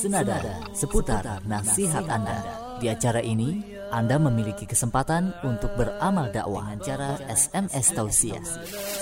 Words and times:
senada 0.00 0.40
seputar 0.76 1.40
nasihat 1.48 2.04
Anda. 2.08 2.38
Di 2.76 2.92
acara 2.92 3.24
ini, 3.24 3.64
Anda 3.88 4.20
memiliki 4.20 4.68
kesempatan 4.68 5.32
untuk 5.46 5.72
beramal 5.78 6.28
dakwah 6.28 6.76
dengan 6.76 6.84
cara 6.84 7.16
SMS 7.30 7.86
tausiah. 7.96 8.44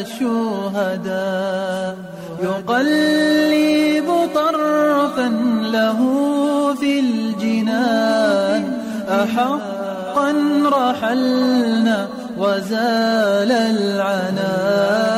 الشهداء. 0.00 1.96
يقلب 2.42 4.08
طرفا 4.34 5.28
له 5.72 6.00
في 6.74 7.00
الجنان. 7.00 8.62
أحقا 9.08 10.32
رحلنا 10.72 12.08
وزال 12.38 13.52
العنا 13.52 15.15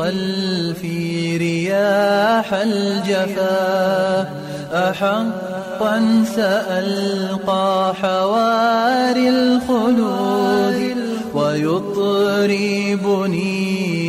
خلفي 0.00 1.36
رياح 1.36 2.54
الجفا 2.54 4.28
أحقا 4.72 6.24
سألقى 6.36 7.94
حواري 8.02 9.28
الخلود 9.28 10.96
ويطربني 11.34 12.82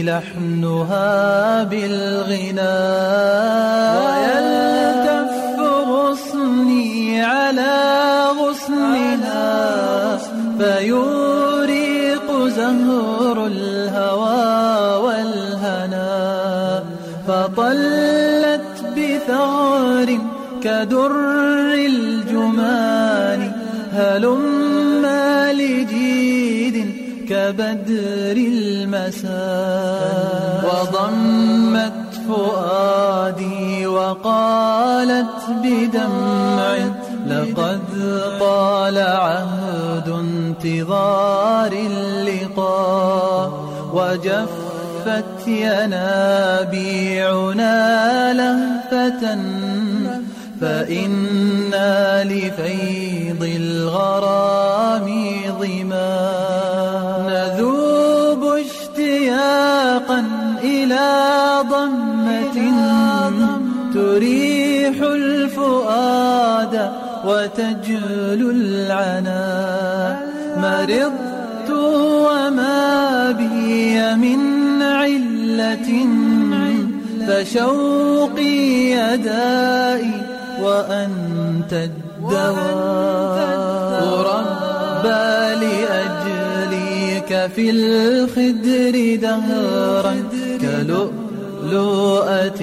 لحنها 0.03 1.63
بالغنى. 1.63 2.77
ويلتف 4.05 5.31
غصني 5.89 7.21
على 7.21 7.75
غصنها 8.39 10.17
فيوريق 10.59 12.27
زهر 12.47 13.47
فطلت 17.51 18.69
بثغر 18.97 20.17
كدر 20.63 21.11
الجمان 21.73 23.51
هلم 23.91 25.05
لجيد 25.51 26.95
كبدر 27.29 28.37
المساء. 28.37 29.31
وضمت 30.67 32.01
فؤادي 32.27 33.87
وقالت 33.87 35.39
بدمع 35.63 36.75
لقد 37.27 37.81
طال 38.39 38.97
عهد 38.97 40.09
انتظار 40.09 41.71
اللقاء 41.71 43.51
وجفت 45.01 45.47
ينابيعنا 45.47 46.33
لهفة 48.33 49.37
فإنا 50.61 52.23
لفيض 52.23 53.43
الغرام 53.55 55.07
ظما. 55.59 56.21
نذوب 57.29 58.43
اشتياقا 58.45 60.25
إلى 60.63 61.09
ضمة 61.69 62.57
تريح 63.93 64.95
الفؤاد 65.01 66.91
وتجلو 67.25 68.49
العنا. 68.51 69.41
مرضت 70.57 71.69
وما 71.69 73.10
فشوقي 77.27 78.91
يدائي 78.91 80.13
وأنت 80.61 81.73
الدواء. 81.73 83.51
ربى 84.31 85.65
لأجليك 85.65 87.31
في 87.55 87.65
الخدر 87.69 88.95
دهرا 89.21 90.15
كلؤلؤة 90.61 92.61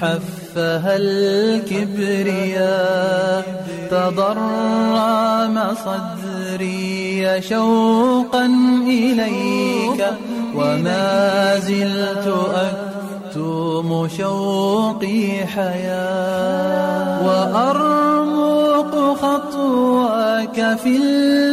حفها 0.00 0.94
الكبرياء. 0.96 3.44
تضرم 3.90 5.56
صدري 5.84 7.40
شوقا 7.40 8.46
إليك. 8.86 10.00
وما 10.54 11.58
زلت 11.58 12.26
أكتم 12.54 14.08
شوقي 14.08 15.46
حياة 15.46 17.26
وأرمق 17.26 18.92
خطواك 19.22 20.58
في 20.82 20.96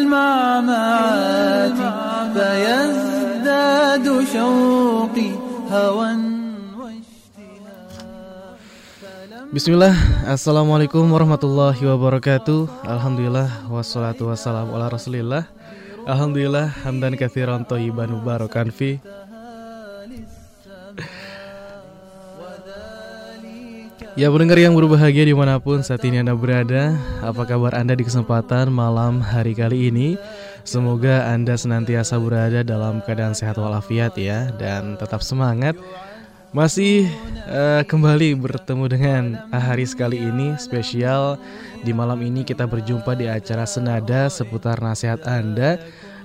المعمعات 0.10 1.80
فيزداد 2.34 4.06
شوقي 4.34 5.32
هوى 5.72 6.10
Bismillah, 9.50 9.98
Assalamualaikum 10.30 11.02
warahmatullahi 11.10 11.82
wabarakatuh 11.82 12.70
Alhamdulillah, 12.86 13.50
wassalatu 13.66 14.30
wassalamu 14.30 14.78
ala 14.78 14.94
rasulillah 14.94 15.50
Alhamdulillah, 16.10 16.74
hamdan 16.82 17.14
kathiran 17.14 17.62
toyiban 17.70 18.10
mubarakan 18.10 18.74
fi. 18.74 18.98
Ya 24.18 24.28
pendengar 24.34 24.58
yang 24.58 24.74
berbahagia 24.74 25.22
di 25.22 25.38
mana 25.38 25.62
pun 25.62 25.86
saat 25.86 26.04
ini 26.04 26.20
Anda 26.20 26.36
berada 26.36 26.98
Apa 27.24 27.48
kabar 27.48 27.72
Anda 27.72 27.96
di 27.96 28.04
kesempatan 28.04 28.68
malam 28.68 29.24
hari 29.24 29.56
kali 29.56 29.94
ini? 29.94 30.20
Semoga 30.68 31.30
Anda 31.30 31.56
senantiasa 31.56 32.20
berada 32.20 32.66
dalam 32.66 33.00
keadaan 33.00 33.32
sehat 33.32 33.56
walafiat 33.56 34.20
ya 34.20 34.52
Dan 34.60 35.00
tetap 35.00 35.24
semangat 35.24 35.80
masih 36.50 37.06
uh, 37.46 37.86
kembali 37.86 38.34
bertemu 38.34 38.86
dengan 38.90 39.24
Haris 39.54 39.94
kali 39.94 40.18
ini 40.18 40.58
spesial 40.58 41.38
di 41.86 41.94
malam 41.94 42.18
ini 42.26 42.42
kita 42.42 42.66
berjumpa 42.66 43.14
di 43.14 43.30
acara 43.30 43.70
Senada 43.70 44.28
seputar 44.28 44.82
nasihat 44.82 45.22
Anda. 45.30 45.78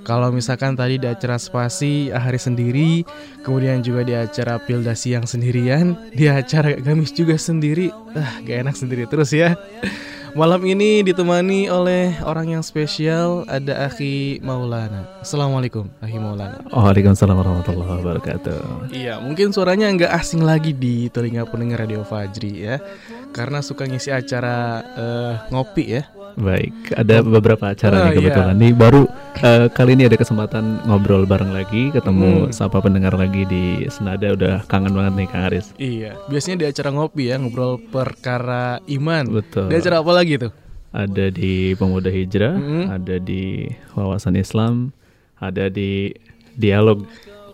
Kalau 0.04 0.28
misalkan 0.28 0.76
tadi 0.76 1.00
di 1.00 1.08
acara 1.08 1.40
Spasi 1.40 2.12
Ahari 2.12 2.36
sendiri, 2.36 3.08
kemudian 3.40 3.80
juga 3.80 4.04
di 4.04 4.12
acara 4.12 4.60
Pilda 4.60 4.92
Siang 4.92 5.24
sendirian, 5.24 5.96
di 6.12 6.28
acara 6.28 6.76
Gamis 6.76 7.08
juga 7.16 7.40
sendiri, 7.40 7.88
ah 8.12 8.36
gak 8.44 8.68
enak 8.68 8.76
sendiri 8.76 9.08
terus 9.08 9.32
ya. 9.32 9.56
Malam 10.34 10.66
ini 10.66 11.06
ditemani 11.06 11.70
oleh 11.70 12.18
orang 12.26 12.58
yang 12.58 12.62
spesial 12.66 13.46
ada 13.46 13.86
Akhi 13.86 14.42
Maulana. 14.42 15.06
Assalamualaikum 15.22 15.86
Akhi 16.02 16.18
Maulana. 16.18 16.58
Waalaikumsalam 16.74 17.38
warahmatullahi 17.38 18.02
wabarakatuh. 18.02 18.90
Iya, 18.90 19.22
mungkin 19.22 19.54
suaranya 19.54 19.86
nggak 19.94 20.10
asing 20.10 20.42
lagi 20.42 20.74
di 20.74 21.06
telinga 21.06 21.46
pendengar 21.46 21.86
Radio 21.86 22.02
Fajri 22.02 22.66
ya, 22.66 22.82
karena 23.30 23.62
suka 23.62 23.86
ngisi 23.86 24.10
acara 24.10 24.82
uh, 24.98 25.34
ngopi 25.54 26.02
ya. 26.02 26.02
Baik, 26.34 26.74
ada 26.98 27.22
beberapa 27.22 27.70
acara 27.70 27.94
oh, 27.94 28.02
nih 28.10 28.12
kebetulan. 28.18 28.54
Iya. 28.58 28.60
Nih 28.60 28.72
baru 28.74 29.06
uh, 29.38 29.66
kali 29.70 29.94
ini 29.94 30.10
ada 30.10 30.18
kesempatan 30.18 30.82
ngobrol 30.82 31.22
bareng 31.30 31.54
lagi, 31.54 31.94
ketemu 31.94 32.50
hmm. 32.50 32.52
sapa 32.52 32.82
pendengar 32.82 33.14
lagi 33.14 33.46
di 33.46 33.86
Senada 33.86 34.34
udah 34.34 34.66
kangen 34.66 34.98
banget 34.98 35.12
nih 35.14 35.26
Kang 35.30 35.44
Aris. 35.46 35.66
Iya, 35.78 36.18
biasanya 36.26 36.56
di 36.58 36.66
acara 36.66 36.90
ngopi 36.90 37.30
ya, 37.30 37.38
ngobrol 37.38 37.78
perkara 37.78 38.82
iman. 38.90 39.24
Betul. 39.30 39.70
Di 39.70 39.78
acara 39.78 40.02
apa 40.02 40.12
lagi 40.12 40.34
tuh? 40.42 40.52
Ada 40.94 41.26
di 41.30 41.74
Pemuda 41.78 42.10
Hijrah, 42.10 42.54
hmm. 42.58 42.84
ada 42.90 43.16
di 43.22 43.70
Wawasan 43.94 44.34
Islam, 44.34 44.90
ada 45.38 45.70
di 45.70 46.10
Dialog. 46.58 47.06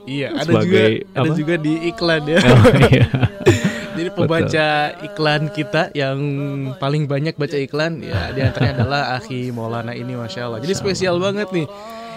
Iya, 0.09 0.33
ada 0.41 0.53
juga 0.65 0.83
apa? 0.89 1.21
ada 1.21 1.31
juga 1.37 1.55
di 1.61 1.73
iklan 1.93 2.23
ya. 2.25 2.41
Oh, 2.41 2.65
iya. 2.89 3.07
Jadi 4.01 4.11
pembaca 4.17 4.69
Betul. 4.97 5.07
iklan 5.13 5.43
kita 5.53 5.83
yang 5.93 6.19
paling 6.81 7.05
banyak 7.05 7.37
baca 7.37 7.57
iklan 7.61 8.01
ya 8.01 8.33
di 8.33 8.41
antaranya 8.41 8.75
adalah 8.81 9.03
Akhi 9.21 9.53
Maulana 9.53 9.93
ini 9.93 10.17
Masya 10.17 10.49
Allah. 10.49 10.61
Jadi 10.65 10.73
spesial 10.73 11.21
banget 11.21 11.53
nih. 11.53 11.69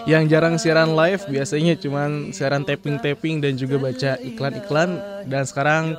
yang 0.03 0.27
jarang 0.27 0.59
siaran 0.59 1.00
live 1.00 1.24
biasanya 1.31 1.80
cuman 1.80 2.35
siaran 2.35 2.68
tapping-tapping 2.68 3.39
dan 3.39 3.56
juga 3.56 3.80
baca 3.80 4.19
iklan-iklan 4.19 5.00
dan 5.31 5.47
sekarang 5.47 5.95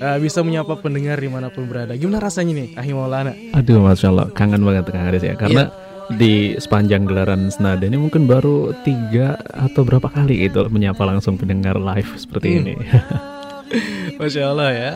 uh, 0.00 0.18
bisa 0.20 0.44
menyapa 0.44 0.76
pendengar 0.80 1.20
di 1.20 1.32
mana 1.32 1.48
pun 1.52 1.64
berada. 1.64 1.96
Gimana 1.96 2.20
rasanya 2.20 2.52
nih, 2.56 2.68
Ahi 2.76 2.92
Maulana? 2.92 3.32
Aduh, 3.56 3.80
masya 3.80 4.12
Allah, 4.12 4.28
kangen 4.32 4.64
banget 4.64 4.92
Kang 4.92 5.08
Haris 5.08 5.24
ya, 5.24 5.36
karena 5.40 5.72
iya. 5.72 6.16
di 6.16 6.34
sepanjang 6.60 7.08
gelaran 7.08 7.48
senada 7.48 7.84
ini 7.88 7.96
mungkin 8.00 8.28
baru 8.28 8.76
tiga 8.84 9.40
atau 9.56 9.88
berapa 9.88 10.12
kali 10.12 10.44
itu 10.44 10.60
menyapa 10.68 11.00
langsung 11.08 11.40
pendengar 11.40 11.80
live 11.80 12.10
seperti 12.20 12.48
hmm. 12.48 12.58
ini. 12.60 12.74
masya 14.20 14.50
Allah 14.50 14.70
ya. 14.72 14.92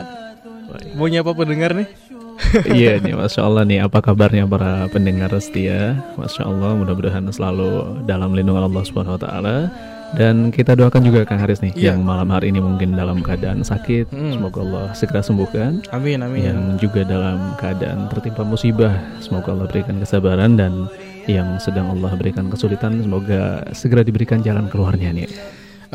Mau 0.97 1.07
nyapa 1.07 1.31
pendengar 1.35 1.75
nih? 1.75 1.87
iya 2.77 2.99
nih, 2.99 3.15
masya 3.15 3.47
Allah 3.47 3.63
nih. 3.63 3.79
Apa 3.87 4.03
kabarnya 4.03 4.43
para 4.47 4.87
pendengar 4.91 5.31
setia? 5.39 5.99
Masya 6.19 6.43
Allah, 6.47 6.75
mudah-mudahan 6.75 7.23
selalu 7.31 8.03
dalam 8.03 8.35
lindungan 8.35 8.67
Allah 8.67 8.83
Subhanahu 8.83 9.15
Wa 9.19 9.21
Taala. 9.23 9.57
Dan 10.15 10.47
kita 10.53 10.79
doakan 10.79 11.03
juga 11.03 11.27
Kang 11.27 11.43
Haris 11.43 11.59
nih 11.59 11.75
yeah. 11.75 11.91
yang 11.91 12.05
malam 12.07 12.31
hari 12.31 12.47
ini 12.47 12.63
mungkin 12.63 12.95
dalam 12.95 13.19
keadaan 13.19 13.67
sakit, 13.67 14.15
hmm. 14.15 14.39
semoga 14.39 14.63
Allah 14.63 14.85
segera 14.95 15.19
sembuhkan. 15.19 15.91
Amin 15.91 16.23
amin. 16.23 16.39
Yang 16.45 16.61
juga 16.87 17.03
dalam 17.03 17.57
keadaan 17.59 18.07
tertimpa 18.07 18.47
musibah, 18.47 18.95
semoga 19.19 19.51
Allah 19.51 19.67
berikan 19.67 19.99
kesabaran 19.99 20.55
dan 20.55 20.87
yang 21.27 21.59
sedang 21.59 21.91
Allah 21.91 22.15
berikan 22.15 22.47
kesulitan, 22.47 23.01
semoga 23.03 23.65
segera 23.75 24.07
diberikan 24.07 24.39
jalan 24.39 24.71
keluarnya 24.71 25.11
nih. 25.11 25.27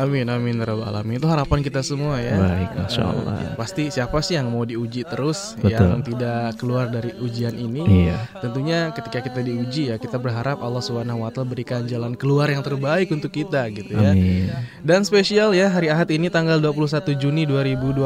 Amin 0.01 0.25
amin 0.25 0.57
ya 0.57 0.65
rabbal 0.65 0.89
alamin. 0.89 1.21
Itu 1.21 1.29
harapan 1.29 1.61
kita 1.61 1.85
semua 1.85 2.17
ya. 2.17 2.33
Baik, 2.33 2.73
masya 2.73 3.03
Allah. 3.05 3.33
Uh, 3.37 3.53
pasti 3.53 3.93
siapa 3.93 4.17
sih 4.25 4.33
yang 4.33 4.49
mau 4.49 4.65
diuji 4.65 5.05
terus 5.05 5.53
Betul. 5.61 5.69
yang 5.69 6.01
tidak 6.01 6.57
keluar 6.57 6.89
dari 6.89 7.13
ujian 7.21 7.53
ini? 7.53 8.09
Iya. 8.09 8.17
Tentunya 8.41 8.89
ketika 8.97 9.21
kita 9.21 9.45
diuji 9.45 9.93
ya 9.93 10.01
kita 10.01 10.17
berharap 10.17 10.57
Allah 10.65 10.81
Subhanahu 10.81 11.21
wa 11.21 11.29
taala 11.29 11.53
berikan 11.53 11.85
jalan 11.85 12.17
keluar 12.17 12.49
yang 12.49 12.65
terbaik 12.65 13.13
untuk 13.13 13.29
kita 13.29 13.69
gitu 13.69 13.93
ya. 13.93 14.17
Amin. 14.17 14.49
Dan 14.81 15.05
spesial 15.05 15.53
ya 15.53 15.69
hari 15.69 15.93
Ahad 15.93 16.09
ini 16.09 16.33
tanggal 16.33 16.57
21 16.57 17.13
Juni 17.21 17.45
2020 17.45 18.01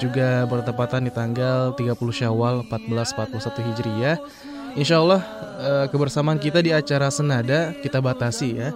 juga 0.00 0.48
bertepatan 0.48 1.04
di 1.04 1.12
tanggal 1.12 1.76
30 1.76 1.92
Syawal 2.16 2.64
1441 2.64 3.68
Hijriah. 3.68 4.16
Insya 4.76 5.00
Allah 5.00 5.20
uh, 5.60 5.86
kebersamaan 5.92 6.40
kita 6.40 6.64
di 6.64 6.72
acara 6.72 7.12
Senada 7.12 7.76
kita 7.80 8.00
batasi 8.00 8.48
ya 8.56 8.72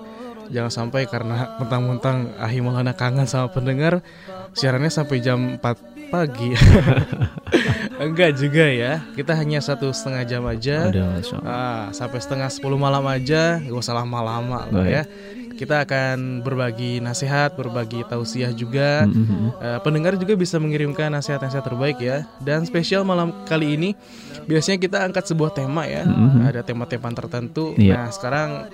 jangan 0.50 0.72
sampai 0.72 1.06
karena 1.06 1.56
mentang-mentang 1.62 2.34
Ahi 2.36 2.58
Maulana 2.60 2.92
kangen 2.92 3.24
sama 3.24 3.48
pendengar 3.50 4.02
siarannya 4.52 4.90
sampai 4.90 5.22
jam 5.22 5.56
4 5.56 6.10
pagi 6.10 6.50
enggak 8.02 8.34
juga 8.34 8.66
ya 8.66 8.98
kita 9.14 9.38
hanya 9.38 9.62
satu 9.62 9.94
setengah 9.94 10.22
jam 10.26 10.42
aja 10.50 10.90
ah, 11.46 11.94
sampai 11.94 12.18
setengah 12.18 12.50
10 12.50 12.66
malam 12.74 13.06
aja 13.06 13.62
gak 13.62 13.78
usah 13.78 13.94
lama-lama 13.94 14.66
lah 14.74 14.86
ya 14.86 15.02
kita 15.60 15.84
akan 15.84 16.40
berbagi 16.40 17.04
nasihat, 17.04 17.52
berbagi 17.52 18.00
tausiah 18.08 18.48
juga. 18.48 19.04
Mm 19.04 19.12
-hmm. 19.12 19.48
uh, 19.60 19.78
pendengar 19.84 20.16
juga 20.16 20.32
bisa 20.32 20.56
mengirimkan 20.56 21.12
nasihat-nasihat 21.12 21.60
terbaik 21.60 22.00
ya. 22.00 22.24
Dan 22.40 22.64
spesial 22.64 23.04
malam 23.04 23.44
kali 23.44 23.76
ini 23.76 23.92
biasanya 24.48 24.80
kita 24.80 25.04
angkat 25.04 25.28
sebuah 25.28 25.52
tema 25.52 25.84
ya. 25.84 26.08
Mm 26.08 26.16
-hmm. 26.16 26.48
Ada 26.48 26.64
tema-tema 26.64 27.12
tertentu. 27.12 27.76
Yeah. 27.76 28.00
Nah, 28.00 28.08
sekarang 28.08 28.72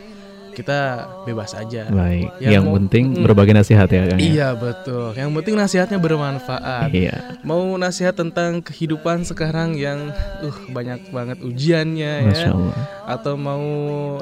kita 0.56 1.04
bebas 1.28 1.52
aja. 1.52 1.92
Baik. 1.92 2.32
Yang, 2.40 2.52
yang 2.56 2.64
mau, 2.64 2.74
penting 2.80 3.04
mm, 3.12 3.24
berbagi 3.28 3.52
nasihat 3.52 3.88
ya 3.92 4.02
Kang. 4.08 4.16
Ya? 4.16 4.24
Iya 4.24 4.48
betul. 4.56 5.12
Yang 5.12 5.30
penting 5.36 5.54
nasihatnya 5.60 5.98
bermanfaat. 6.00 6.88
Iya. 6.96 7.36
Mau 7.44 7.76
nasihat 7.76 8.16
tentang 8.16 8.64
kehidupan 8.64 9.28
sekarang 9.28 9.76
yang 9.76 10.08
uh 10.40 10.58
banyak 10.72 11.12
banget 11.12 11.44
ujiannya 11.44 12.12
ya. 12.24 12.28
Masya 12.32 12.48
ya. 12.48 12.56
Allah. 12.56 12.78
Atau 13.04 13.34
mau 13.36 13.64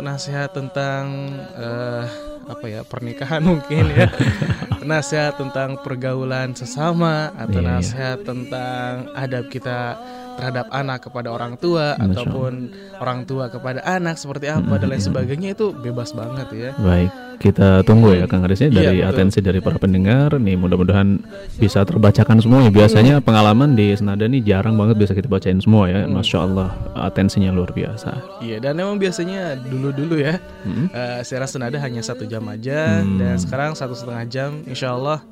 nasihat 0.02 0.50
tentang 0.50 1.30
uh, 1.54 2.04
apa 2.44 2.66
ya 2.68 2.80
pernikahan 2.84 3.40
mungkin 3.50 3.88
ya 3.94 4.10
nasihat 4.84 5.40
tentang 5.40 5.80
pergaulan 5.80 6.52
sesama 6.52 7.32
atau 7.32 7.60
iya, 7.60 7.64
iya. 7.64 7.72
nasihat 7.80 8.18
iya. 8.20 8.26
tentang 8.26 8.90
adab 9.16 9.44
kita 9.48 9.96
terhadap 10.36 10.66
anak 10.70 10.98
kepada 11.06 11.28
orang 11.30 11.54
tua 11.58 11.94
Masya 11.94 12.04
ataupun 12.10 12.52
orang 12.98 13.18
tua 13.24 13.48
kepada 13.48 13.80
anak 13.86 14.16
seperti 14.18 14.50
apa 14.50 14.76
hmm, 14.76 14.80
dan 14.80 14.88
lain 14.90 15.02
sebagainya 15.02 15.48
itu 15.54 15.72
bebas 15.72 16.12
banget 16.12 16.48
ya. 16.54 16.70
Baik, 16.78 17.10
kita 17.38 17.82
tunggu 17.86 18.14
ya 18.14 18.26
Kang 18.26 18.46
Arisnya 18.46 18.70
iya, 18.70 18.76
dari 18.78 18.98
iya, 19.02 19.10
atensi 19.10 19.38
dari 19.42 19.58
para 19.62 19.78
pendengar 19.78 20.36
nih 20.38 20.56
mudah-mudahan 20.58 21.22
bisa 21.58 21.82
terbacakan 21.86 22.42
semua 22.42 22.66
ya. 22.66 22.70
Biasanya 22.70 23.14
pengalaman 23.22 23.78
di 23.78 23.94
Senada 23.94 24.26
nih 24.26 24.42
jarang 24.42 24.74
banget 24.74 24.96
bisa 25.00 25.12
kita 25.14 25.30
bacain 25.30 25.58
semua 25.62 25.86
ya. 25.90 26.04
Hmm. 26.04 26.18
Masya 26.18 26.38
Allah 26.42 26.68
atensinya 26.94 27.50
luar 27.54 27.70
biasa. 27.74 28.42
Iya 28.42 28.58
dan 28.62 28.78
memang 28.78 28.98
biasanya 28.98 29.58
dulu-dulu 29.58 30.18
ya 30.20 30.38
hmm. 30.66 30.86
uh, 30.90 31.20
secara 31.22 31.46
Senada 31.46 31.78
hanya 31.80 32.02
satu 32.02 32.26
jam 32.26 32.44
aja 32.50 33.02
hmm. 33.02 33.18
dan 33.18 33.34
sekarang 33.38 33.72
satu 33.74 33.94
setengah 33.96 34.24
jam 34.26 34.50
Insya 34.66 34.94
Allah 34.94 35.22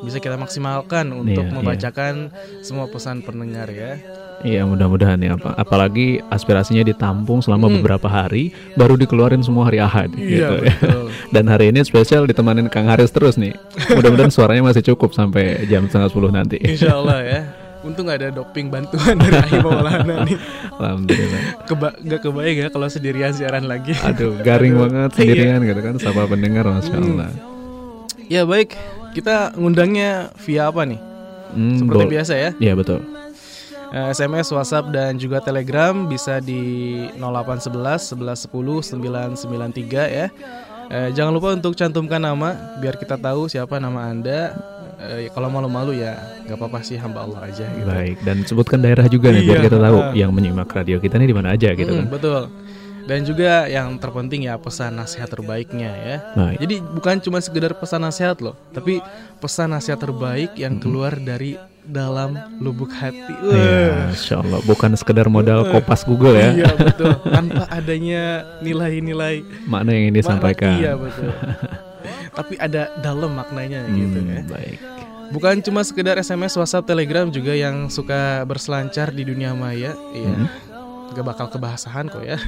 bisa 0.00 0.18
kita 0.20 0.36
maksimalkan 0.36 1.12
untuk 1.12 1.44
iya, 1.44 1.52
iya. 1.52 1.56
membacakan 1.56 2.14
iya. 2.32 2.64
semua 2.64 2.88
pesan 2.88 3.20
pendengar 3.24 3.68
ya. 3.68 4.00
Iya 4.40 4.64
mudah-mudahan 4.64 5.20
ya 5.20 5.36
apa 5.36 5.52
apalagi 5.52 6.24
aspirasinya 6.32 6.80
ditampung 6.80 7.44
selama 7.44 7.68
hmm. 7.68 7.74
beberapa 7.80 8.08
hari 8.08 8.56
baru 8.72 8.96
dikeluarin 8.96 9.44
semua 9.44 9.68
hari 9.68 9.84
Ahad 9.84 10.16
iya, 10.16 10.48
gitu 10.48 10.54
ya. 10.64 10.74
Dan 11.34 11.44
hari 11.44 11.68
ini 11.68 11.84
spesial 11.84 12.24
ditemanin 12.24 12.72
Kang 12.72 12.88
Haris 12.88 13.12
terus 13.12 13.36
nih. 13.36 13.52
Mudah-mudahan 13.92 14.32
suaranya 14.32 14.64
masih 14.64 14.80
cukup 14.92 15.12
sampai 15.12 15.68
jam 15.68 15.84
setengah 15.84 16.08
sepuluh 16.08 16.32
nanti. 16.32 16.56
Insya 16.56 16.96
Allah 16.96 17.20
ya. 17.20 17.40
Untung 17.80 18.12
ada 18.12 18.28
doping 18.28 18.68
bantuan 18.68 19.16
dari 19.16 19.40
Ahim 19.40 19.64
Maulana 19.64 20.24
nih. 20.28 20.36
Alhamdulillah. 20.76 21.42
Keba 21.64 21.88
gak 21.96 22.20
kebayang 22.24 22.56
ya 22.64 22.68
kalau 22.68 22.88
sendirian 22.92 23.32
siaran 23.32 23.64
lagi. 23.64 23.96
Aduh, 24.04 24.36
garing 24.40 24.76
Aduh. 24.76 24.84
banget 24.88 25.10
sendirian 25.16 25.60
gitu 25.64 25.80
kan 25.80 25.94
sama 25.96 26.28
pendengar 26.28 26.68
Masya 26.68 26.96
hmm. 26.96 27.08
Allah. 27.16 27.28
Ya 28.28 28.44
baik, 28.44 28.76
kita 29.16 29.56
ngundangnya 29.56 30.28
via 30.44 30.68
apa 30.68 30.84
nih? 30.84 31.00
Hmm, 31.56 31.76
Seperti 31.82 32.04
biasa 32.04 32.32
ya. 32.36 32.50
Iya 32.60 32.72
betul. 32.76 33.00
SMS, 33.90 34.50
eh, 34.50 34.54
WhatsApp 34.54 34.90
dan 34.94 35.18
juga 35.18 35.42
Telegram 35.42 36.06
bisa 36.06 36.38
di 36.38 36.62
0811 37.18 38.14
1110 38.14 38.86
993 38.86 40.06
ya. 40.06 40.26
Eh, 40.90 41.10
jangan 41.14 41.30
lupa 41.30 41.54
untuk 41.54 41.78
cantumkan 41.78 42.18
nama 42.18 42.78
biar 42.82 42.98
kita 42.98 43.14
tahu 43.14 43.46
siapa 43.46 43.78
nama 43.78 44.10
Anda. 44.10 44.54
Eh, 45.00 45.32
kalau 45.32 45.48
malu-malu 45.48 45.96
ya 45.96 46.18
nggak 46.46 46.58
apa-apa 46.58 46.82
sih 46.82 46.98
hamba 46.98 47.24
Allah 47.26 47.46
aja 47.46 47.66
gitu. 47.66 47.86
Baik, 47.86 48.18
dan 48.26 48.42
sebutkan 48.44 48.78
daerah 48.82 49.06
juga 49.06 49.32
nih 49.32 49.42
iya, 49.42 49.48
biar 49.48 49.60
kita 49.70 49.78
tahu 49.80 49.98
uh, 50.02 50.12
yang 50.12 50.30
menyimak 50.34 50.68
radio 50.68 51.00
kita 51.00 51.16
nih 51.16 51.30
di 51.30 51.36
mana 51.36 51.54
aja 51.54 51.72
gitu 51.72 51.94
kan. 51.94 52.06
Betul. 52.10 52.42
Dan 53.08 53.24
juga 53.24 53.64
yang 53.66 53.96
terpenting 53.96 54.44
ya 54.46 54.60
pesan 54.60 55.00
nasihat 55.00 55.26
terbaiknya 55.26 55.90
ya. 55.90 56.16
Baik. 56.36 56.58
Jadi 56.62 56.74
bukan 56.84 57.16
cuma 57.22 57.38
sekedar 57.40 57.72
pesan 57.74 58.04
nasihat 58.04 58.38
loh, 58.44 58.54
tapi 58.70 59.00
pesan 59.40 59.72
nasihat 59.72 59.98
terbaik 59.98 60.52
yang 60.58 60.76
keluar 60.78 61.16
dari 61.16 61.56
dalam 61.86 62.36
lubuk 62.60 62.92
hati. 62.92 63.34
Ya, 63.46 64.12
Insya 64.12 64.40
Allah 64.40 64.60
bukan 64.64 64.92
sekedar 64.96 65.26
modal 65.26 65.66
kopas 65.68 66.04
Google 66.04 66.36
ya. 66.36 66.50
Iya 66.64 66.70
betul. 66.76 67.12
Tanpa 67.24 67.64
adanya 67.70 68.22
nilai-nilai 68.60 69.42
makna 69.66 69.90
yang 69.96 70.12
ini 70.12 70.20
sampaikan. 70.20 70.78
Iya 70.80 70.92
betul. 70.96 71.30
Tapi 72.38 72.54
ada 72.56 72.88
dalam 73.02 73.36
maknanya 73.36 73.84
hmm, 73.84 73.96
gitu 73.96 74.18
ya. 74.22 74.40
Baik. 74.46 74.78
Bukan 75.30 75.62
cuma 75.62 75.86
sekedar 75.86 76.18
SMS, 76.18 76.58
WhatsApp, 76.58 76.90
Telegram 76.90 77.30
juga 77.30 77.54
yang 77.54 77.86
suka 77.86 78.42
berselancar 78.42 79.14
di 79.14 79.22
dunia 79.22 79.54
maya. 79.54 79.94
Iya. 80.14 80.34
Hmm 80.34 80.69
gak 81.10 81.26
bakal 81.26 81.46
kebahasahan 81.50 82.06
kok 82.06 82.22
ya. 82.22 82.38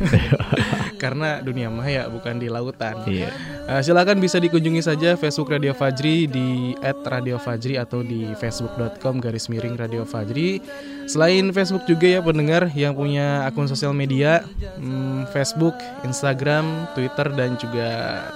Karena 1.03 1.43
dunia 1.43 1.67
maya 1.67 2.07
bukan 2.07 2.39
di 2.39 2.47
lautan. 2.47 3.03
Iya. 3.11 3.31
uh, 3.67 3.83
silakan 3.83 4.23
bisa 4.23 4.39
dikunjungi 4.39 4.83
saja 4.83 5.19
Facebook 5.19 5.51
Radio 5.51 5.75
Fajri 5.75 6.31
di 6.31 6.79
@radiofajri 6.83 7.75
atau 7.79 8.07
di 8.07 8.31
facebook.com 8.39 9.19
garis 9.19 9.51
miring 9.51 9.75
Radio 9.75 10.07
Fajri. 10.07 10.63
Selain 11.11 11.51
Facebook 11.51 11.83
juga 11.91 12.07
ya 12.07 12.21
pendengar 12.23 12.71
yang 12.79 12.95
punya 12.95 13.43
akun 13.51 13.67
sosial 13.67 13.91
media 13.91 14.47
hmm, 14.79 15.27
Facebook 15.35 15.75
Instagram 16.07 16.87
Twitter 16.95 17.27
dan 17.35 17.59
juga 17.59 17.89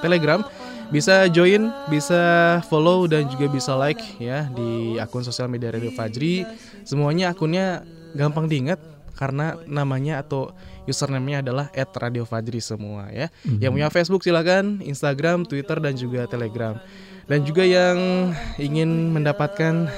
Telegram. 0.03 0.43
Bisa 0.87 1.27
join, 1.27 1.75
bisa 1.91 2.23
follow 2.71 3.11
dan 3.11 3.27
juga 3.27 3.51
bisa 3.51 3.75
like 3.75 4.03
ya 4.23 4.47
di 4.55 4.99
akun 5.03 5.23
sosial 5.27 5.51
media 5.51 5.75
Radio 5.75 5.91
Fajri. 5.91 6.47
Semuanya 6.87 7.35
akunnya 7.35 7.83
gampang 8.15 8.47
diingat 8.47 8.96
karena 9.17 9.57
namanya 9.65 10.21
atau 10.21 10.53
username-nya 10.87 11.43
adalah 11.43 11.67
@radiofajri 11.73 12.61
semua 12.63 13.11
ya. 13.11 13.33
Mm-hmm. 13.43 13.59
Yang 13.65 13.73
punya 13.73 13.89
Facebook 13.91 14.23
silakan, 14.23 14.85
Instagram, 14.85 15.49
Twitter 15.49 15.81
dan 15.81 15.97
juga 15.97 16.29
Telegram. 16.29 16.79
Dan 17.27 17.43
juga 17.43 17.67
yang 17.67 18.31
ingin 18.55 19.11
mendapatkan 19.11 19.91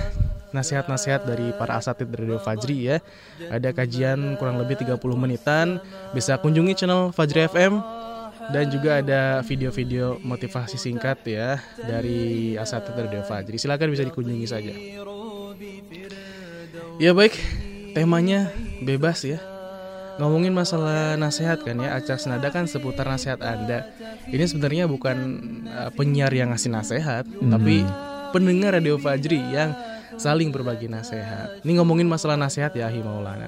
nasihat-nasihat 0.48 1.28
dari 1.28 1.52
para 1.52 1.76
asatid 1.76 2.08
Radio 2.08 2.40
Fajri 2.40 2.88
ya. 2.88 2.96
Ada 3.52 3.76
kajian 3.76 4.40
kurang 4.40 4.56
lebih 4.56 4.80
30 4.80 4.96
menitan, 5.12 5.76
bisa 6.16 6.40
kunjungi 6.40 6.72
channel 6.72 7.12
Fajri 7.12 7.44
FM 7.52 7.84
dan 8.48 8.64
juga 8.72 9.04
ada 9.04 9.44
video-video 9.44 10.16
motivasi 10.24 10.80
singkat 10.80 11.20
ya 11.28 11.60
dari 11.76 12.56
asatid 12.56 12.96
Radio 12.96 13.20
Fajri. 13.28 13.60
Silakan 13.60 13.92
bisa 13.92 14.08
dikunjungi 14.08 14.46
saja. 14.48 14.72
Ya 16.98 17.12
baik, 17.14 17.36
temanya 17.92 18.50
bebas 18.82 19.24
ya. 19.26 19.40
ngomongin 20.18 20.50
masalah 20.50 21.14
nasihat 21.14 21.62
kan 21.62 21.78
ya 21.78 21.94
acara 21.94 22.18
senada 22.18 22.50
kan 22.50 22.66
seputar 22.66 23.06
nasihat 23.06 23.38
anda 23.38 23.86
ini 24.26 24.50
sebenarnya 24.50 24.90
bukan 24.90 25.14
uh, 25.70 25.94
penyiar 25.94 26.34
yang 26.34 26.50
ngasih 26.50 26.74
nasihat 26.74 27.22
hmm. 27.22 27.54
tapi 27.54 27.86
pendengar 28.34 28.74
radio 28.74 28.98
Fajri 28.98 29.38
yang 29.38 29.78
saling 30.18 30.50
berbagi 30.50 30.90
nasihat 30.90 31.62
ini 31.62 31.78
ngomongin 31.78 32.10
masalah 32.10 32.34
nasihat 32.34 32.74
ya 32.74 32.90
Ahi 32.90 32.98
Maulana 32.98 33.46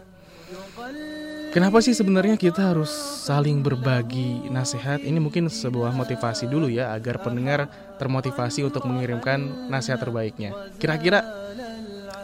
Kenapa 1.51 1.83
sih 1.83 1.91
sebenarnya 1.99 2.39
kita 2.39 2.71
harus 2.71 2.95
saling 3.27 3.59
berbagi 3.59 4.47
nasihat? 4.55 5.03
Ini 5.03 5.19
mungkin 5.19 5.51
sebuah 5.51 5.91
motivasi 5.91 6.47
dulu 6.47 6.71
ya 6.71 6.95
agar 6.95 7.19
pendengar 7.27 7.67
termotivasi 7.99 8.63
untuk 8.63 8.87
mengirimkan 8.87 9.67
nasihat 9.67 9.99
terbaiknya. 9.99 10.55
Kira-kira 10.79 11.27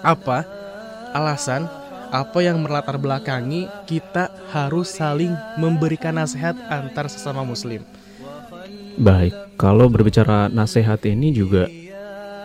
apa 0.06 0.46
alasan 1.10 1.66
apa 2.10 2.38
yang 2.42 2.62
melatar 2.62 2.96
belakangi 3.00 3.70
kita 3.88 4.30
harus 4.52 4.94
saling 4.94 5.34
memberikan 5.56 6.16
nasihat 6.16 6.54
antar 6.70 7.10
sesama 7.10 7.42
muslim. 7.42 7.82
Baik, 8.96 9.36
kalau 9.60 9.92
berbicara 9.92 10.48
nasihat 10.48 11.00
ini 11.04 11.32
juga 11.32 11.68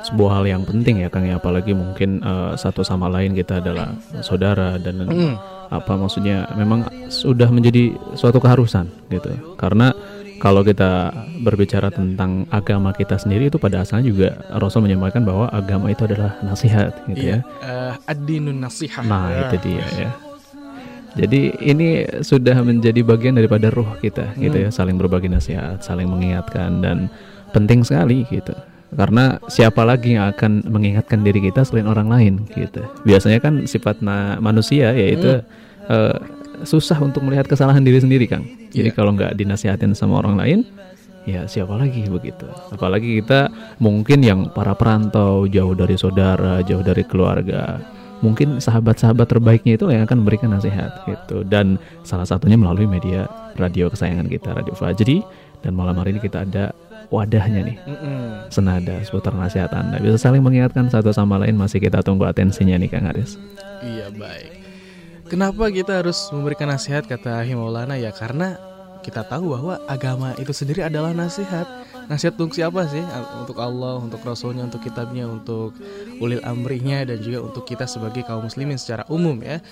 sebuah 0.01 0.41
hal 0.41 0.46
yang 0.50 0.63
penting 0.65 1.06
ya 1.06 1.10
Kang 1.13 1.30
ya 1.30 1.38
apalagi 1.38 1.77
mungkin 1.77 2.25
uh, 2.25 2.58
satu 2.58 2.82
sama 2.82 3.06
lain 3.08 3.38
kita 3.38 3.62
adalah 3.62 3.94
saudara 4.25 4.75
dan 4.82 5.06
mm. 5.06 5.34
apa 5.70 5.94
maksudnya 5.94 6.50
memang 6.58 6.89
sudah 7.08 7.48
menjadi 7.53 7.94
suatu 8.18 8.41
keharusan 8.41 8.89
gitu. 9.13 9.32
Karena 9.56 9.94
kalau 10.42 10.66
kita 10.66 11.14
berbicara 11.46 11.94
tentang 11.94 12.50
agama 12.50 12.90
kita 12.98 13.14
sendiri 13.22 13.54
itu 13.54 13.62
pada 13.62 13.86
asalnya 13.86 14.10
juga 14.10 14.30
Rasul 14.58 14.90
menyampaikan 14.90 15.22
bahwa 15.22 15.46
agama 15.54 15.94
itu 15.94 16.10
adalah 16.10 16.42
nasihat 16.42 16.98
gitu 17.14 17.30
iya, 17.30 17.46
ya. 17.46 17.62
Uh, 17.62 17.94
ad-dinun 18.10 18.58
nasihat. 18.58 19.06
Nah, 19.06 19.30
ya. 19.30 19.40
itu 19.46 19.58
dia 19.70 19.86
ya. 19.94 20.10
Jadi 21.12 21.42
ini 21.62 22.08
sudah 22.26 22.58
menjadi 22.64 23.04
bagian 23.06 23.38
daripada 23.38 23.70
ruh 23.70 24.00
kita 24.02 24.34
hmm. 24.34 24.42
gitu 24.42 24.58
ya, 24.66 24.70
saling 24.74 24.98
berbagi 24.98 25.30
nasihat, 25.30 25.78
saling 25.86 26.10
mengingatkan 26.10 26.82
dan 26.82 27.12
penting 27.54 27.86
sekali 27.86 28.26
gitu. 28.34 28.58
Karena 28.92 29.38
siapa 29.48 29.86
lagi 29.86 30.18
yang 30.18 30.28
akan 30.34 30.68
mengingatkan 30.68 31.22
diri 31.24 31.40
kita 31.48 31.64
selain 31.64 31.86
orang 31.86 32.10
lain 32.10 32.34
gitu. 32.58 32.82
Biasanya 33.06 33.40
kan 33.40 33.64
sifat 33.70 34.02
manusia 34.42 34.90
yaitu 34.98 35.38
hmm. 35.38 35.46
uh, 35.88 36.41
susah 36.63 36.98
untuk 37.01 37.25
melihat 37.25 37.48
kesalahan 37.48 37.82
diri 37.84 38.00
sendiri 38.01 38.25
Kang. 38.30 38.46
Jadi 38.72 38.89
yeah. 38.91 38.96
kalau 38.96 39.15
nggak 39.15 39.36
dinasihatin 39.38 39.94
sama 39.94 40.22
orang 40.24 40.36
lain, 40.39 40.60
ya 41.27 41.46
siapa 41.46 41.75
lagi 41.77 42.08
begitu. 42.08 42.48
Apalagi 42.72 43.22
kita 43.22 43.51
mungkin 43.77 44.22
yang 44.25 44.50
para 44.51 44.74
perantau 44.74 45.46
jauh 45.46 45.74
dari 45.75 45.96
saudara, 45.98 46.62
jauh 46.65 46.84
dari 46.84 47.03
keluarga. 47.06 47.82
Mungkin 48.22 48.62
sahabat-sahabat 48.62 49.25
terbaiknya 49.25 49.82
itu 49.82 49.89
yang 49.89 50.06
akan 50.06 50.22
memberikan 50.22 50.53
nasihat 50.53 51.01
gitu. 51.10 51.41
Dan 51.41 51.82
salah 52.06 52.30
satunya 52.30 52.53
melalui 52.53 52.86
media 52.86 53.25
radio 53.58 53.89
kesayangan 53.89 54.30
kita, 54.30 54.53
Radio 54.53 54.77
Fajri. 54.77 55.25
Dan 55.65 55.74
malam 55.74 55.98
hari 55.98 56.13
ini 56.13 56.22
kita 56.22 56.46
ada 56.46 56.70
wadahnya 57.12 57.62
nih 57.68 57.77
senada 58.48 59.03
seputar 59.03 59.36
nasihat 59.36 59.68
anda 59.75 60.00
bisa 60.00 60.15
saling 60.15 60.39
mengingatkan 60.39 60.88
satu 60.88 61.12
sama 61.12 61.36
lain 61.44 61.60
masih 61.60 61.84
kita 61.84 62.00
tunggu 62.00 62.24
atensinya 62.24 62.80
nih 62.80 62.88
Kang 62.88 63.03
Aris 63.12 63.36
iya 63.84 64.08
baik 64.15 64.61
Kenapa 65.32 65.72
kita 65.72 66.04
harus 66.04 66.28
memberikan 66.36 66.68
nasihat 66.68 67.08
kata 67.08 67.40
Himaulana 67.48 67.96
ya 67.96 68.12
karena 68.12 68.60
kita 69.00 69.24
tahu 69.24 69.56
bahwa 69.56 69.80
agama 69.88 70.36
itu 70.36 70.52
sendiri 70.52 70.84
adalah 70.84 71.16
nasihat. 71.16 71.64
Nasihat 72.12 72.36
untuk 72.36 72.52
siapa 72.52 72.84
sih? 72.92 73.00
Untuk 73.40 73.56
Allah, 73.64 74.04
untuk 74.04 74.20
Rasulnya, 74.28 74.68
untuk 74.68 74.84
kitabnya, 74.84 75.32
untuk 75.32 75.72
ulil 76.20 76.44
amrinya 76.44 77.08
dan 77.08 77.24
juga 77.24 77.48
untuk 77.48 77.64
kita 77.64 77.88
sebagai 77.88 78.28
kaum 78.28 78.44
muslimin 78.44 78.76
secara 78.76 79.08
umum 79.08 79.40
ya. 79.40 79.64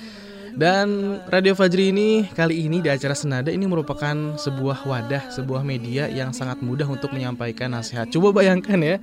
Dan 0.56 1.20
Radio 1.28 1.54
Fajri 1.54 1.92
ini 1.92 2.24
kali 2.32 2.63
ini 2.63 2.80
di 2.80 2.88
acara 2.88 3.12
Senada 3.12 3.51
ini 3.51 3.68
merupakan 3.68 4.39
sebuah 4.39 4.88
wadah, 4.88 5.28
sebuah 5.28 5.60
media 5.62 6.08
yang 6.08 6.32
sangat 6.32 6.63
mudah 6.63 6.88
untuk 6.88 7.12
menyampaikan 7.12 7.75
nasihat. 7.75 8.08
Coba 8.08 8.32
bayangkan 8.32 8.80
ya, 8.80 8.96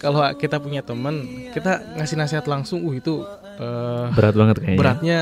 kalau 0.00 0.24
kita 0.34 0.56
punya 0.58 0.80
teman, 0.80 1.28
kita 1.52 1.84
ngasih 2.00 2.16
nasihat 2.16 2.48
langsung, 2.48 2.88
uh 2.88 2.96
itu 2.96 3.22
uh, 3.60 4.08
berat 4.16 4.34
banget 4.34 4.56
kayaknya. 4.64 4.80
Beratnya 4.80 5.18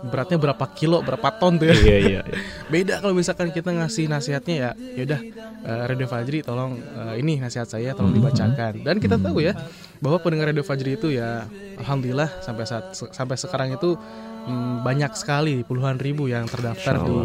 beratnya 0.00 0.38
berapa 0.40 0.64
kilo, 0.72 1.04
berapa 1.04 1.28
ton 1.36 1.60
tuh 1.60 1.68
ya. 1.68 1.76
Iya, 1.76 1.96
iya, 2.00 2.20
iya. 2.24 2.40
Beda 2.72 3.04
kalau 3.04 3.12
misalkan 3.12 3.52
kita 3.52 3.68
ngasih 3.70 4.08
nasihatnya 4.08 4.54
ya, 4.56 4.70
yaudah 4.96 5.20
uh, 5.60 5.84
Radio 5.84 6.08
Fajri 6.08 6.40
tolong 6.40 6.80
uh, 6.80 7.14
ini 7.20 7.36
nasihat 7.36 7.68
saya 7.68 7.92
tolong 7.92 8.16
mm-hmm. 8.16 8.32
dibacakan. 8.32 8.72
Dan 8.80 8.96
kita 8.96 9.20
tahu 9.20 9.44
ya 9.44 9.52
bahwa 10.00 10.16
pendengar 10.24 10.50
Radio 10.50 10.64
Fajri 10.64 10.96
itu 10.96 11.12
ya 11.12 11.44
alhamdulillah 11.76 12.40
sampai 12.40 12.64
saat 12.64 12.96
sampai 12.96 13.36
sekarang 13.36 13.76
itu 13.76 13.92
hmm, 14.48 14.80
banyak 14.80 15.12
sekali 15.12 15.60
puluhan 15.60 16.00
ribu 16.00 16.32
yang 16.32 16.48
terdaftar 16.48 17.04
di 17.04 17.20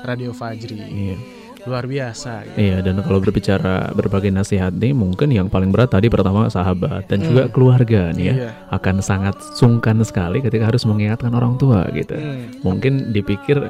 Radio 0.00 0.32
Fajri. 0.32 0.80
Iya 0.80 1.37
luar 1.68 1.84
biasa. 1.84 2.48
Gitu. 2.48 2.56
Iya, 2.56 2.76
dan 2.80 3.04
kalau 3.04 3.20
berbicara 3.20 3.92
berbagai 3.92 4.32
nasihat 4.32 4.72
nih, 4.72 4.96
mungkin 4.96 5.28
yang 5.28 5.52
paling 5.52 5.68
berat 5.68 5.92
tadi 5.92 6.08
pertama 6.08 6.48
sahabat 6.48 7.04
dan 7.06 7.20
hmm. 7.20 7.26
juga 7.28 7.42
keluarga 7.52 8.10
nih 8.16 8.24
ya, 8.24 8.34
iya. 8.34 8.50
akan 8.72 9.04
sangat 9.04 9.36
sungkan 9.54 10.00
sekali 10.02 10.40
ketika 10.40 10.66
harus 10.66 10.88
mengingatkan 10.88 11.30
orang 11.36 11.60
tua 11.60 11.84
gitu. 11.92 12.16
Hmm. 12.16 12.48
Mungkin 12.64 13.12
dipikir 13.12 13.60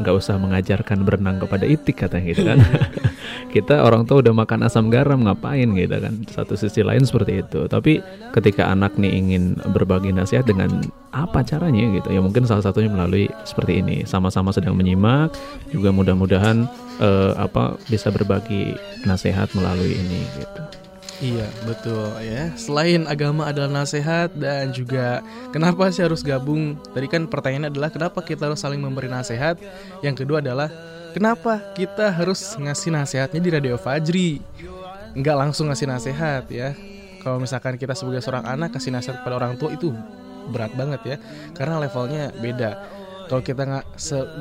nggak 0.00 0.14
usah 0.16 0.40
mengajarkan 0.40 1.04
berenang 1.04 1.38
kepada 1.38 1.68
itik 1.68 2.00
katanya 2.00 2.24
gitu 2.32 2.42
kan. 2.48 2.58
Kita 3.54 3.86
orang 3.86 4.08
tua 4.08 4.24
udah 4.24 4.34
makan 4.34 4.66
asam 4.66 4.90
garam 4.90 5.22
ngapain 5.22 5.70
gitu 5.76 5.96
kan. 6.00 6.14
Satu 6.26 6.58
sisi 6.58 6.82
lain 6.82 7.06
seperti 7.06 7.44
itu. 7.44 7.70
Tapi 7.70 8.02
ketika 8.34 8.72
anak 8.72 8.98
nih 8.98 9.14
ingin 9.14 9.54
berbagi 9.70 10.10
nasihat 10.10 10.48
dengan 10.48 10.82
apa 11.14 11.46
caranya 11.46 11.94
gitu 11.94 12.10
ya 12.10 12.18
mungkin 12.18 12.42
salah 12.42 12.66
satunya 12.66 12.90
melalui 12.90 13.30
seperti 13.46 13.78
ini 13.78 14.02
sama-sama 14.02 14.50
sedang 14.50 14.74
menyimak 14.74 15.30
juga 15.70 15.94
mudah-mudahan 15.94 16.66
uh, 17.00 17.34
apa 17.38 17.78
bisa 17.90 18.10
berbagi 18.10 18.74
nasihat 19.06 19.50
melalui 19.54 19.94
ini 19.94 20.20
gitu. 20.38 20.60
Iya 21.22 21.46
betul 21.62 22.10
ya. 22.26 22.50
Selain 22.58 23.06
agama 23.06 23.46
adalah 23.46 23.70
nasihat 23.70 24.34
dan 24.34 24.74
juga 24.74 25.22
kenapa 25.54 25.86
sih 25.94 26.02
harus 26.02 26.26
gabung? 26.26 26.74
Tadi 26.90 27.06
kan 27.06 27.30
pertanyaannya 27.30 27.70
adalah 27.70 27.90
kenapa 27.94 28.18
kita 28.20 28.50
harus 28.50 28.58
saling 28.58 28.82
memberi 28.82 29.06
nasihat. 29.06 29.56
Yang 30.02 30.26
kedua 30.26 30.42
adalah 30.42 30.68
kenapa 31.14 31.62
kita 31.78 32.10
harus 32.10 32.58
ngasih 32.58 32.90
nasihatnya 32.90 33.40
di 33.40 33.50
Radio 33.54 33.78
Fajri? 33.78 34.42
Nggak 35.14 35.36
langsung 35.38 35.70
ngasih 35.70 35.86
nasihat 35.86 36.44
ya. 36.50 36.74
Kalau 37.22 37.38
misalkan 37.40 37.78
kita 37.78 37.94
sebagai 37.94 38.20
seorang 38.20 38.44
anak 38.44 38.74
kasih 38.76 38.92
nasihat 38.92 39.22
kepada 39.22 39.38
orang 39.38 39.54
tua 39.56 39.72
itu 39.72 39.94
berat 40.44 40.76
banget 40.76 41.00
ya, 41.08 41.16
karena 41.56 41.80
levelnya 41.80 42.28
beda 42.36 42.76
kalau 43.28 43.42
kita 43.42 43.62
nggak 43.64 43.86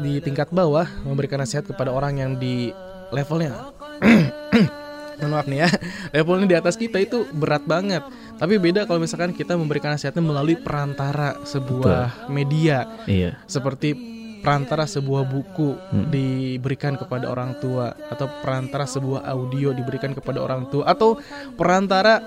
di 0.04 0.20
tingkat 0.20 0.50
bawah 0.52 0.88
memberikan 1.04 1.40
nasihat 1.40 1.66
kepada 1.68 1.90
orang 1.92 2.20
yang 2.20 2.32
di 2.38 2.72
levelnya 3.14 3.72
maaf 5.24 5.48
nih 5.48 5.64
ya 5.64 5.70
levelnya 6.12 6.48
di 6.52 6.58
atas 6.60 6.76
kita 6.76 7.00
itu 7.00 7.24
berat 7.32 7.64
banget 7.64 8.04
tapi 8.36 8.60
beda 8.60 8.84
kalau 8.84 9.00
misalkan 9.00 9.32
kita 9.32 9.56
memberikan 9.56 9.96
nasihatnya 9.96 10.20
melalui 10.20 10.60
perantara 10.60 11.40
sebuah 11.48 12.28
Betul. 12.28 12.34
media 12.34 12.78
iya. 13.08 13.40
seperti 13.48 13.96
perantara 14.44 14.84
sebuah 14.84 15.24
buku 15.24 15.80
hmm. 15.80 16.12
diberikan 16.12 17.00
kepada 17.00 17.32
orang 17.32 17.56
tua 17.64 17.96
atau 18.12 18.28
perantara 18.44 18.84
sebuah 18.84 19.24
audio 19.24 19.72
diberikan 19.72 20.12
kepada 20.12 20.44
orang 20.44 20.68
tua 20.68 20.92
atau 20.92 21.16
perantara 21.56 22.20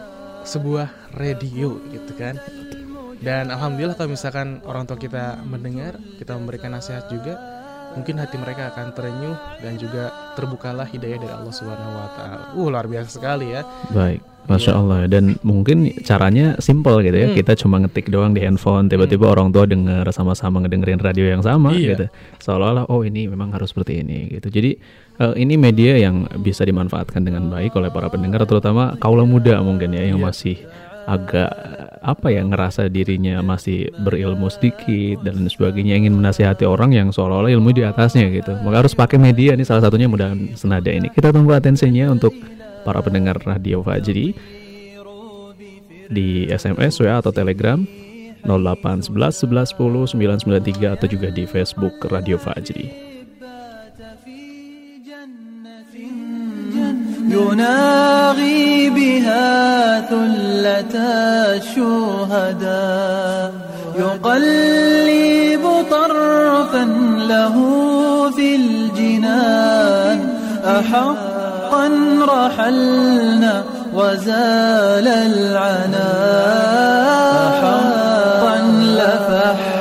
sebuah 0.47 1.13
radio 1.13 1.77
gitu 1.93 2.17
kan 2.17 2.41
dan 3.25 3.49
alhamdulillah 3.49 3.97
kalau 3.97 4.13
misalkan 4.13 4.61
orang 4.69 4.85
tua 4.85 5.01
kita 5.01 5.41
mendengar 5.45 5.97
kita 6.21 6.37
memberikan 6.37 6.77
nasihat 6.77 7.09
juga 7.09 7.37
mungkin 7.97 8.21
hati 8.21 8.37
mereka 8.37 8.77
akan 8.77 8.93
terenyuh 8.93 9.37
dan 9.65 9.73
juga 9.81 10.13
terbukalah 10.37 10.85
hidayah 10.85 11.17
dari 11.17 11.33
Allah 11.33 11.55
Subhanahu 11.55 11.97
wa 11.97 12.09
taala. 12.13 12.45
Uh 12.53 12.69
luar 12.69 12.85
biasa 12.85 13.09
sekali 13.17 13.57
ya. 13.57 13.65
Baik. 13.89 14.21
Masya 14.47 14.73
iya. 14.73 14.79
Allah 14.79 14.99
dan 15.11 15.25
mungkin 15.43 15.91
caranya 16.07 16.55
simple 16.63 17.03
gitu 17.03 17.19
ya 17.19 17.29
hmm. 17.31 17.37
kita 17.37 17.59
cuma 17.59 17.83
ngetik 17.83 18.07
doang 18.15 18.31
di 18.31 18.47
handphone 18.47 18.87
tiba-tiba 18.87 19.27
hmm. 19.27 19.35
orang 19.35 19.49
tua 19.51 19.67
dengar 19.67 20.07
sama-sama 20.15 20.63
ngedengerin 20.63 21.03
radio 21.03 21.27
yang 21.27 21.43
sama 21.43 21.75
iya. 21.75 21.99
gitu 21.99 22.07
seolah-olah 22.47 22.87
oh 22.87 23.03
ini 23.03 23.27
memang 23.27 23.51
harus 23.51 23.75
seperti 23.75 24.07
ini 24.07 24.39
gitu 24.39 24.47
jadi 24.47 24.79
uh, 25.19 25.35
ini 25.35 25.59
media 25.59 25.99
yang 25.99 26.31
bisa 26.39 26.63
dimanfaatkan 26.63 27.27
dengan 27.27 27.51
baik 27.51 27.75
oleh 27.75 27.91
para 27.91 28.07
pendengar 28.07 28.47
terutama 28.47 28.95
kaula 29.03 29.27
muda 29.27 29.59
mungkin 29.67 29.91
ya 29.99 30.15
yang 30.15 30.23
iya. 30.23 30.27
masih 30.31 30.57
agak 31.07 31.51
apa 32.03 32.35
ya 32.35 32.43
ngerasa 32.43 32.91
dirinya 32.91 33.39
masih 33.43 33.91
berilmu 34.03 34.51
sedikit 34.51 35.23
dan 35.23 35.47
sebagainya 35.47 36.03
ingin 36.03 36.19
menasihati 36.19 36.67
orang 36.67 36.91
yang 36.95 37.15
seolah-olah 37.15 37.51
ilmu 37.55 37.71
di 37.71 37.87
atasnya 37.87 38.27
gitu 38.35 38.59
maka 38.67 38.87
harus 38.87 38.95
pakai 38.95 39.19
media 39.19 39.55
ini 39.55 39.63
salah 39.63 39.87
satunya 39.87 40.11
mudah 40.11 40.35
senada 40.59 40.91
ini 40.91 41.07
kita 41.15 41.31
tunggu 41.31 41.55
atensinya 41.55 42.11
untuk 42.11 42.35
para 42.83 42.99
pendengar 43.03 43.39
radio 43.47 43.83
Fajri 43.87 44.35
di 46.11 46.47
SMS 46.51 47.03
WA 47.03 47.19
atau 47.19 47.35
Telegram 47.35 47.83
08 48.47 49.11
11 49.11 49.47
11 49.47 49.75
10 49.75 50.15
993 50.15 50.95
atau 50.95 51.07
juga 51.11 51.29
di 51.35 51.43
Facebook 51.51 51.99
Radio 52.07 52.39
Fajri. 52.39 53.06
يناغي 57.29 58.91
بها 58.91 60.01
ثلة 60.01 60.95
الشهداء. 61.57 63.53
يقلب 63.99 65.65
طرفا 65.91 66.85
له 67.29 67.57
في 68.31 68.57
الجنان. 68.57 70.19
أحقا 70.67 71.87
رحلنا 72.29 73.65
وزال 73.95 75.09
العنا 75.09 76.11
أحقا 77.49 78.57
لفحت 78.83 79.76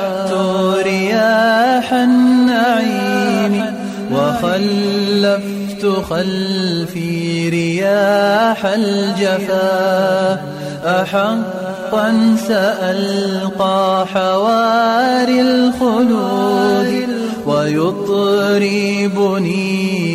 خلفي 6.02 7.48
رياح 7.48 8.66
الجفا 8.66 10.40
أحقا 10.86 12.36
سألقى 12.48 14.06
حواري 14.14 15.40
الخلود 15.40 17.08
ويطربني 17.46 19.04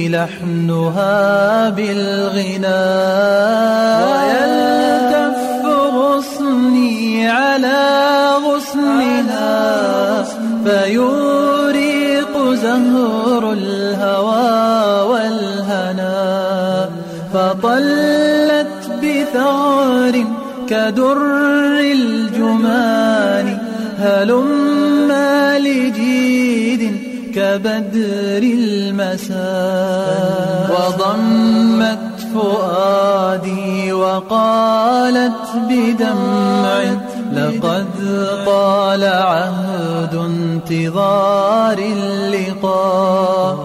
لحنها 0.09 1.69
بالغنى. 1.69 2.85
ويلتف 4.03 5.37
غصني 5.95 7.29
على 7.29 7.81
غصنها 8.45 10.23
فيوريق 10.65 12.35
زهر 12.53 13.53
الهوى. 13.53 14.80
فطلت 17.33 18.67
بثغر 19.03 20.25
كدر 20.69 21.17
الجمان 21.79 23.57
هلما 23.97 25.59
لجيد 25.59 27.01
كبدر 27.35 28.43
المساء 28.43 29.41
وضمت 30.71 31.99
فؤادي 32.33 33.93
وقالت 33.93 35.31
بدمع 35.69 36.83
لقد 37.33 37.87
طال 38.45 39.03
عهد 39.03 40.15
انتظار 40.15 41.77
اللقاء 41.77 43.57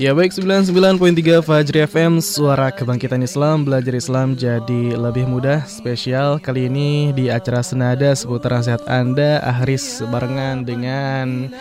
Ya 0.00 0.16
baik 0.16 0.32
99.3 0.32 1.44
Fajri 1.44 1.84
FM 1.84 2.24
Suara 2.24 2.72
Kebangkitan 2.72 3.20
Islam 3.22 3.68
Belajar 3.68 3.92
Islam 3.92 4.32
jadi 4.34 4.96
lebih 4.96 5.28
mudah 5.28 5.68
Spesial 5.68 6.40
kali 6.40 6.66
ini 6.66 7.12
di 7.12 7.28
acara 7.28 7.60
Senada 7.60 8.16
Seputar 8.16 8.56
nasihat 8.56 8.82
Anda 8.88 9.44
Ahris 9.44 10.00
barengan 10.08 10.64
dengan 10.64 11.52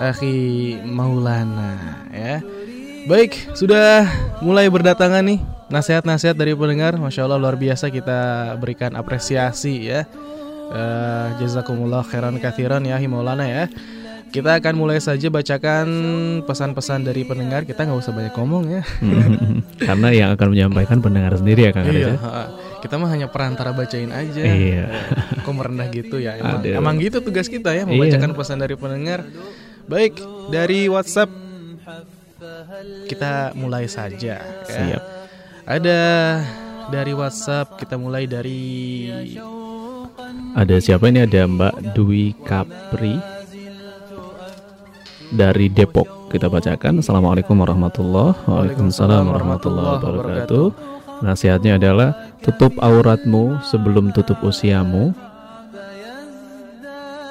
Akhi 0.00 0.80
Maulana 0.88 2.08
ya 2.10 2.40
Baik 3.06 3.54
sudah 3.54 4.08
mulai 4.40 4.66
berdatangan 4.72 5.22
nih 5.22 5.44
Nasihat-nasihat 5.68 6.34
dari 6.34 6.56
pendengar 6.56 6.96
Masya 6.96 7.28
Allah 7.28 7.38
luar 7.38 7.60
biasa 7.60 7.92
kita 7.92 8.56
berikan 8.56 8.96
apresiasi 8.96 9.92
ya 9.92 10.08
uh, 10.71 11.35
Jazakumullah 11.37 12.01
khairan 12.07 12.39
kathiran 12.39 12.81
ya 12.87 12.97
Maulana 13.05 13.45
ya 13.45 13.65
kita 14.31 14.63
akan 14.63 14.73
mulai 14.79 14.97
saja 15.03 15.27
bacakan 15.27 15.87
pesan-pesan 16.47 17.03
dari 17.03 17.27
pendengar. 17.27 17.67
Kita 17.67 17.83
nggak 17.83 17.99
usah 17.99 18.15
banyak 18.15 18.33
ngomong 18.39 18.63
ya. 18.79 18.81
Karena 19.91 20.07
yang 20.15 20.29
akan 20.39 20.47
menyampaikan 20.55 21.03
pendengar 21.03 21.35
sendiri 21.35 21.67
ya 21.67 21.71
Kang 21.75 21.91
Iya, 21.91 22.15
kita 22.79 22.95
mah 22.95 23.11
hanya 23.11 23.27
perantara 23.27 23.75
bacain 23.75 24.07
aja. 24.09 24.39
Iya. 24.41 24.87
Kok 25.43 25.51
merendah 25.51 25.91
gitu 25.91 26.23
ya? 26.23 26.39
Emang, 26.39 26.63
Aduh. 26.63 26.79
emang 26.79 26.95
gitu 27.03 27.19
tugas 27.19 27.51
kita 27.51 27.75
ya, 27.75 27.83
Iya. 27.83 27.91
membacakan 27.91 28.31
pesan 28.31 28.57
dari 28.63 28.75
pendengar. 28.79 29.27
Baik, 29.91 30.15
dari 30.47 30.87
WhatsApp 30.87 31.29
kita 33.11 33.51
mulai 33.53 33.91
saja. 33.91 34.39
ya. 34.39 34.63
Siap. 34.63 35.03
Ada 35.67 35.99
dari 36.87 37.11
WhatsApp 37.11 37.75
kita 37.75 37.99
mulai 37.99 38.31
dari 38.31 38.63
Ada 40.51 40.83
siapa 40.83 41.07
ini? 41.07 41.23
Ada 41.23 41.47
Mbak 41.47 41.95
Dwi 41.95 42.35
Kapri 42.43 43.15
dari 45.31 45.71
Depok. 45.71 46.31
Kita 46.31 46.47
bacakan. 46.47 47.03
Assalamualaikum 47.03 47.55
warahmatullahi 47.59 48.35
Waalaikumsalam 48.47 49.23
warahmatullahi 49.31 49.99
wabarakatuh. 49.99 50.65
Nasihatnya 51.21 51.75
adalah 51.79 52.15
tutup 52.43 52.75
auratmu 52.79 53.59
sebelum 53.63 54.11
tutup 54.15 54.39
usiamu. 54.43 55.11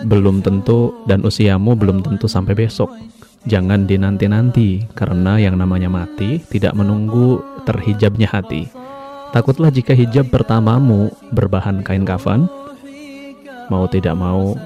Belum 0.04 0.40
tentu 0.40 1.04
dan 1.04 1.20
usiamu 1.24 1.76
belum 1.76 2.00
tentu 2.00 2.24
sampai 2.24 2.56
besok. 2.56 2.88
Jangan 3.48 3.88
dinanti-nanti 3.88 4.84
karena 4.92 5.40
yang 5.40 5.56
namanya 5.56 5.88
mati 5.88 6.40
tidak 6.52 6.76
menunggu 6.76 7.40
terhijabnya 7.64 8.28
hati. 8.28 8.68
Takutlah 9.32 9.72
jika 9.72 9.96
hijab 9.96 10.28
pertamamu 10.28 11.08
berbahan 11.32 11.86
kain 11.86 12.04
kafan, 12.04 12.50
mau 13.70 13.86
tidak 13.86 14.18
mau 14.18 14.58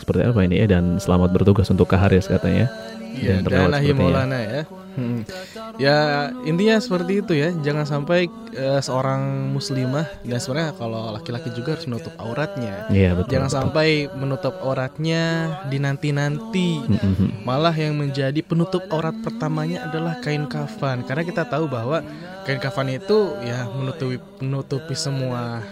seperti 0.00 0.26
apa 0.26 0.40
ini 0.42 0.56
ya 0.58 0.66
dan 0.66 0.98
selamat 0.98 1.30
bertugas 1.30 1.70
untuk 1.70 1.86
Kak 1.86 2.00
Haris 2.08 2.26
katanya. 2.26 2.66
Iya, 3.10 3.42
Dan 3.42 3.46
terlewat. 3.46 3.94
Maulana 3.94 4.38
ya. 4.38 4.62
Hmm. 4.90 5.22
Ya 5.78 5.98
intinya 6.46 6.82
seperti 6.82 7.22
itu 7.22 7.32
ya. 7.38 7.54
Jangan 7.54 7.86
sampai 7.86 8.26
eh, 8.54 8.80
seorang 8.82 9.54
muslimah 9.54 10.06
dan 10.26 10.38
sebenarnya 10.42 10.74
kalau 10.74 11.14
laki-laki 11.14 11.54
juga 11.54 11.78
harus 11.78 11.86
menutup 11.86 12.14
auratnya. 12.18 12.90
Iya 12.90 13.14
betul. 13.18 13.38
Jangan 13.38 13.50
betul. 13.50 13.58
sampai 13.62 13.88
menutup 14.14 14.54
auratnya 14.62 15.22
dinanti-nanti. 15.70 16.70
Mm-mm. 16.86 17.46
Malah 17.46 17.74
yang 17.74 17.94
menjadi 17.98 18.40
penutup 18.42 18.82
aurat 18.90 19.14
pertamanya 19.22 19.90
adalah 19.90 20.18
kain 20.22 20.46
kafan. 20.50 21.06
Karena 21.06 21.22
kita 21.22 21.46
tahu 21.46 21.70
bahwa 21.70 22.02
kain 22.46 22.58
kafan 22.58 22.90
itu 22.94 23.38
ya 23.46 23.66
menutupi 23.70 24.18
menutupi 24.42 24.94
semua 24.98 25.62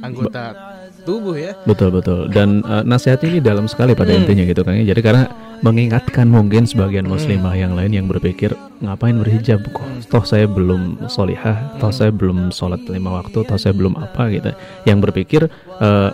anggota 0.00 0.73
tubuh 1.04 1.36
ya. 1.36 1.52
Betul 1.64 1.92
betul. 1.92 2.26
Dan 2.28 2.60
eh, 2.60 2.82
nasihat 2.82 3.20
ini 3.22 3.38
dalam 3.38 3.64
sekali 3.64 3.92
pada 3.92 4.10
Hmm. 4.10 4.24
intinya 4.24 4.44
gitu 4.44 4.60
kan. 4.60 4.74
ya. 4.74 4.90
Jadi 4.90 5.00
karena 5.00 5.24
mengingatkan 5.60 6.26
mungkin 6.26 6.64
sebagian 6.64 7.04
muslimah 7.04 7.54
yang 7.54 7.72
lain 7.72 7.92
yang 7.92 8.04
berpikir 8.04 8.52
ngapain 8.80 9.16
berhijab 9.16 9.64
kok 9.70 9.84
Hmm. 9.84 10.02
toh 10.04 10.24
saya 10.24 10.44
belum 10.44 11.06
solihah, 11.06 11.76
toh 11.78 11.88
saya 11.88 12.10
belum 12.10 12.50
sholat 12.50 12.84
lima 12.84 13.20
waktu, 13.20 13.44
toh 13.44 13.56
saya 13.56 13.72
belum 13.72 13.94
apa 13.94 14.28
gitu. 14.28 14.50
Yang 14.84 14.98
berpikir 15.04 15.42
eh, 15.80 16.10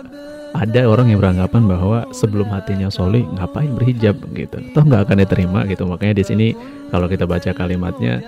ada 0.51 0.83
orang 0.83 1.07
yang 1.07 1.23
beranggapan 1.23 1.63
bahwa 1.63 2.03
sebelum 2.11 2.51
hatinya 2.51 2.91
solih 2.91 3.23
ngapain 3.39 3.71
berhijab 3.71 4.19
gitu, 4.35 4.59
toh 4.75 4.83
nggak 4.83 5.07
akan 5.07 5.17
diterima 5.23 5.63
gitu. 5.67 5.87
Makanya 5.87 6.19
di 6.19 6.23
sini 6.27 6.47
kalau 6.91 7.07
kita 7.07 7.23
baca 7.23 7.55
kalimatnya 7.55 8.19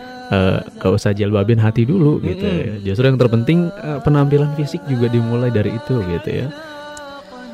gak 0.80 0.92
usah 0.98 1.14
jilbabin 1.14 1.60
hati 1.62 1.86
dulu 1.86 2.18
gitu. 2.24 2.48
Mm-mm. 2.48 2.64
ya. 2.82 2.92
Justru 2.92 3.06
yang 3.12 3.20
terpenting 3.20 3.70
eh, 3.70 4.00
penampilan 4.02 4.56
fisik 4.58 4.82
juga 4.90 5.12
dimulai 5.12 5.54
dari 5.54 5.76
itu 5.76 6.00
gitu 6.00 6.30
ya. 6.32 6.48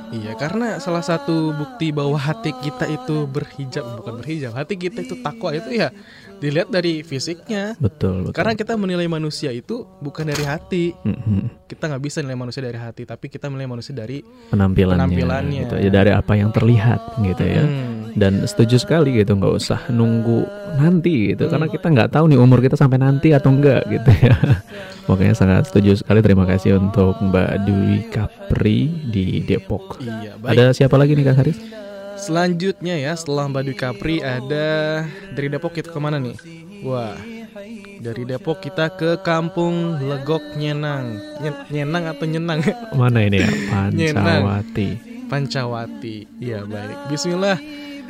Iya, 0.10 0.34
karena 0.34 0.78
salah 0.78 1.02
satu 1.02 1.54
bukti 1.54 1.89
bahwa 1.89 2.17
hati 2.17 2.50
kita 2.56 2.86
itu 2.86 3.26
berhijab 3.26 3.86
bukan 3.95 4.17
berhijab, 4.17 4.52
hati 4.54 4.74
kita 4.74 5.02
itu 5.02 5.19
takwa 5.19 5.54
itu 5.54 5.69
ya 5.69 5.93
dilihat 6.38 6.67
dari 6.67 7.02
fisiknya. 7.02 7.78
Betul, 7.78 8.26
betul. 8.26 8.34
Karena 8.34 8.54
kita 8.54 8.74
menilai 8.74 9.06
manusia 9.06 9.52
itu 9.52 9.86
bukan 10.00 10.26
dari 10.26 10.43
hati. 10.43 10.95
Mhm. 10.95 11.67
Kita 11.67 11.86
nggak 11.86 12.02
bisa 12.02 12.19
nilai 12.19 12.34
manusia 12.34 12.62
dari 12.62 12.76
hati, 12.76 13.06
tapi 13.06 13.28
kita 13.28 13.45
menilai 13.48 13.69
manusia 13.69 13.93
dari 13.93 14.24
penampilannya, 14.50 14.98
Penampilannya. 14.98 15.62
gitu 15.67 15.76
ya 15.78 15.89
dari 15.91 16.12
apa 16.12 16.34
yang 16.34 16.50
terlihat 16.50 17.02
gitu 17.22 17.43
ya 17.45 17.63
Hmm. 17.63 17.88
Dan 18.13 18.41
setuju 18.41 18.78
sekali 18.78 19.13
gitu 19.15 19.34
nggak 19.34 19.54
usah 19.54 19.80
nunggu 19.88 20.45
nanti 20.76 21.34
gitu 21.34 21.45
karena 21.45 21.65
kita 21.65 21.88
nggak 21.88 22.10
tahu 22.10 22.26
nih 22.26 22.38
umur 22.38 22.60
kita 22.60 22.74
sampai 22.74 22.98
nanti 22.98 23.30
atau 23.30 23.50
enggak 23.50 23.84
gitu 23.86 24.10
ya 24.19 24.36
makanya 25.08 25.34
sangat 25.34 25.65
setuju 25.65 25.98
sekali 25.98 26.19
terima 26.19 26.43
kasih 26.43 26.78
untuk 26.78 27.17
Mbak 27.19 27.50
Dwi 27.62 27.95
Kapri 28.08 28.80
di 29.06 29.41
Depok 29.41 29.98
Iya, 30.00 30.34
baik. 30.36 30.50
ada 30.52 30.63
siapa 30.72 30.95
lagi 30.95 31.13
nih 31.13 31.26
Kak 31.26 31.38
Haris 31.38 31.60
Selanjutnya 32.15 33.00
ya, 33.00 33.15
setelah 33.15 33.48
Mbak 33.48 33.63
Dwi 33.63 33.76
Capri 33.76 34.15
ada 34.19 34.67
dari 35.32 35.48
Depok 35.48 35.72
kita 35.72 35.88
ke 35.88 35.95
mana 35.98 36.19
nih? 36.19 36.36
Wah, 36.82 37.15
dari 37.98 38.24
Depok 38.24 38.60
kita 38.60 38.91
ke 38.91 39.15
Kampung 39.19 39.95
Legok 40.02 40.43
Nyenang. 40.54 41.15
Nyen- 41.39 41.63
Nyenang 41.69 42.04
atau 42.08 42.28
Nyenang? 42.28 42.60
mana 42.91 43.24
ini 43.24 43.39
ya 43.39 43.48
Nyenang. 43.89 44.43
Pancawati 44.43 44.89
Pancawati. 45.30 46.15
Iya 46.39 46.65
baik. 46.65 47.08
Bismillah. 47.08 47.56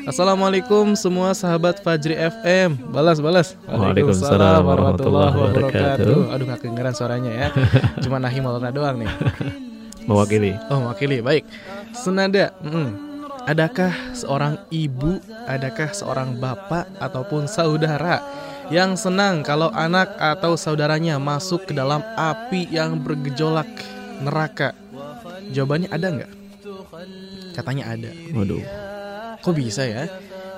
Assalamualaikum 0.09 0.97
semua 0.97 1.37
sahabat 1.37 1.85
Fajri 1.85 2.17
FM. 2.17 2.89
Balas 2.89 3.21
balas. 3.21 3.53
Waalaikumsalam 3.69 4.65
warahmatullahi 4.65 5.37
wabarakatuh. 5.37 6.33
Aduh 6.33 6.45
nggak 6.49 6.65
kedengeran 6.65 6.97
suaranya 6.97 7.29
ya. 7.29 7.47
Cuma 8.03 8.17
Nahi 8.17 8.41
Maulana 8.41 8.73
doang 8.73 8.97
nih. 8.97 9.11
mewakili 10.09 10.57
Oh 10.73 10.81
mewakili 10.81 11.21
baik. 11.21 11.45
Senada. 11.93 12.57
mm. 12.65 13.05
Adakah 13.45 13.93
seorang 14.17 14.57
ibu, 14.73 15.21
adakah 15.45 15.93
seorang 15.93 16.41
bapak 16.41 16.89
ataupun 16.97 17.45
saudara 17.45 18.25
yang 18.73 18.97
senang 18.97 19.45
kalau 19.45 19.69
anak 19.77 20.09
atau 20.17 20.57
saudaranya 20.57 21.21
masuk 21.21 21.69
ke 21.69 21.73
dalam 21.77 22.01
api 22.17 22.65
yang 22.73 22.97
bergejolak 22.97 23.69
neraka? 24.25 24.73
Jawabannya 25.53 25.93
ada 25.93 26.07
nggak? 26.09 26.31
Katanya 27.53 27.93
ada. 27.93 28.09
Waduh. 28.33 28.88
Kok 29.39 29.55
bisa 29.55 29.87
ya? 29.87 30.05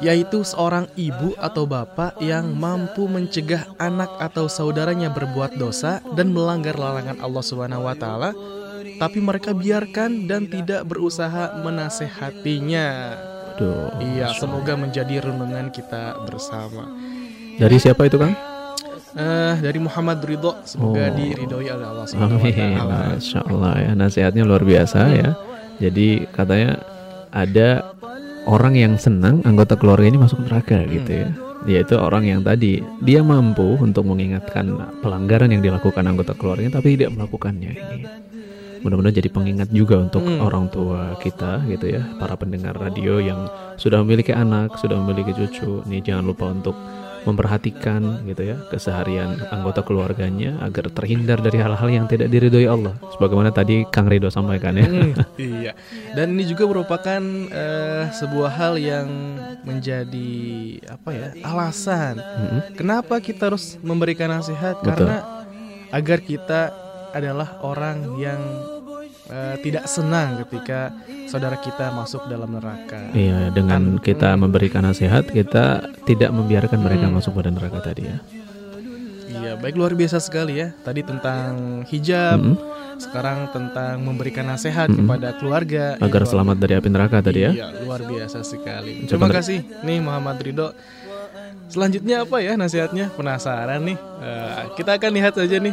Yaitu 0.01 0.41
seorang 0.41 0.89
ibu 0.97 1.37
atau 1.37 1.69
bapak 1.69 2.17
yang 2.17 2.57
mampu 2.57 3.05
mencegah 3.05 3.69
anak 3.77 4.09
atau 4.17 4.49
saudaranya 4.49 5.13
berbuat 5.13 5.61
dosa 5.61 6.01
dan 6.17 6.33
melanggar 6.33 6.73
larangan 6.73 7.21
Allah 7.21 7.43
Subhanahu 7.45 7.85
wa 7.85 7.93
taala, 7.93 8.33
tapi 8.97 9.21
mereka 9.21 9.53
biarkan 9.53 10.25
dan 10.25 10.49
tidak 10.49 10.89
berusaha 10.89 11.53
menasehatinya. 11.61 12.87
Iya, 14.01 14.33
semoga 14.41 14.73
menjadi 14.73 15.21
renungan 15.21 15.69
kita 15.69 16.25
bersama. 16.25 16.89
Dari 17.61 17.77
siapa 17.77 18.09
itu, 18.09 18.17
Kang? 18.17 18.33
Eh, 19.11 19.55
dari 19.61 19.77
Muhammad 19.77 20.23
Ridho, 20.23 20.65
semoga 20.65 21.11
Oh. 21.11 21.13
diridhoi 21.13 21.67
oleh 21.69 21.85
Allah 21.85 22.05
Subhanahu 22.09 22.41
wa 22.41 22.49
taala. 22.49 22.97
Masya 23.13 23.39
Allah 23.45 23.73
ya 23.85 23.91
nasihatnya 23.93 24.43
luar 24.49 24.65
biasa 24.65 24.99
ya. 25.13 25.29
Jadi 25.77 26.25
katanya 26.31 26.81
ada 27.29 27.91
orang 28.45 28.73
yang 28.77 28.93
senang 28.97 29.41
anggota 29.45 29.77
keluarga 29.77 30.07
ini 30.07 30.17
masuk 30.21 30.41
neraka 30.45 30.81
gitu 30.89 31.11
ya. 31.11 31.29
Yaitu 31.69 31.93
orang 31.93 32.25
yang 32.25 32.41
tadi 32.41 32.81
dia 33.05 33.21
mampu 33.21 33.77
untuk 33.77 34.09
mengingatkan 34.09 34.97
pelanggaran 35.05 35.53
yang 35.53 35.61
dilakukan 35.61 36.01
anggota 36.09 36.33
keluarganya 36.33 36.81
tapi 36.81 36.97
tidak 36.97 37.13
melakukannya 37.13 37.71
ini. 37.77 38.01
Mudah-mudahan 38.81 39.13
jadi 39.13 39.29
pengingat 39.29 39.69
juga 39.69 40.01
untuk 40.01 40.25
Hmm. 40.25 40.41
orang 40.41 40.65
tua 40.73 41.13
kita 41.21 41.61
gitu 41.69 41.85
ya, 41.85 42.01
para 42.17 42.33
pendengar 42.33 42.73
radio 42.73 43.21
yang 43.21 43.45
sudah 43.77 44.01
memiliki 44.01 44.33
anak, 44.33 44.73
sudah 44.81 44.97
memiliki 44.97 45.37
cucu. 45.37 45.85
Nih 45.85 46.01
jangan 46.01 46.25
lupa 46.25 46.49
untuk 46.49 46.73
memperhatikan 47.21 48.25
gitu 48.25 48.53
ya 48.53 48.57
keseharian 48.73 49.37
anggota 49.53 49.85
keluarganya 49.85 50.57
agar 50.65 50.89
terhindar 50.89 51.37
dari 51.37 51.61
hal-hal 51.61 51.89
yang 51.89 52.05
tidak 52.09 52.33
diridhoi 52.33 52.65
Allah. 52.65 52.97
Sebagaimana 53.13 53.53
tadi 53.53 53.85
Kang 53.89 54.09
Ridho 54.09 54.33
sampaikan 54.33 54.73
ya. 54.77 54.85
Hmm, 54.89 55.13
iya. 55.37 55.71
Dan 56.17 56.33
ini 56.37 56.49
juga 56.49 56.65
merupakan 56.65 57.21
eh, 57.49 58.03
sebuah 58.09 58.51
hal 58.57 58.73
yang 58.81 59.07
menjadi 59.61 60.31
apa 60.89 61.09
ya 61.13 61.27
alasan 61.45 62.17
Mm-mm. 62.17 62.59
kenapa 62.73 63.21
kita 63.21 63.53
harus 63.53 63.77
memberikan 63.85 64.33
nasihat 64.33 64.81
Betul. 64.81 65.05
karena 65.05 65.17
agar 65.93 66.19
kita 66.23 66.61
adalah 67.11 67.59
orang 67.61 68.17
yang 68.17 68.41
eh, 69.31 69.55
tidak 69.59 69.87
senang 69.87 70.43
ketika 70.43 70.91
saudara 71.25 71.55
kita 71.55 71.89
masuk 71.89 72.27
dalam 72.27 72.51
neraka. 72.51 73.09
Iya, 73.11 73.49
dengan 73.49 73.95
Kan- 73.95 74.03
kita 74.03 74.35
memberikan 74.35 74.83
nasihat, 74.83 75.23
kita 75.25 75.65
tidak 76.03 76.29
membiarkan 76.29 76.77
mereka 76.77 77.07
Hmm. 77.07 77.15
masuk 77.15 77.31
pada 77.33 77.49
neraka 77.49 77.79
tadi 77.81 78.05
ya. 78.05 78.17
Iya, 79.31 79.55
baik 79.55 79.73
luar 79.73 79.95
biasa 79.95 80.19
sekali 80.19 80.59
ya. 80.59 80.75
Tadi 80.77 81.01
tentang 81.01 81.81
hijab, 81.87 82.37
Mm-mm. 82.37 82.55
sekarang 82.99 83.49
tentang 83.49 84.03
memberikan 84.03 84.43
nasihat 84.45 84.85
Mm-mm. 84.85 85.07
kepada 85.07 85.33
keluarga 85.33 85.95
Agar 85.97 86.27
Itu 86.27 86.35
selamat 86.35 86.55
dari 86.59 86.73
api 86.75 86.89
neraka 86.91 87.17
tadi 87.23 87.39
ya. 87.41 87.51
Iya, 87.51 87.67
luar 87.81 88.03
biasa 88.03 88.43
sekali. 88.43 89.07
Coba 89.07 89.07
Terima 89.07 89.27
kasih 89.31 89.59
nih 89.81 89.97
Muhammad 89.97 90.35
Ridho. 90.37 90.69
Selanjutnya 91.71 92.27
apa 92.27 92.43
ya 92.43 92.59
nasihatnya? 92.59 93.15
Penasaran 93.15 93.79
nih. 93.81 93.95
Eh, 93.95 94.63
kita 94.75 94.99
akan 94.99 95.11
lihat 95.15 95.33
saja 95.33 95.55
nih. 95.57 95.71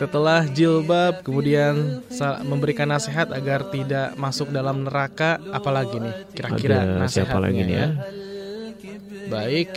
Setelah 0.00 0.48
jilbab, 0.48 1.20
kemudian 1.20 2.00
memberikan 2.48 2.88
nasihat 2.88 3.28
agar 3.36 3.68
tidak 3.68 4.16
masuk 4.16 4.48
dalam 4.48 4.88
neraka, 4.88 5.36
apalagi 5.52 6.00
nih 6.00 6.14
kira-kira 6.32 6.88
nasihatnya 6.88 7.08
siapa 7.12 7.36
lagi 7.36 7.60
nih 7.60 7.76
ya? 7.76 7.88
Baik. 9.28 9.70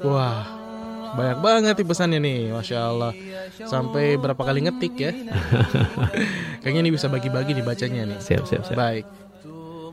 Wah, 0.00 0.48
banyak 1.12 1.38
banget 1.44 1.74
nih 1.76 1.86
pesannya 1.92 2.18
nih, 2.24 2.38
masya 2.56 2.78
Allah. 2.88 3.12
Sampai 3.68 4.16
berapa 4.16 4.40
kali 4.40 4.64
ngetik 4.64 4.94
ya? 4.96 5.12
Kayaknya 6.64 6.80
ini 6.80 6.90
bisa 6.96 7.12
bagi-bagi 7.12 7.52
dibacanya 7.52 8.16
nih. 8.16 8.18
Siap, 8.24 8.48
siap, 8.48 8.64
siap. 8.64 8.80
Baik. 8.80 9.04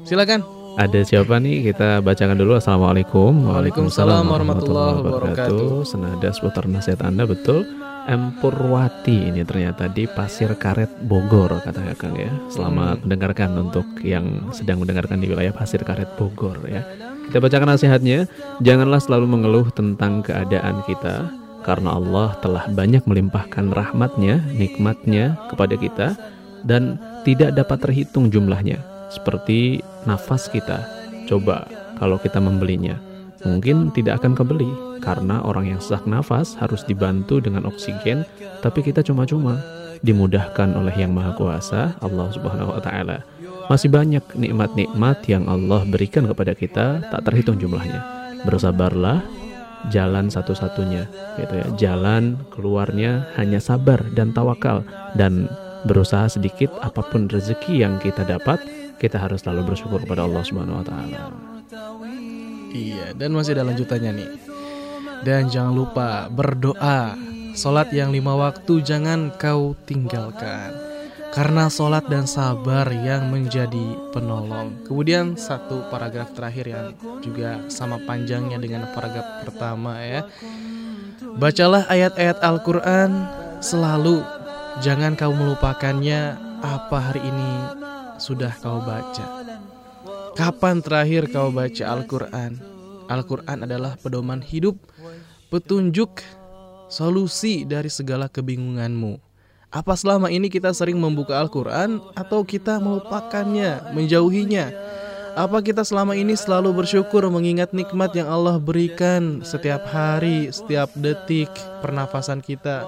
Silakan. 0.07 0.47
Ada 0.79 1.03
siapa 1.03 1.43
nih? 1.43 1.75
Kita 1.75 1.99
bacakan 1.99 2.39
dulu. 2.39 2.55
Assalamualaikum. 2.55 3.51
Waalaikumsalam 3.51 4.23
warahmatullahi 4.31 4.95
wabarakatuh. 5.03 5.83
Senada 5.83 6.31
seputar 6.31 6.71
nasihat 6.71 7.03
Anda 7.03 7.27
betul. 7.27 7.67
M 8.03 8.35
Purwati 8.43 9.31
ini 9.31 9.47
ternyata 9.47 9.87
di 9.87 10.03
Pasir 10.03 10.51
Karet 10.59 10.91
Bogor 11.07 11.63
katanya 11.63 11.95
Kang 11.95 12.19
ya. 12.19 12.27
Selamat 12.51 12.99
Hmm. 12.99 13.07
mendengarkan 13.07 13.51
untuk 13.55 13.87
yang 14.03 14.51
sedang 14.51 14.83
mendengarkan 14.83 15.23
di 15.23 15.31
wilayah 15.31 15.55
Pasir 15.55 15.79
Karet 15.87 16.19
Bogor 16.19 16.67
ya. 16.67 16.83
Kita 17.31 17.39
bacakan 17.39 17.71
nasihatnya. 17.71 18.27
Janganlah 18.59 18.99
selalu 18.99 19.25
mengeluh 19.31 19.67
tentang 19.71 20.19
keadaan 20.19 20.83
kita 20.83 21.31
karena 21.63 21.95
Allah 21.95 22.35
telah 22.43 22.67
banyak 22.67 23.07
melimpahkan 23.07 23.71
rahmatnya, 23.71 24.43
nikmatnya 24.51 25.39
kepada 25.47 25.75
kita 25.79 26.07
dan 26.67 26.99
tidak 27.23 27.55
dapat 27.55 27.87
terhitung 27.87 28.27
jumlahnya 28.27 28.83
seperti 29.15 29.79
nafas 30.03 30.51
kita. 30.51 30.83
Coba 31.23 31.63
kalau 31.95 32.19
kita 32.19 32.43
membelinya, 32.43 32.99
mungkin 33.43 33.91
tidak 33.91 34.23
akan 34.23 34.33
kebeli 34.35 34.71
karena 35.03 35.43
orang 35.43 35.75
yang 35.75 35.79
sesak 35.83 36.07
nafas 36.07 36.55
harus 36.59 36.83
dibantu 36.87 37.43
dengan 37.43 37.67
oksigen, 37.67 38.23
tapi 38.63 38.79
kita 38.83 39.03
cuma-cuma 39.03 39.59
dimudahkan 40.03 40.75
oleh 40.75 40.91
Yang 40.95 41.11
Maha 41.15 41.31
Kuasa, 41.35 41.81
Allah 42.03 42.27
Subhanahu 42.31 42.75
wa 42.75 42.81
taala. 42.83 43.23
Masih 43.71 43.87
banyak 43.87 44.23
nikmat-nikmat 44.35 45.23
yang 45.31 45.47
Allah 45.47 45.87
berikan 45.87 46.27
kepada 46.27 46.51
kita 46.51 46.99
tak 47.07 47.21
terhitung 47.23 47.55
jumlahnya. 47.55 48.03
Bersabarlah, 48.43 49.23
jalan 49.87 50.27
satu-satunya 50.27 51.07
gitu 51.39 51.53
ya. 51.55 51.67
Jalan 51.79 52.35
keluarnya 52.51 53.27
hanya 53.39 53.63
sabar 53.63 54.03
dan 54.11 54.35
tawakal 54.35 54.83
dan 55.15 55.47
berusaha 55.87 56.27
sedikit 56.31 56.71
apa 56.83 57.03
pun 57.03 57.31
rezeki 57.31 57.83
yang 57.83 57.99
kita 58.03 58.27
dapat, 58.27 58.59
kita 58.99 59.19
harus 59.19 59.43
selalu 59.43 59.75
bersyukur 59.75 60.03
kepada 60.03 60.27
Allah 60.27 60.43
Subhanahu 60.43 60.83
wa 60.83 60.85
taala. 60.87 61.52
Iya, 62.73 63.13
dan 63.13 63.37
masih 63.37 63.53
ada 63.53 63.69
lanjutannya 63.69 64.11
nih. 64.17 64.29
Dan 65.21 65.47
jangan 65.47 65.73
lupa 65.77 66.27
berdoa. 66.27 67.15
Sholat 67.53 67.93
yang 67.93 68.09
lima 68.09 68.33
waktu 68.33 68.81
jangan 68.81 69.29
kau 69.37 69.77
tinggalkan. 69.85 70.73
Karena 71.33 71.69
sholat 71.69 72.09
dan 72.09 72.25
sabar 72.25 72.89
yang 72.89 73.29
menjadi 73.29 73.97
penolong. 74.09 74.85
Kemudian 74.89 75.37
satu 75.37 75.85
paragraf 75.89 76.33
terakhir 76.33 76.65
yang 76.65 76.87
juga 77.21 77.61
sama 77.69 78.01
panjangnya 78.01 78.57
dengan 78.57 78.89
paragraf 78.93 79.45
pertama 79.45 80.01
ya. 80.01 80.25
Bacalah 81.37 81.85
ayat-ayat 81.89 82.41
Al-Quran 82.41 83.25
selalu. 83.61 84.25
Jangan 84.81 85.13
kau 85.13 85.33
melupakannya 85.33 86.37
apa 86.61 86.97
hari 86.97 87.21
ini 87.21 87.53
sudah 88.17 88.53
kau 88.61 88.81
baca. 88.81 89.42
Kapan 90.33 90.81
terakhir 90.81 91.29
kau 91.29 91.53
baca 91.53 91.83
Al-Quran? 91.85 92.57
Al-Quran 93.05 93.69
adalah 93.69 93.93
pedoman 94.01 94.41
hidup, 94.41 94.81
petunjuk, 95.53 96.25
solusi 96.89 97.69
dari 97.69 97.93
segala 97.93 98.25
kebingunganmu. 98.25 99.21
Apa 99.69 99.93
selama 99.93 100.33
ini 100.33 100.49
kita 100.49 100.73
sering 100.73 100.97
membuka 100.97 101.37
Al-Quran 101.37 102.01
atau 102.17 102.41
kita 102.41 102.81
melupakannya, 102.81 103.93
menjauhinya? 103.93 104.73
Apa 105.37 105.61
kita 105.61 105.85
selama 105.85 106.17
ini 106.17 106.33
selalu 106.33 106.81
bersyukur 106.81 107.25
mengingat 107.29 107.73
nikmat 107.73 108.13
yang 108.17 108.29
Allah 108.29 108.57
berikan 108.57 109.45
setiap 109.45 109.85
hari, 109.89 110.49
setiap 110.49 110.89
detik 110.97 111.49
pernafasan 111.85 112.41
kita? 112.41 112.85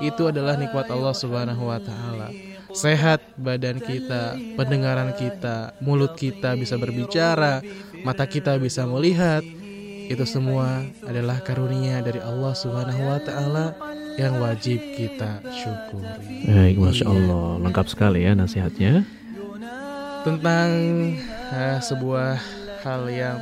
Itu 0.00 0.28
adalah 0.32 0.56
nikmat 0.56 0.88
Allah 0.88 1.12
Subhanahu 1.12 1.68
wa 1.68 1.80
taala. 1.80 2.47
Sehat 2.72 3.24
badan 3.40 3.80
kita, 3.80 4.36
pendengaran 4.56 5.16
kita, 5.16 5.72
mulut 5.80 6.12
kita 6.16 6.52
bisa 6.52 6.76
berbicara, 6.76 7.64
mata 8.04 8.28
kita 8.28 8.60
bisa 8.60 8.84
melihat. 8.84 9.40
Itu 10.08 10.24
semua 10.24 10.88
adalah 11.04 11.44
karunia 11.44 12.00
dari 12.00 12.16
Allah 12.16 12.56
Subhanahu 12.56 13.02
wa 13.12 13.20
taala 13.20 13.66
yang 14.16 14.40
wajib 14.40 14.80
kita 14.96 15.44
syukuri. 15.52 16.48
Baik, 16.48 16.76
masya 16.80 17.06
Allah, 17.12 17.60
lengkap 17.60 17.86
sekali 17.92 18.24
ya 18.24 18.32
nasihatnya. 18.32 19.04
Tentang 20.24 20.68
eh, 21.52 21.78
sebuah 21.84 22.40
hal 22.84 23.02
yang 23.12 23.36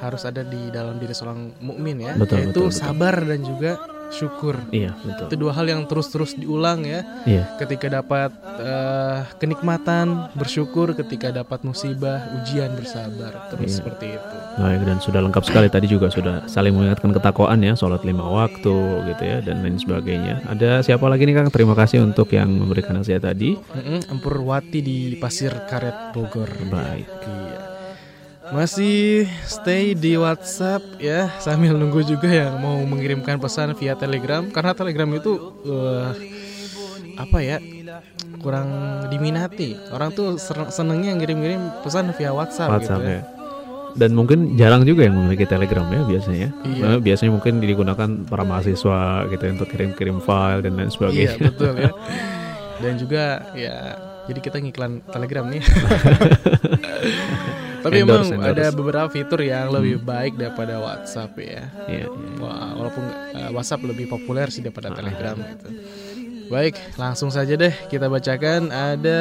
harus 0.00 0.22
ada 0.24 0.40
di 0.44 0.72
dalam 0.72 0.96
diri 1.00 1.12
seorang 1.16 1.52
mukmin 1.60 2.00
ya, 2.00 2.12
Betul, 2.16 2.48
yaitu 2.48 2.50
betul, 2.50 2.66
betul. 2.68 2.80
sabar 2.80 3.14
dan 3.24 3.40
juga 3.40 3.72
syukur. 4.10 4.60
Iya, 4.70 4.92
betul. 5.00 5.26
Itu 5.30 5.36
dua 5.38 5.52
hal 5.54 5.66
yang 5.68 5.86
terus-terus 5.86 6.34
diulang 6.34 6.82
ya. 6.84 7.00
Iya, 7.24 7.44
ketika 7.56 7.88
dapat 7.88 8.30
eh, 8.60 9.18
kenikmatan 9.38 10.30
bersyukur 10.34 10.92
ketika 10.94 11.30
dapat 11.30 11.62
musibah 11.62 12.22
ujian 12.40 12.74
bersabar 12.74 13.50
terus 13.50 13.74
Iya. 13.74 13.76
seperti 13.82 14.06
itu 14.14 14.36
baik 14.54 14.86
dan 14.86 14.98
sudah 15.02 15.18
lengkap 15.18 15.42
sekali 15.42 15.66
tadi 15.66 15.90
juga 15.90 16.06
sudah 16.14 16.46
saling 16.46 16.70
mengingatkan 16.70 17.10
ketakwaan 17.10 17.58
ya, 17.58 17.74
sholat 17.74 18.06
lima 18.06 18.22
waktu 18.22 18.74
gitu 19.10 19.22
ya 19.22 19.42
dan 19.42 19.66
lain 19.66 19.82
sebagainya. 19.82 20.46
Ada 20.46 20.86
siapa 20.86 21.10
lagi 21.10 21.26
nih 21.26 21.34
Kang? 21.34 21.50
Terima 21.50 21.74
kasih 21.74 22.06
untuk 22.06 22.30
yang 22.30 22.46
memberikan 22.54 22.94
nasihat 22.94 23.26
tadi. 23.26 23.58
Mm-mm, 23.58 24.14
Empur 24.14 24.38
Wati 24.46 24.78
di 24.78 25.18
Pasir 25.18 25.50
Karet 25.66 26.14
Bogor 26.14 26.50
Baik. 26.70 27.08
Iya. 27.26 27.73
Masih 28.54 29.26
stay 29.42 29.98
di 29.98 30.14
WhatsApp 30.14 30.78
ya 31.02 31.26
sambil 31.42 31.74
nunggu 31.74 32.06
juga 32.06 32.30
yang 32.30 32.54
mau 32.62 32.78
mengirimkan 32.86 33.42
pesan 33.42 33.74
via 33.74 33.98
Telegram 33.98 34.46
karena 34.46 34.70
Telegram 34.78 35.10
itu 35.10 35.32
eh, 35.66 36.08
apa 37.18 37.38
ya 37.42 37.58
kurang 38.38 38.68
diminati. 39.08 39.74
Orang 39.90 40.12
tuh 40.12 40.36
senengnya 40.70 41.16
ngirim-ngirim 41.16 41.82
pesan 41.82 42.12
via 42.14 42.30
WhatsApp, 42.30 42.70
WhatsApp 42.78 43.00
gitu 43.02 43.10
ya. 43.10 43.18
ya. 43.18 43.22
Dan 43.94 44.10
mungkin 44.18 44.58
jarang 44.58 44.82
juga 44.82 45.06
yang 45.06 45.14
memiliki 45.16 45.46
Telegram 45.48 45.86
ya 45.88 46.02
biasanya. 46.04 46.48
Iya. 46.66 46.82
Nah, 46.82 46.98
biasanya 47.00 47.30
mungkin 47.32 47.62
digunakan 47.62 48.10
para 48.26 48.42
mahasiswa 48.42 49.24
gitu 49.30 49.42
ya, 49.42 49.50
untuk 49.54 49.68
kirim-kirim 49.70 50.18
file 50.20 50.66
dan 50.66 50.76
lain 50.76 50.90
Iya 50.90 50.94
sebagainya. 50.94 51.36
betul 51.40 51.72
ya. 51.78 51.90
Dan 52.82 52.92
juga 52.98 53.24
ya 53.54 53.76
jadi 54.26 54.40
kita 54.42 54.56
ngiklan 54.60 54.92
Telegram 55.08 55.46
nih. 55.46 55.62
Tapi 57.84 58.00
Endorse, 58.00 58.32
emang 58.32 58.48
endorse. 58.48 58.56
ada 58.56 58.66
beberapa 58.72 59.08
fitur 59.12 59.40
yang 59.44 59.68
lebih 59.68 60.00
baik 60.00 60.40
daripada 60.40 60.80
WhatsApp 60.80 61.36
ya. 61.36 61.68
Iya, 61.84 62.08
iya. 62.08 62.40
Wah, 62.40 62.72
walaupun 62.80 63.04
uh, 63.36 63.50
WhatsApp 63.52 63.84
lebih 63.84 64.08
populer 64.08 64.48
sih 64.48 64.64
daripada 64.64 64.88
Telegram 64.96 65.36
gitu. 65.36 65.68
Baik, 66.48 66.80
langsung 66.96 67.28
saja 67.28 67.56
deh 67.56 67.72
kita 67.92 68.08
bacakan 68.08 68.72
ada 68.72 69.20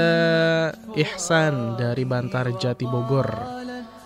Ihsan 0.96 1.76
dari 1.76 2.08
Bantar 2.08 2.56
Jati 2.56 2.88
Bogor. 2.88 3.28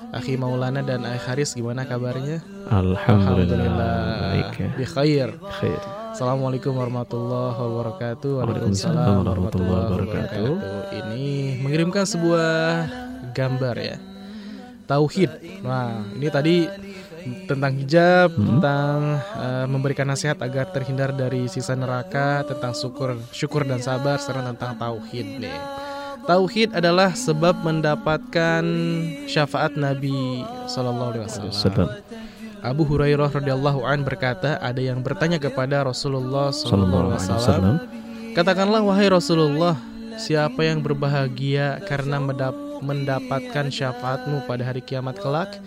Akhi 0.09 0.39
Maulana 0.39 0.81
dan 0.81 1.05
Akhi 1.05 1.21
Haris 1.21 1.53
gimana 1.53 1.85
kabarnya? 1.85 2.41
Alhamdulillah. 2.73 4.33
Baik 4.33 4.53
ya. 4.57 4.69
Bi 4.73 4.85
khair. 4.87 5.29
Khair. 5.61 5.81
Assalamualaikum 6.17 6.73
warahmatullahi 6.73 7.61
wabarakatuh. 7.61 8.31
Waalaikumsalam 8.41 9.21
warahmatullahi 9.21 9.85
wabarakatuh. 9.85 10.49
Ini 10.97 11.27
mengirimkan 11.61 12.09
sebuah 12.09 12.89
gambar 13.37 13.75
ya. 13.77 14.16
Tauhid. 14.87 15.31
Nah, 15.67 16.07
ini 16.15 16.27
tadi 16.31 16.57
tentang 17.43 17.75
hijab, 17.75 18.31
Hmm. 18.31 18.47
tentang 18.55 19.19
eh, 19.19 19.65
memberikan 19.67 20.07
nasihat 20.07 20.39
agar 20.39 20.71
terhindar 20.71 21.11
dari 21.11 21.51
sisa 21.51 21.75
neraka, 21.75 22.47
tentang 22.47 22.71
syukur, 22.71 23.19
syukur 23.35 23.67
dan 23.67 23.83
sabar, 23.83 24.15
serta 24.15 24.55
tentang 24.55 24.79
tauhid 24.79 25.43
nih. 25.43 25.59
Tauhid 26.23 26.75
adalah 26.75 27.15
sebab 27.15 27.63
mendapatkan 27.63 28.63
syafaat 29.27 29.75
Nabi 29.75 30.43
Shallallahu 30.67 31.09
Alaihi 31.15 31.23
Wasallam. 31.51 31.87
Abu 32.63 32.83
Hurairah 32.83 33.31
radhiyallahu 33.31 33.85
an 33.87 34.03
berkata, 34.03 34.59
ada 34.59 34.81
yang 34.81 34.99
bertanya 34.99 35.39
kepada 35.39 35.87
Rasulullah 35.87 36.51
Sallallahu 36.51 37.15
sallallahu 37.15 37.15
alaihi 37.15 37.39
wasallam, 37.39 37.75
katakanlah 38.35 38.81
wahai 38.83 39.07
Rasulullah, 39.07 39.77
siapa 40.19 40.65
yang 40.67 40.83
berbahagia 40.83 41.79
karena 41.85 42.17
mendap- 42.19 42.66
mendapatkan 42.81 43.69
syafaatmu 43.71 44.45
pada 44.45 44.67
hari 44.67 44.81
kiamat 44.81 45.17
kelak? 45.19 45.59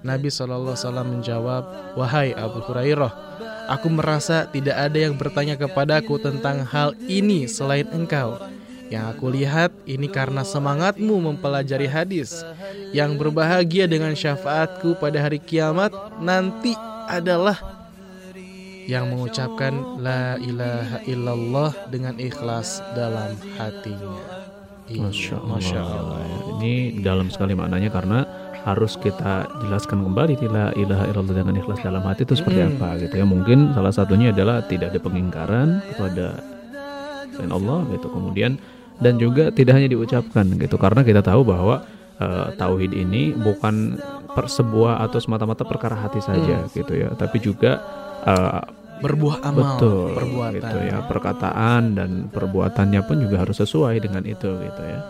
Nabi 0.00 0.32
wasallam 0.32 1.20
menjawab, 1.20 1.92
wahai 1.92 2.32
Abu 2.32 2.64
Hurairah, 2.64 3.12
aku 3.68 3.92
merasa 3.92 4.48
tidak 4.48 4.76
ada 4.76 4.98
yang 4.98 5.14
bertanya 5.14 5.60
kepadaku 5.60 6.16
tentang 6.16 6.64
hal 6.64 6.96
ini 7.04 7.44
selain 7.44 7.84
engkau. 7.92 8.40
Yang 8.90 9.04
aku 9.06 9.26
lihat 9.30 9.70
ini 9.86 10.10
karena 10.10 10.42
semangatmu 10.42 11.14
mempelajari 11.30 11.86
hadis. 11.86 12.42
Yang 12.90 13.22
berbahagia 13.22 13.86
dengan 13.86 14.18
syafaatku 14.18 14.98
pada 14.98 15.22
hari 15.22 15.38
kiamat 15.38 15.94
nanti 16.18 16.74
adalah 17.06 17.54
yang 18.90 19.06
mengucapkan 19.06 20.02
la 20.02 20.34
ilaha 20.42 20.98
illallah 21.06 21.70
dengan 21.86 22.18
ikhlas 22.18 22.82
dalam 22.98 23.38
hatinya. 23.54 24.39
Iya, 24.90 25.00
Masya 25.06 25.34
Allah. 25.38 25.54
Masya 25.54 25.78
Allah. 25.80 26.18
Ini 26.58 26.72
dalam 27.00 27.30
sekali 27.30 27.54
maknanya 27.54 27.88
karena 27.94 28.26
harus 28.60 28.98
kita 29.00 29.48
jelaskan 29.64 30.04
kembali 30.04 30.36
la 30.52 30.68
ilaha 30.76 31.08
illallah 31.08 31.36
dengan 31.40 31.54
ikhlas 31.56 31.80
dalam 31.80 32.04
hati 32.04 32.28
itu 32.28 32.36
seperti 32.36 32.60
Hmm. 32.60 32.76
apa 32.76 32.88
gitu 33.00 33.14
ya. 33.16 33.24
Mungkin 33.24 33.72
salah 33.72 33.94
satunya 33.94 34.34
adalah 34.34 34.60
tidak 34.66 34.92
ada 34.92 35.00
pengingkaran 35.00 35.80
kepada 35.94 36.26
selain 37.32 37.52
Allah 37.54 37.86
gitu. 37.94 38.06
Kemudian 38.10 38.60
dan 39.00 39.16
juga 39.16 39.48
tidak 39.48 39.80
hanya 39.80 39.88
diucapkan 39.88 40.44
gitu 40.60 40.76
karena 40.76 41.00
kita 41.00 41.24
tahu 41.24 41.40
bahwa 41.46 41.86
eh, 42.20 42.46
tauhid 42.60 42.92
ini 42.92 43.32
bukan 43.32 43.96
per 44.36 44.46
sebuah 44.46 45.00
atau 45.08 45.16
semata-mata 45.18 45.64
perkara 45.64 45.96
hati 45.96 46.20
saja 46.20 46.68
gitu 46.76 46.92
ya, 46.92 47.08
tapi 47.16 47.40
juga 47.40 47.80
eh, 48.28 48.60
Berbuah 49.00 49.36
amal, 49.42 49.80
betul 49.80 50.12
perbuatan. 50.16 50.60
gitu 50.60 50.78
ya. 50.84 50.98
Perkataan 51.08 51.82
dan 51.96 52.10
perbuatannya 52.28 53.00
pun 53.04 53.16
juga 53.20 53.42
harus 53.42 53.56
sesuai 53.58 53.96
dengan 54.00 54.22
itu 54.28 54.48
gitu 54.48 54.82
ya. 54.84 55.00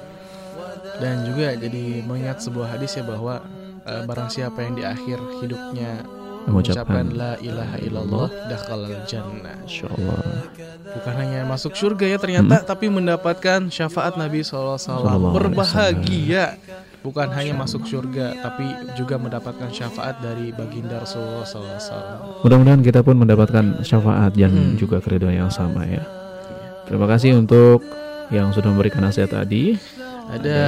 Dan 1.00 1.24
juga 1.26 1.56
jadi 1.56 2.04
mengingat 2.04 2.44
sebuah 2.44 2.76
hadis 2.76 2.94
ya 2.96 3.04
bahwa 3.04 3.42
eh, 3.84 4.02
barang 4.04 4.30
siapa 4.30 4.58
yang 4.62 4.74
di 4.76 4.84
akhir 4.84 5.18
hidupnya 5.42 6.04
mengucapkan 6.48 7.04
mengucapkan 7.04 7.04
la 7.12 7.32
ilaha 7.44 7.76
illallah 7.84 8.28
dakhalal 8.48 8.96
jannah. 9.04 9.58
Bukan 10.90 11.14
hanya 11.16 11.44
masuk 11.44 11.76
surga 11.76 12.16
ya 12.16 12.18
ternyata 12.18 12.64
tapi 12.64 12.88
mendapatkan 12.88 13.68
syafaat 13.68 14.16
Nabi 14.16 14.40
Sallallahu 14.40 14.80
alaihi 14.80 15.34
berbahagia 15.36 16.44
bukan 17.00 17.28
hanya 17.30 17.54
masuk 17.54 17.82
surga 17.82 18.36
tapi 18.38 18.66
juga 18.92 19.16
mendapatkan 19.16 19.68
syafaat 19.68 20.20
dari 20.20 20.50
baginda 20.50 21.00
Rasulullah 21.00 21.42
SAW. 21.42 22.44
mudah-mudahan 22.44 22.80
kita 22.80 23.00
pun 23.00 23.16
mendapatkan 23.16 23.80
syafaat 23.80 24.32
dan 24.32 24.52
Hmm. 24.52 24.76
juga 24.76 25.00
keriduan 25.00 25.36
yang 25.38 25.50
sama 25.50 25.84
ya 25.84 26.04
terima 26.84 27.06
kasih 27.06 27.34
untuk 27.34 27.80
yang 28.28 28.50
sudah 28.50 28.68
memberikan 28.68 29.02
nasihat 29.02 29.32
tadi 29.34 29.74
Ada 30.30 30.62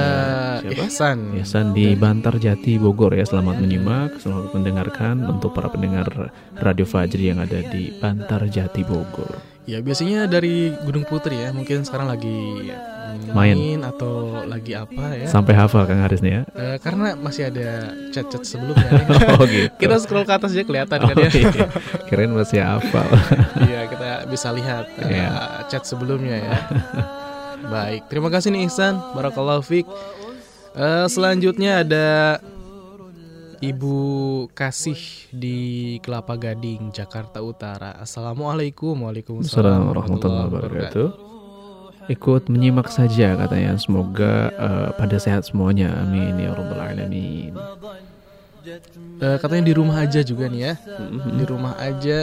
siapa? 0.59 0.75
Ihsan. 0.83 1.17
Ihsan 1.39 1.71
di 1.71 1.95
Bantar 1.95 2.35
Jati 2.35 2.75
Bogor 2.75 3.15
ya 3.15 3.23
selamat 3.23 3.63
menyimak 3.63 4.19
selamat 4.19 4.51
mendengarkan 4.51 5.23
untuk 5.23 5.55
para 5.55 5.71
pendengar 5.71 6.03
Radio 6.57 6.83
Fajri 6.83 7.31
yang 7.31 7.39
ada 7.39 7.63
di 7.63 7.95
Bantar 7.95 8.43
Jati 8.45 8.83
Bogor 8.83 9.39
Ya 9.63 9.79
biasanya 9.79 10.27
dari 10.27 10.67
Gunung 10.83 11.07
Putri 11.07 11.39
ya 11.39 11.55
mungkin 11.55 11.87
sekarang 11.87 12.11
lagi 12.11 12.67
Main. 13.29 13.81
atau 13.81 14.13
lagi 14.43 14.73
apa 14.73 15.03
ya? 15.13 15.27
sampai 15.27 15.53
hafal 15.53 15.83
Kang 15.83 15.99
Haris 15.99 16.19
nih 16.19 16.33
ya 16.33 16.41
Eh, 16.51 16.77
karena 16.77 17.13
masih 17.15 17.47
ada 17.47 17.69
chat-chat 18.09 18.43
sebelumnya. 18.43 18.89
nih. 18.89 19.05
oh 19.33 19.43
gitu 19.43 19.67
kita 19.75 19.95
scroll 19.97 20.23
ke 20.23 20.33
atas 20.33 20.51
aja 20.51 20.63
kelihatan 20.63 20.97
kan 20.99 21.13
Oh, 21.13 21.19
ya. 21.19 21.29
iya. 21.29 21.65
kirain 22.05 22.29
masih 22.29 22.59
hafal 22.59 23.07
Iya 23.63 23.81
kita 23.87 24.09
bisa 24.25 24.49
lihat 24.49 24.85
Iya. 24.99 25.29
chat 25.67 25.83
sebelumnya 25.83 26.37
ya. 26.37 26.55
Baik, 27.63 28.05
terima 28.05 28.27
kasih 28.27 28.51
nih 28.51 28.67
Ihsan, 28.67 28.99
Barakallahu 29.11 29.61
Fik. 29.61 29.87
Eh, 30.73 31.07
selanjutnya 31.07 31.79
ada 31.79 32.07
Ibu 33.59 33.95
Kasih 34.51 34.99
di 35.31 35.57
Kelapa 35.99 36.35
Gading, 36.35 36.91
Jakarta 36.91 37.39
Utara. 37.39 37.95
Assalamualaikum, 37.95 38.91
waalaikumsalam 38.99 39.47
Assalamualaikum 39.47 39.87
warahmatullahi 39.87 40.45
wabarakatuh. 40.45 41.32
Ikut 42.11 42.51
menyimak 42.51 42.91
saja 42.91 43.35
katanya. 43.37 43.77
Semoga 43.79 44.51
eh, 44.51 44.89
pada 44.95 45.17
sehat 45.19 45.47
semuanya. 45.47 45.91
Amin 46.03 46.35
ya 46.39 46.51
rabbal 46.51 46.81
alamin. 46.81 47.53
Eh, 49.23 49.37
katanya 49.43 49.63
di 49.67 49.73
rumah 49.75 49.99
aja 49.99 50.23
juga 50.23 50.47
nih 50.47 50.61
ya. 50.71 50.73
Mhm. 50.79 51.35
Di 51.35 51.43
rumah 51.47 51.75
aja 51.79 52.21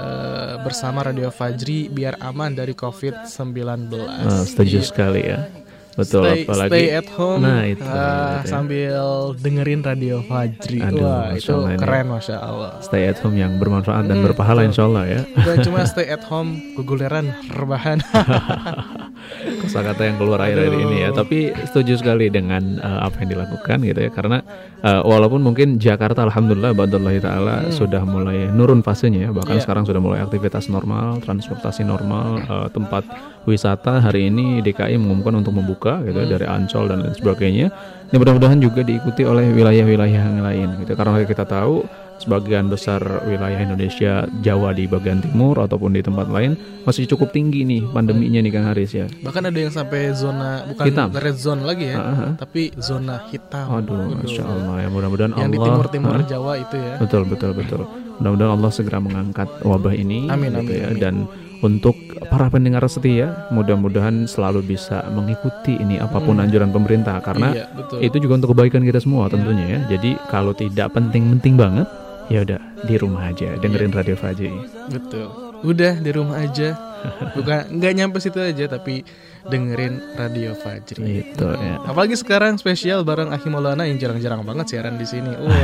eh, 0.00 0.54
bersama 0.64 1.04
Radio 1.04 1.28
Fajri 1.28 1.92
biar 1.92 2.16
aman 2.20 2.56
dari 2.56 2.72
COVID-19. 2.72 3.92
Eh, 3.96 4.44
setuju 4.48 4.80
sekali 4.80 5.28
ya. 5.28 5.61
Betul 5.92 6.24
stay, 6.24 6.40
apalagi 6.42 6.70
stay 6.70 6.86
at 6.90 7.08
home 7.10 7.40
Nah, 7.40 7.62
itu, 7.64 7.82
ah, 7.82 7.92
gitu 7.92 8.00
ya. 8.00 8.48
sambil 8.48 8.94
dengerin 9.36 9.80
radio 9.82 10.16
Fajri. 10.22 10.78
Aduh, 10.80 11.02
Wah, 11.02 11.28
itu 11.30 11.52
Allah 11.52 11.76
keren 11.76 12.06
masya 12.08 12.36
Allah. 12.38 12.72
stay 12.80 13.02
at 13.04 13.18
home 13.18 13.36
yang 13.36 13.52
bermanfaat 13.56 14.04
dan 14.04 14.16
Hmm, 14.16 14.24
berpahala 14.24 14.60
betul. 14.60 14.68
insya 14.68 14.82
Allah 14.84 15.04
ya. 15.06 15.20
Bukan 15.28 15.56
cuma 15.62 15.80
stay 15.86 16.08
at 16.08 16.24
home, 16.24 16.50
keguleran, 16.74 17.26
rebahan. 17.50 18.00
Kosakata 19.60 20.02
yang 20.02 20.16
keluar 20.16 20.40
akhir-akhir 20.40 20.74
ini 20.74 20.96
ya. 20.98 21.10
Tapi 21.12 21.38
setuju 21.62 21.94
sekali 21.96 22.26
dengan 22.28 22.62
eh, 22.76 23.00
apa 23.02 23.20
yang 23.20 23.30
dilakukan 23.30 23.78
gitu 23.82 24.00
ya. 24.00 24.10
Karena 24.10 24.38
eh, 24.78 25.02
walaupun 25.02 25.40
mungkin 25.40 25.76
Jakarta 25.76 26.24
alhamdulillah 26.24 26.72
badallahi 26.72 27.20
taala 27.20 27.70
sudah 27.70 28.02
mulai 28.02 28.48
nurun 28.48 28.80
fasenya 28.80 29.28
ya. 29.28 29.30
Bahkan 29.30 29.50
Iya. 29.52 29.62
sekarang 29.62 29.84
sudah 29.84 30.00
mulai 30.00 30.20
aktivitas 30.20 30.66
normal, 30.66 31.20
transportasi 31.20 31.84
normal, 31.84 32.26
eh, 32.40 32.68
tempat 32.70 33.04
wisata 33.42 33.98
hari 33.98 34.28
ini 34.28 34.60
DKI 34.60 34.96
mengumumkan 34.96 35.34
untuk 35.36 35.52
membuka 35.52 35.98
gitu 36.02 36.14
ya, 36.16 36.26
dari 36.28 36.46
Ancol 36.46 36.86
dan 36.86 37.02
lain 37.02 37.14
sebagainya. 37.14 37.66
Ini 38.08 38.16
mudah-mudahan 38.16 38.60
juga 38.60 38.80
diikuti 38.80 39.24
oleh 39.24 39.50
wilayah-wilayah 39.50 40.20
yang 40.22 40.40
lain 40.40 40.68
gitu. 40.80 40.92
Karena 40.92 41.16
kita 41.22 41.42
tahu 41.42 41.82
sebagian 42.20 42.70
besar 42.70 43.02
wilayah 43.26 43.58
Indonesia 43.58 44.22
Jawa 44.38 44.70
di 44.70 44.86
bagian 44.86 45.18
timur 45.18 45.58
ataupun 45.58 45.90
di 45.90 46.06
tempat 46.06 46.30
lain 46.30 46.54
masih 46.84 47.10
cukup 47.10 47.34
tinggi 47.34 47.66
nih 47.66 47.82
pandeminya 47.82 48.38
nih 48.38 48.52
Kang 48.52 48.66
Haris 48.70 48.94
ya. 48.94 49.06
Bahkan 49.10 49.42
ada 49.50 49.58
yang 49.58 49.74
sampai 49.74 50.14
zona 50.14 50.62
bukan 50.62 50.84
Hitam. 50.86 51.08
red 51.18 51.34
zone 51.34 51.66
lagi 51.66 51.90
ya, 51.90 51.98
ah. 51.98 52.32
tapi 52.38 52.70
zona 52.78 53.26
hitam. 53.26 53.66
Aduh, 53.74 54.14
masya 54.14 54.44
Allah 54.44 54.76
ya 54.78 54.88
mudah-mudahan 54.88 55.32
Yang 55.34 55.50
di 55.50 55.56
Allah 55.56 55.66
timur-timur 55.66 56.14
Ah, 56.14 56.22
Jawa 56.22 56.52
itu 56.60 56.76
ya. 56.78 56.94
betul 57.02 57.22
betul 57.26 57.50
betul 57.58 57.80
mudah-mudahan 58.22 58.52
Allah 58.54 58.70
segera 58.70 58.98
mengangkat 59.02 59.48
wabah 59.60 59.94
ini 59.96 60.30
Amin, 60.30 60.52
gitu 60.52 60.62
amin, 60.62 60.78
ya. 60.78 60.86
amin. 60.86 61.00
dan 61.02 61.14
untuk 61.62 61.94
para 62.24 62.46
pendengar 62.48 62.82
setia 62.84 63.46
mudah-mudahan 63.48 64.26
selalu 64.26 64.66
bisa 64.68 65.06
mengikuti 65.08 65.74
ini 65.74 65.96
apa 65.96 66.18
pun 66.18 66.36
anjuran 66.36 66.68
pemerintah 66.68 67.18
karena 67.18 67.48
Hmm. 67.48 67.56
iya, 67.56 67.66
betul. 67.70 67.98
itu 68.00 68.16
juga 68.18 68.34
untuk 68.36 68.50
kebaikan 68.52 68.82
kita 68.82 68.98
semua 68.98 69.26
tentunya 69.26 69.66
ya 69.68 69.78
jadi 69.88 70.10
kalau 70.26 70.52
tidak 70.52 70.90
penting-penting 70.90 71.54
banget 71.54 71.86
ya 72.28 72.42
udah 72.42 72.58
di 72.80 72.94
rumah 72.96 73.22
aja 73.26 73.54
dengerin 73.56 73.88
Iya. 73.88 73.96
radio 73.96 74.16
Fajri 74.16 74.50
Betul. 74.88 75.26
Udah 75.62 75.94
di 75.94 76.10
rumah 76.10 76.42
aja. 76.42 76.74
Bukan 77.32 77.78
nggak 77.78 77.92
nyampe 77.94 78.18
situ 78.18 78.34
aja 78.36 78.66
tapi 78.66 79.06
dengerin 79.44 79.94
Radio 80.12 80.54
Fajri. 80.54 81.22
Itu 81.24 81.46
ya. 81.46 81.78
Apalagi 81.82 82.14
sekarang 82.14 82.58
spesial 82.58 83.02
bareng 83.02 83.30
Aki 83.30 83.46
Maulana 83.46 83.86
yang 83.86 83.94
jarang-jarang 83.94 84.42
banget 84.42 84.66
siaran 84.68 84.98
di 84.98 85.06
sini. 85.06 85.30
Wah, 85.30 85.54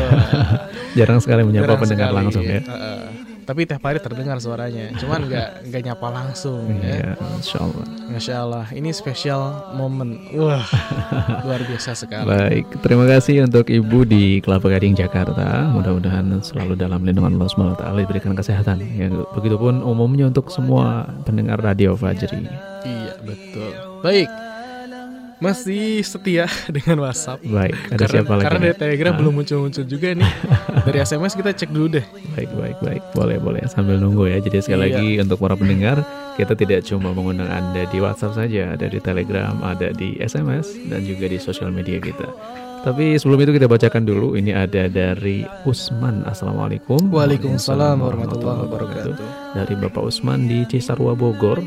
Jarang 0.99 1.19
sekali 1.19 1.43
menyapa 1.43 1.67
jarang 1.69 1.83
pendengar 1.83 2.09
sekali. 2.09 2.19
langsung 2.23 2.45
ya. 2.45 2.61
Heeh. 2.61 3.03
Tapi 3.49 3.65
tiap 3.65 3.81
hari 3.81 3.97
terdengar 3.97 4.37
suaranya. 4.45 4.93
Cuman 5.01 5.25
nggak 5.25 5.73
nggak 5.73 5.83
nyapa 5.89 6.09
langsung 6.13 6.69
ya. 6.85 6.85
Iya, 6.85 7.11
insya 7.41 7.65
Allah. 7.65 7.85
Masya 8.13 8.35
Allah, 8.45 8.67
ini 8.77 8.93
spesial 8.93 9.73
momen. 9.73 10.21
Wah, 10.37 10.69
luar 11.49 11.65
biasa 11.65 11.97
sekali. 11.97 12.29
Baik, 12.29 12.69
terima 12.85 13.09
kasih 13.09 13.49
untuk 13.49 13.73
Ibu 13.73 14.05
di 14.05 14.45
Kelapa 14.45 14.69
Gading 14.69 15.01
Jakarta. 15.01 15.65
Mudah-mudahan 15.73 16.29
selalu 16.45 16.77
dalam 16.77 17.01
lindungan 17.01 17.41
Allah 17.41 17.49
SWT 17.49 17.85
diberikan 18.05 18.37
kesehatan. 18.37 18.85
Ya, 18.85 19.09
begitupun 19.33 19.81
umumnya 19.81 20.29
untuk 20.29 20.53
semua 20.53 21.09
pendengar 21.25 21.57
radio 21.65 21.97
Fajri. 21.97 22.45
Iya, 22.85 23.17
betul. 23.25 23.73
Baik. 24.05 24.48
Masih 25.39 26.03
setia 26.03 26.51
dengan 26.77 27.07
WhatsApp. 27.07 27.39
Baik, 27.43 27.75
ada 27.89 27.95
karena, 27.97 28.11
siapa 28.11 28.33
lagi? 28.35 28.45
Karena 28.45 28.61
dari 28.67 28.77
Telegram 28.77 29.13
Ah, 29.15 29.19
belum 29.23 29.33
muncul-muncul 29.39 29.85
juga 29.87 30.09
nih. 30.13 30.33
Dari 30.83 30.99
SMS 30.99 31.33
kita 31.33 31.51
cek 31.55 31.71
dulu 31.71 31.87
deh. 31.95 32.05
Baik, 32.35 32.51
baik, 32.53 32.77
baik. 32.83 33.03
Boleh, 33.15 33.39
boleh. 33.39 33.63
Sambil 33.67 33.97
nunggu 33.97 34.27
ya. 34.27 34.43
Jadi 34.43 34.59
sekali 34.59 34.91
Iya. 34.91 34.99
lagi 34.99 35.09
untuk 35.23 35.39
para 35.39 35.55
pendengar, 35.55 36.03
kita 36.35 36.53
tidak 36.53 36.83
cuma 36.83 37.15
mengundang 37.15 37.47
Anda 37.47 37.87
di 37.87 37.99
WhatsApp 37.99 38.35
saja, 38.35 38.75
ada 38.75 38.87
di 38.87 38.99
Telegram, 38.99 39.55
ada 39.63 39.95
di 39.95 40.19
SMS, 40.19 40.75
dan 40.91 41.07
juga 41.07 41.31
di 41.31 41.39
sosial 41.39 41.71
media 41.71 42.03
kita. 42.03 42.27
Tapi 42.79 43.15
sebelum 43.15 43.43
itu 43.43 43.53
kita 43.53 43.67
bacakan 43.67 44.07
dulu. 44.07 44.35
Ini 44.35 44.55
ada 44.55 44.87
dari 44.87 45.43
Usman. 45.63 46.23
Assalamualaikum. 46.25 47.11
Waalaikumsalam 47.11 47.99
warahmatullahi 47.99 48.59
wabarakatuh. 48.67 49.15
Dari 49.55 49.75
Bapak 49.77 50.03
Usman 50.03 50.47
di 50.47 50.63
Cisarua 50.65 51.15
Bogor. 51.15 51.63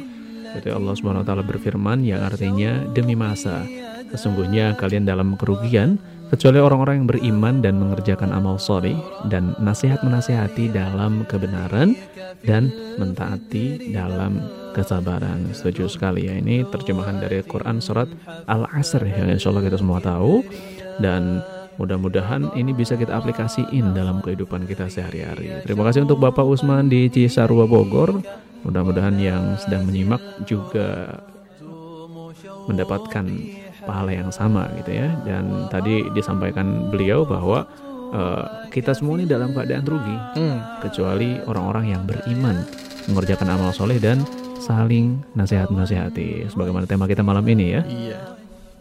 Jadi 0.58 0.70
Allah 0.74 0.94
taala 1.24 1.44
berfirman 1.46 2.04
yang 2.04 2.22
artinya 2.26 2.86
demi 2.92 3.16
masa 3.16 3.64
sesungguhnya 4.12 4.76
kalian 4.76 5.08
dalam 5.08 5.40
kerugian 5.40 5.96
kecuali 6.32 6.64
orang-orang 6.64 7.04
yang 7.04 7.10
beriman 7.12 7.56
dan 7.60 7.76
mengerjakan 7.76 8.32
amal 8.32 8.56
soleh 8.56 8.96
dan 9.28 9.52
nasihat 9.60 10.00
menasihati 10.00 10.72
dalam 10.72 11.28
kebenaran 11.28 11.96
dan 12.48 12.72
mentaati 12.96 13.92
dalam 13.92 14.40
kesabaran. 14.72 15.52
Setuju 15.52 15.92
sekali 15.92 16.32
ya. 16.32 16.40
Ini 16.40 16.64
terjemahan 16.72 17.20
dari 17.20 17.44
Quran 17.44 17.84
surat 17.84 18.08
Al-Asr 18.48 19.04
yang 19.04 19.28
insya 19.28 19.52
Allah 19.52 19.68
kita 19.68 19.78
semua 19.80 20.00
tahu 20.00 20.40
dan 21.04 21.44
mudah-mudahan 21.76 22.56
ini 22.56 22.72
bisa 22.72 22.96
kita 22.96 23.12
aplikasiin 23.12 23.92
dalam 23.92 24.24
kehidupan 24.24 24.64
kita 24.72 24.88
sehari-hari. 24.88 25.52
Terima 25.68 25.84
kasih 25.84 26.08
untuk 26.08 26.24
Bapak 26.24 26.48
Usman 26.48 26.88
di 26.88 27.12
Cisarua 27.12 27.68
Bogor. 27.68 28.24
Mudah-mudahan 28.62 29.18
yang 29.18 29.58
sedang 29.58 29.90
menyimak 29.90 30.22
juga 30.46 31.18
mendapatkan 32.70 33.26
pahala 33.84 34.12
yang 34.14 34.30
sama 34.30 34.70
gitu 34.82 34.94
ya. 34.94 35.10
Dan 35.26 35.68
tadi 35.74 36.06
disampaikan 36.14 36.94
beliau 36.94 37.26
bahwa 37.26 37.66
eh, 38.14 38.46
kita 38.70 38.94
semua 38.94 39.18
ini 39.18 39.26
dalam 39.26 39.52
keadaan 39.52 39.86
rugi 39.86 40.18
Hmm, 40.38 40.58
kecuali 40.80 41.42
orang-orang 41.48 41.96
yang 41.96 42.02
beriman 42.06 42.62
mengerjakan 43.10 43.58
amal 43.58 43.74
soleh 43.74 43.98
dan 43.98 44.22
saling 44.62 45.26
nasihat-nasihati 45.34 46.54
sebagaimana 46.54 46.86
tema 46.86 47.10
kita 47.10 47.26
malam 47.26 47.42
ini 47.50 47.66
ya 47.74 47.82
iya. 47.90 48.20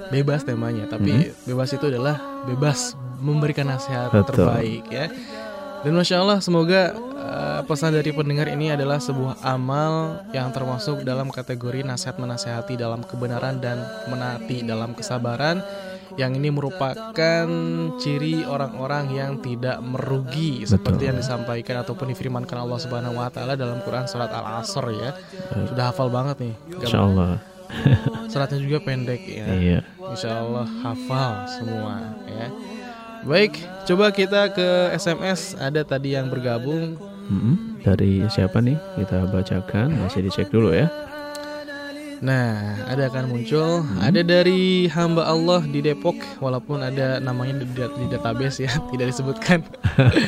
Bebas 0.08 0.48
temanya, 0.48 0.88
tapi 0.88 1.28
bebas 1.44 1.76
itu 1.76 1.84
adalah 1.92 2.16
bebas 2.48 2.96
memberikan 3.20 3.68
nasihat 3.68 4.08
Betul. 4.08 4.48
terbaik 4.48 4.84
ya. 4.88 5.12
Dan 5.80 5.96
masya 5.96 6.20
Allah, 6.20 6.38
semoga 6.44 6.92
uh, 6.96 7.60
pesan 7.64 7.96
dari 7.96 8.12
pendengar 8.12 8.52
ini 8.52 8.68
adalah 8.68 9.00
sebuah 9.00 9.40
amal 9.40 10.24
yang 10.36 10.52
termasuk 10.52 11.00
dalam 11.08 11.32
kategori 11.32 11.80
nasihat 11.80 12.20
menasehati 12.20 12.76
dalam 12.76 13.00
kebenaran 13.00 13.56
dan 13.64 13.80
menaati 14.12 14.60
dalam 14.60 14.92
kesabaran. 14.92 15.64
Yang 16.18 16.42
ini 16.42 16.50
merupakan 16.50 17.46
ciri 18.02 18.42
orang-orang 18.42 19.14
yang 19.14 19.38
tidak 19.38 19.78
merugi 19.78 20.66
seperti 20.66 21.06
Betul. 21.06 21.08
yang 21.14 21.16
disampaikan 21.22 21.76
ataupun 21.86 22.10
difirmankan 22.10 22.66
Allah 22.66 22.82
Subhanahu 22.82 23.14
wa 23.14 23.30
taala 23.30 23.54
dalam 23.54 23.78
Quran 23.86 24.10
surat 24.10 24.26
Al-Asr 24.28 24.84
ya. 24.90 25.14
Sudah 25.70 25.94
hafal 25.94 26.10
banget 26.10 26.36
nih. 26.42 26.54
Insya 26.82 27.06
Allah 27.06 27.38
Suratnya 28.30 28.58
juga 28.58 28.78
pendek 28.82 29.22
ya. 29.26 29.46
iya 29.54 29.80
Insya 30.10 30.42
Allah 30.42 30.66
hafal 30.82 31.46
semua 31.46 32.18
ya. 32.26 32.46
Baik, 33.20 33.60
coba 33.84 34.08
kita 34.10 34.48
ke 34.52 34.68
SMS. 34.96 35.52
Ada 35.60 35.84
tadi 35.84 36.16
yang 36.16 36.32
bergabung. 36.32 36.96
Mm-mm. 37.30 37.78
dari 37.86 38.26
siapa 38.26 38.58
nih 38.58 38.74
kita 38.98 39.30
bacakan 39.30 39.94
masih 40.02 40.26
dicek 40.26 40.50
dulu 40.50 40.74
ya 40.74 40.90
Nah, 42.20 42.76
ada 42.84 43.08
akan 43.08 43.32
muncul. 43.32 43.80
Ada 43.96 44.20
dari 44.20 44.84
hamba 44.92 45.24
Allah 45.24 45.64
di 45.64 45.80
Depok, 45.80 46.20
walaupun 46.36 46.84
ada 46.84 47.16
namanya 47.16 47.64
di, 47.64 47.64
di 47.64 48.06
database 48.12 48.60
ya, 48.60 48.72
tidak 48.92 49.08
disebutkan. 49.08 49.64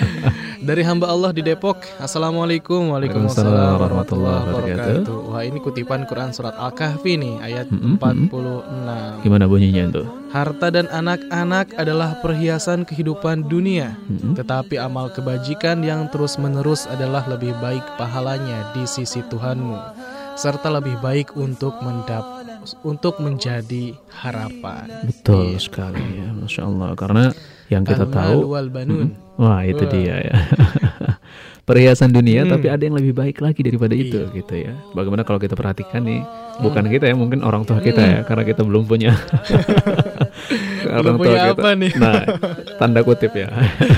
dari 0.68 0.81
hamba 0.88 1.12
Allah 1.12 1.37
di 1.37 1.44
Depok. 1.44 1.85
Assalamualaikum, 2.00 2.96
waalaikumsalam 2.96 3.76
warahmatullahi 3.76 4.40
wabarakatuh. 4.40 5.16
Wah, 5.37 5.44
ini 5.44 5.61
kutipan 5.61 6.09
Quran 6.09 6.33
surat 6.33 6.57
Al-Kahfi 6.57 7.20
nih, 7.20 7.35
ayat 7.44 7.68
Mm-mm, 7.68 8.00
46. 8.00 9.28
gimana 9.28 9.44
bunyinya 9.44 9.92
tuh 9.92 10.22
Harta 10.33 10.73
dan 10.73 10.88
anak-anak 10.88 11.77
adalah 11.77 12.16
perhiasan 12.25 12.88
kehidupan 12.88 13.53
dunia, 13.53 13.92
tetapi 14.33 14.81
amal 14.81 15.12
kebajikan 15.12 15.85
yang 15.85 16.09
terus-menerus 16.09 16.88
adalah 16.88 17.29
lebih 17.29 17.53
baik 17.61 17.85
pahalanya 18.01 18.73
di 18.73 18.88
sisi 18.88 19.21
Tuhanmu, 19.29 19.77
serta 20.40 20.73
lebih 20.73 20.97
baik 21.05 21.37
untuk 21.37 21.77
mendap 21.85 22.25
untuk 22.87 23.18
menjadi 23.18 23.92
harapan. 24.23 24.87
betul 25.03 25.59
sekali 25.59 25.99
ya 26.23 26.31
masya 26.31 26.62
Allah 26.62 26.95
karena 26.95 27.25
yang 27.66 27.83
kita 27.83 28.07
tahu 28.07 28.55
wal 28.55 28.71
banun. 28.71 29.18
wah 29.35 29.66
itu 29.66 29.83
Wah. 29.83 29.90
dia 29.90 30.16
ya 30.23 30.37
perhiasan 31.62 32.11
dunia 32.11 32.42
Hmm. 32.42 32.53
tapi 32.53 32.66
ada 32.66 32.83
yang 32.83 32.94
lebih 32.94 33.12
baik 33.12 33.38
lagi 33.38 33.61
daripada 33.61 33.94
itu 33.94 34.18
Iya. 34.20 34.35
gitu 34.35 34.55
ya 34.57 34.72
bagaimana 34.92 35.22
kalau 35.22 35.38
kita 35.38 35.55
perhatikan 35.55 36.03
nih 36.03 36.20
bukan 36.59 36.85
kita 36.87 37.07
ya 37.07 37.14
mungkin 37.14 37.40
orang 37.40 37.62
tua 37.62 37.79
kita 37.79 37.98
ya 37.98 38.18
karena 38.22 38.42
kita 38.42 38.62
belum 38.62 38.85
punya 38.85 39.14
Belum 40.83 41.16
punya 41.16 41.55
apa 41.55 41.72
nih? 41.72 41.92
nah 41.96 42.22
tanda 42.77 43.01
kutip 43.01 43.33
ya 43.33 43.48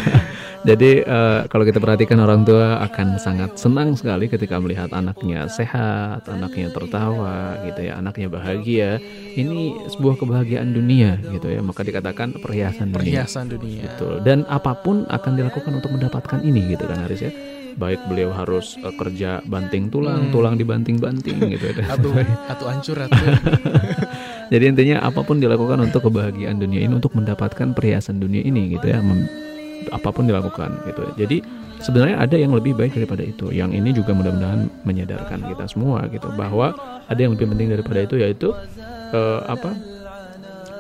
jadi 0.68 0.90
eh, 1.00 1.40
kalau 1.46 1.61
kita 1.62 1.77
perhatikan 1.77 2.16
orang 2.18 2.40
tua 2.42 2.81
akan 2.83 3.16
sangat 3.18 3.57
senang 3.57 3.92
sekali 3.94 4.29
ketika 4.29 4.57
melihat 4.57 4.88
anaknya 4.90 5.44
sehat 5.46 6.24
anaknya 6.27 6.68
tertawa 6.70 7.61
gitu 7.64 7.81
ya 7.83 7.96
anaknya 7.96 8.29
bahagia 8.29 8.90
ini 9.35 9.77
sebuah 9.88 10.16
kebahagiaan 10.16 10.70
dunia 10.70 11.20
gitu 11.27 11.48
ya 11.48 11.61
maka 11.61 11.81
dikatakan 11.81 12.37
perhiasan 12.38 12.90
dunia 12.90 13.24
Perhiasan 13.24 13.44
dunia. 13.50 13.83
Betul. 13.87 14.14
Dan 14.20 14.44
apa 14.46 14.72
pun 14.74 15.05
akan 15.07 15.33
dilakukan 15.35 15.72
untuk 15.74 15.90
mendapatkan 15.90 16.40
ini 16.40 16.70
gitu 16.70 16.85
kan 16.85 16.96
Haris 16.98 17.20
ya. 17.20 17.33
Baik 17.75 18.01
beliau 18.05 18.31
harus 18.31 18.75
eh, 18.77 18.95
kerja 18.95 19.43
banting 19.43 19.89
tulang, 19.89 20.29
Hmm. 20.29 20.33
tulang 20.33 20.55
dibanting-banting 20.55 21.37
gitu 21.51 21.65
ya. 21.73 21.91
Atau 21.91 22.11
atau 22.47 22.67
hancur 22.67 22.97
atau 23.01 23.19
Jadi 24.53 24.65
intinya 24.67 25.03
apa 25.03 25.21
pun 25.21 25.39
dilakukan 25.39 25.81
untuk 25.81 26.05
kebahagiaan 26.05 26.57
dunia 26.57 26.81
ini 26.81 26.93
untuk 26.93 27.13
mendapatkan 27.13 27.73
perhiasan 27.73 28.19
dunia 28.19 28.41
ini 28.41 28.71
gitu 28.71 28.87
ya. 28.87 29.01
Mem- 29.01 29.27
apa 29.87 30.09
pun 30.09 30.25
dilakukan 30.25 30.85
gitu 30.87 31.01
ya. 31.03 31.13
Jadi 31.19 31.37
sebenarnya 31.79 32.17
ada 32.17 32.37
yang 32.37 32.53
lebih 32.53 32.73
baik 32.73 32.93
daripada 32.93 33.21
itu. 33.21 33.51
Yang 33.51 33.71
ini 33.75 33.91
juga 33.91 34.13
mudah-mudahan 34.13 34.69
menyadarkan 34.83 35.45
kita 35.45 35.65
semua 35.67 36.07
gitu 36.09 36.29
bahwa 36.33 36.73
ada 37.05 37.19
yang 37.19 37.33
lebih 37.33 37.49
penting 37.49 37.69
daripada 37.69 38.01
itu 38.01 38.17
yaitu 38.17 38.49
eh, 39.11 39.41
apa? 39.45 39.73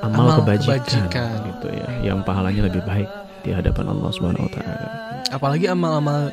Amal, 0.00 0.28
Amal 0.28 0.36
kebajikan, 0.38 1.08
kebajikan. 1.08 1.36
gitu 1.50 1.68
ya. 1.70 1.88
Yang 2.04 2.18
pahalanya 2.22 2.62
lebih 2.68 2.82
baik 2.82 3.08
di 3.40 3.50
hadapan 3.50 3.84
Allah 3.88 4.10
Subhanahu 4.10 4.44
wa 4.44 4.52
taala. 4.52 4.86
apalagi 5.26 5.66
amal-amal 5.66 6.28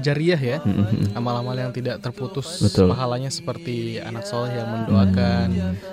jariah 0.00 0.40
ya. 0.40 0.58
Amal-amal 1.12 1.54
yang 1.54 1.72
tidak 1.72 2.00
terputus 2.00 2.60
Betul. 2.60 2.88
pahalanya 2.90 3.28
seperti 3.28 3.98
anak 3.98 4.24
soleh 4.24 4.54
yang 4.54 4.68
mendoakan, 4.68 5.48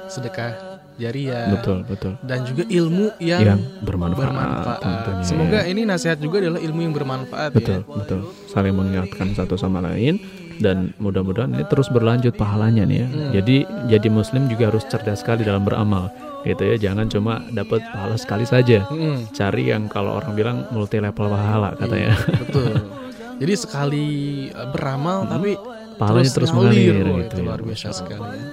sedekah 0.07 0.75
jariah, 0.95 1.51
Betul, 1.51 1.83
betul. 1.83 2.15
dan 2.23 2.47
juga 2.47 2.63
ilmu 2.63 3.11
yang, 3.19 3.43
Yang 3.43 3.59
bermanfaat, 3.83 4.31
bermanfaat. 4.31 4.79
tentunya. 4.79 5.23
Semoga 5.27 5.59
ini 5.67 5.81
nasihat 5.83 6.17
juga 6.23 6.39
adalah 6.39 6.63
ilmu 6.63 6.79
yang 6.87 6.95
bermanfaat 6.95 7.51
betul, 7.51 7.83
ya. 7.83 7.95
betul. 7.99 8.19
Saling 8.47 8.71
mengingatkan 8.71 9.35
satu 9.35 9.59
sama 9.59 9.83
lain 9.83 10.23
dan 10.63 10.95
mudah-mudahan 11.03 11.51
ini 11.51 11.67
terus 11.67 11.91
berlanjut 11.91 12.39
pahalanya 12.39 12.87
nih 12.87 13.03
ya. 13.03 13.07
Hmm. 13.11 13.31
Jadi 13.35 13.55
jadi 13.91 14.07
muslim 14.07 14.47
juga 14.47 14.71
harus 14.71 14.87
cerdas 14.87 15.19
sekali 15.19 15.43
dalam 15.43 15.67
beramal. 15.67 16.07
Gitu 16.45 16.61
ya, 16.61 16.75
jangan 16.77 17.09
cuma 17.09 17.41
dapat 17.51 17.81
pahala 17.89 18.15
sekali 18.21 18.45
saja. 18.45 18.85
Mm-mm. 18.87 19.33
Cari 19.33 19.73
yang 19.73 19.89
kalau 19.89 20.13
orang 20.21 20.37
bilang 20.37 20.57
multi 20.69 21.01
level 21.01 21.25
pahala 21.27 21.73
katanya. 21.73 22.13
Betul. 22.39 22.71
Jadi 23.35 23.53
sekali 23.53 24.07
uh, 24.49 24.69
beramal 24.69 25.27
tapi 25.27 25.59
Pahalanya 25.95 26.27
terus, 26.27 26.51
ngalir. 26.51 26.91
mengalir 26.91 26.95
gitu 26.99 27.11
itu 27.23 27.35
ya. 27.39 27.43
luar 27.45 27.59
biasa 27.63 27.85
Allah. 27.85 27.97
sekali 27.97 28.35
ya. 28.35 28.45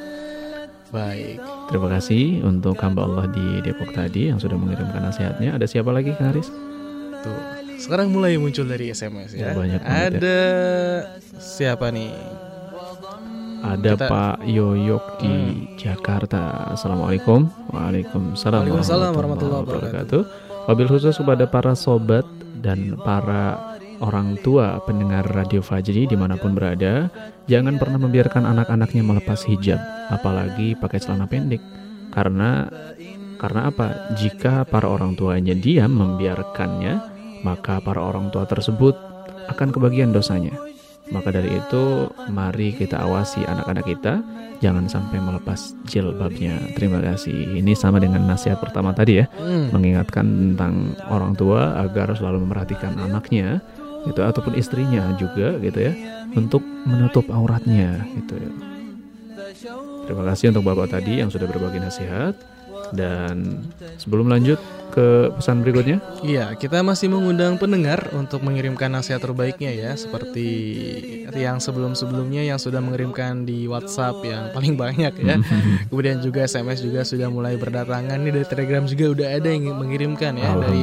Baik. 0.92 1.36
Terima 1.66 1.88
kasih 1.88 2.24
untuk 2.42 2.76
hamba 2.78 3.00
Allah 3.02 3.24
di 3.26 3.46
Depok 3.60 3.90
tadi 3.90 4.28
yang 4.28 4.36
sudah 4.36 4.54
mengirimkan 4.54 5.00
nasihatnya. 5.00 5.56
Ada 5.56 5.64
siapa 5.64 5.88
lagi 5.88 6.12
Kang 6.12 6.30
Haris? 6.30 6.52
Tuh. 7.22 7.40
Sekarang 7.80 8.12
mulai 8.12 8.36
muncul 8.36 8.62
dari 8.62 8.92
SMS 8.92 9.32
ya. 9.32 9.50
Ya, 9.50 9.52
banyak 9.56 9.80
banget 9.80 9.88
ya. 9.88 10.06
Ada 10.12 10.38
siapa 11.34 11.88
nih? 11.88 12.12
Ada 13.62 13.94
Kita- 13.94 14.06
Pak 14.06 14.36
Yoyok 14.44 15.04
di 15.18 15.34
Jakarta. 15.78 16.70
Assalamualaikum. 16.70 17.46
Waalaikumsalam, 17.70 18.66
Waalaikumsalam 18.66 19.10
warahmatullahi 19.14 19.62
wabarakatuh. 19.64 20.22
Wabil 20.66 20.88
khusus 20.88 21.14
kepada 21.16 21.46
para 21.46 21.72
sobat 21.72 22.26
dan 22.60 22.94
para 23.00 23.71
orang 24.02 24.34
tua 24.42 24.82
pendengar 24.82 25.22
Radio 25.30 25.62
Fajri 25.62 26.10
di 26.10 26.18
mana 26.18 26.34
pun 26.34 26.52
berada, 26.52 27.08
jangan 27.46 27.78
pernah 27.78 28.02
membiarkan 28.02 28.42
anak-anaknya 28.42 29.02
melepas 29.06 29.46
hijab, 29.46 29.78
apalagi 30.10 30.74
pakai 30.74 30.98
celana 30.98 31.30
pendek. 31.30 31.62
Karena 32.10 32.66
karena 33.38 33.70
apa? 33.70 34.14
Jika 34.18 34.66
para 34.66 34.90
orang 34.90 35.14
tuanya 35.14 35.54
diam 35.54 35.94
membiarkannya, 35.94 36.94
maka 37.46 37.78
para 37.82 38.02
orang 38.02 38.30
tua 38.30 38.46
tersebut 38.46 38.94
akan 39.50 39.68
kebagian 39.74 40.14
dosanya. 40.14 40.54
Maka 41.10 41.34
dari 41.34 41.50
itu, 41.58 42.08
mari 42.30 42.72
kita 42.72 43.02
awasi 43.02 43.42
anak-anak 43.42 43.84
kita, 43.84 44.22
jangan 44.62 44.86
sampai 44.86 45.18
melepas 45.18 45.74
jilbabnya. 45.84 46.56
Terima 46.78 47.02
kasih. 47.02 47.58
Ini 47.58 47.74
sama 47.74 47.98
dengan 47.98 48.22
nasihat 48.24 48.62
pertama 48.62 48.94
tadi 48.94 49.20
ya, 49.20 49.26
Hmm. 49.36 49.74
mengingatkan 49.74 50.24
tentang 50.24 50.94
orang 51.10 51.34
tua 51.34 51.82
agar 51.82 52.14
selalu 52.14 52.46
memperhatikan 52.46 52.94
anaknya, 52.96 53.60
gitu 54.06 54.20
ataupun 54.22 54.58
istrinya 54.58 55.14
juga, 55.18 55.58
gitu 55.62 55.78
ya, 55.78 55.92
untuk 56.34 56.62
menutup 56.86 57.26
auratnya, 57.30 58.02
gitu 58.18 58.34
ya. 58.38 58.50
Terima 60.08 60.24
kasih 60.26 60.50
untuk 60.50 60.66
bapak 60.66 60.98
tadi 60.98 61.22
yang 61.22 61.30
sudah 61.30 61.46
berbagi 61.46 61.78
nasihat. 61.78 62.34
Dan 62.92 63.64
sebelum 63.96 64.28
lanjut 64.28 64.60
ke 64.92 65.32
pesan 65.32 65.64
berikutnya, 65.64 65.96
Iya, 66.20 66.52
kita 66.60 66.84
masih 66.84 67.08
mengundang 67.08 67.56
pendengar 67.56 68.12
untuk 68.12 68.44
mengirimkan 68.44 68.92
nasihat 68.92 69.16
terbaiknya 69.16 69.72
ya, 69.72 69.90
seperti 69.96 70.48
yang 71.32 71.56
sebelum-sebelumnya 71.56 72.44
yang 72.44 72.60
sudah 72.60 72.84
mengirimkan 72.84 73.48
di 73.48 73.64
WhatsApp 73.64 74.20
yang 74.28 74.52
paling 74.52 74.76
banyak 74.76 75.14
ya. 75.24 75.40
Kemudian 75.88 76.20
juga 76.20 76.44
SMS 76.44 76.84
juga 76.84 77.00
sudah 77.08 77.32
mulai 77.32 77.56
berdatangan 77.56 78.20
nih 78.20 78.32
dari 78.36 78.46
Telegram 78.50 78.84
juga 78.84 79.04
udah 79.16 79.28
ada 79.40 79.48
yang 79.48 79.72
mengirimkan 79.72 80.36
ya 80.36 80.52
dari 80.60 80.80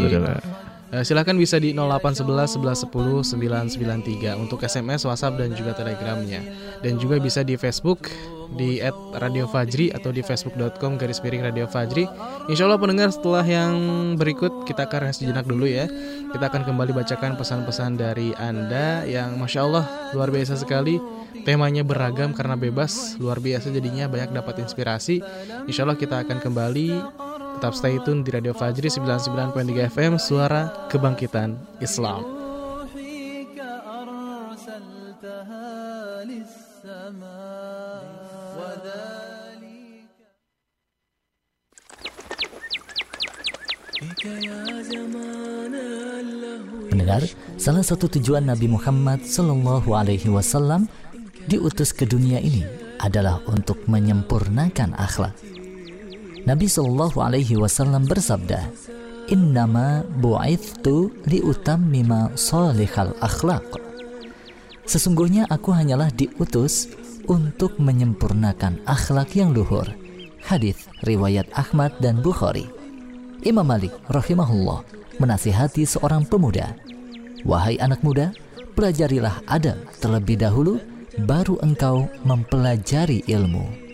Eh, 0.89 1.05
silakan 1.05 1.37
bisa 1.37 1.61
di 1.61 1.69
0811 1.77 2.57
1110 2.57 3.21
993 3.37 4.33
untuk 4.41 4.65
SMS, 4.65 5.05
WhatsApp 5.05 5.37
dan 5.37 5.53
juga 5.53 5.77
Telegramnya. 5.77 6.41
Dan 6.81 6.97
juga 6.97 7.21
bisa 7.21 7.45
di 7.45 7.53
Facebook 7.61 8.09
di 8.57 8.81
@radio 9.13 9.45
Fajri 9.45 9.93
atau 9.93 10.09
di 10.09 10.25
facebook.com 10.25 10.97
garis 10.97 11.21
miring 11.21 11.45
Radio 11.45 11.69
Fajri. 11.69 12.09
Insya 12.49 12.65
Allah 12.65 12.81
pendengar 12.81 13.13
setelah 13.13 13.45
yang 13.45 13.77
berikut 14.17 14.65
kita 14.65 14.89
akan 14.89 15.05
rehat 15.05 15.15
sejenak 15.21 15.45
dulu 15.45 15.69
ya. 15.69 15.85
Kita 16.33 16.49
akan 16.49 16.65
kembali 16.65 16.97
bacakan 16.97 17.37
pesan-pesan 17.37 18.01
dari 18.01 18.33
Anda 18.33 19.05
yang 19.05 19.37
Masya 19.37 19.59
Allah 19.61 19.85
luar 20.17 20.33
biasa 20.33 20.57
sekali. 20.57 20.97
Temanya 21.45 21.85
beragam 21.85 22.33
karena 22.33 22.57
bebas, 22.57 23.13
luar 23.21 23.37
biasa 23.37 23.69
jadinya 23.69 24.09
banyak 24.09 24.33
dapat 24.33 24.65
inspirasi. 24.65 25.21
Insya 25.69 25.85
Allah 25.85 26.01
kita 26.01 26.25
akan 26.25 26.41
kembali 26.41 26.87
Tetap 27.59 27.75
stay 27.75 27.99
tune 28.07 28.23
di 28.23 28.31
Radio 28.31 28.55
Fajri 28.55 28.87
99.3 28.87 29.91
FM 29.91 30.15
Suara 30.15 30.87
Kebangkitan 30.87 31.59
Islam. 31.83 32.23
Pendengar, 46.87 47.27
salah 47.59 47.83
satu 47.83 48.07
tujuan 48.07 48.47
Nabi 48.47 48.71
Muhammad 48.71 49.27
SAW 49.27 49.83
Alaihi 49.83 50.31
Wasallam 50.31 50.87
diutus 51.51 51.91
ke 51.91 52.07
dunia 52.07 52.39
ini 52.39 52.63
adalah 53.03 53.43
untuk 53.51 53.83
menyempurnakan 53.83 54.95
akhlak. 54.95 55.48
Nabi 56.47 56.67
Sallallahu 56.71 57.19
Alaihi 57.19 57.59
Wasallam 57.59 58.07
bersabda, 58.07 58.71
Innama 59.29 60.07
bu'ithtu 60.23 61.11
liutammima 61.27 62.33
salihal 62.33 63.13
akhlak. 63.19 63.65
Sesungguhnya 64.89 65.45
aku 65.51 65.69
hanyalah 65.69 66.09
diutus 66.15 66.89
untuk 67.29 67.77
menyempurnakan 67.77 68.81
akhlak 68.89 69.37
yang 69.37 69.53
luhur. 69.53 69.85
Hadis 70.41 70.89
riwayat 71.05 71.45
Ahmad 71.53 71.93
dan 72.01 72.25
Bukhari. 72.25 72.65
Imam 73.45 73.67
Malik 73.67 73.93
rahimahullah 74.09 74.81
menasihati 75.21 75.85
seorang 75.85 76.25
pemuda, 76.25 76.73
"Wahai 77.45 77.77
anak 77.77 78.01
muda, 78.01 78.33
pelajarilah 78.73 79.45
adab 79.45 79.77
terlebih 80.01 80.41
dahulu, 80.41 80.81
baru 81.21 81.61
engkau 81.61 82.09
mempelajari 82.25 83.21
ilmu." 83.29 83.88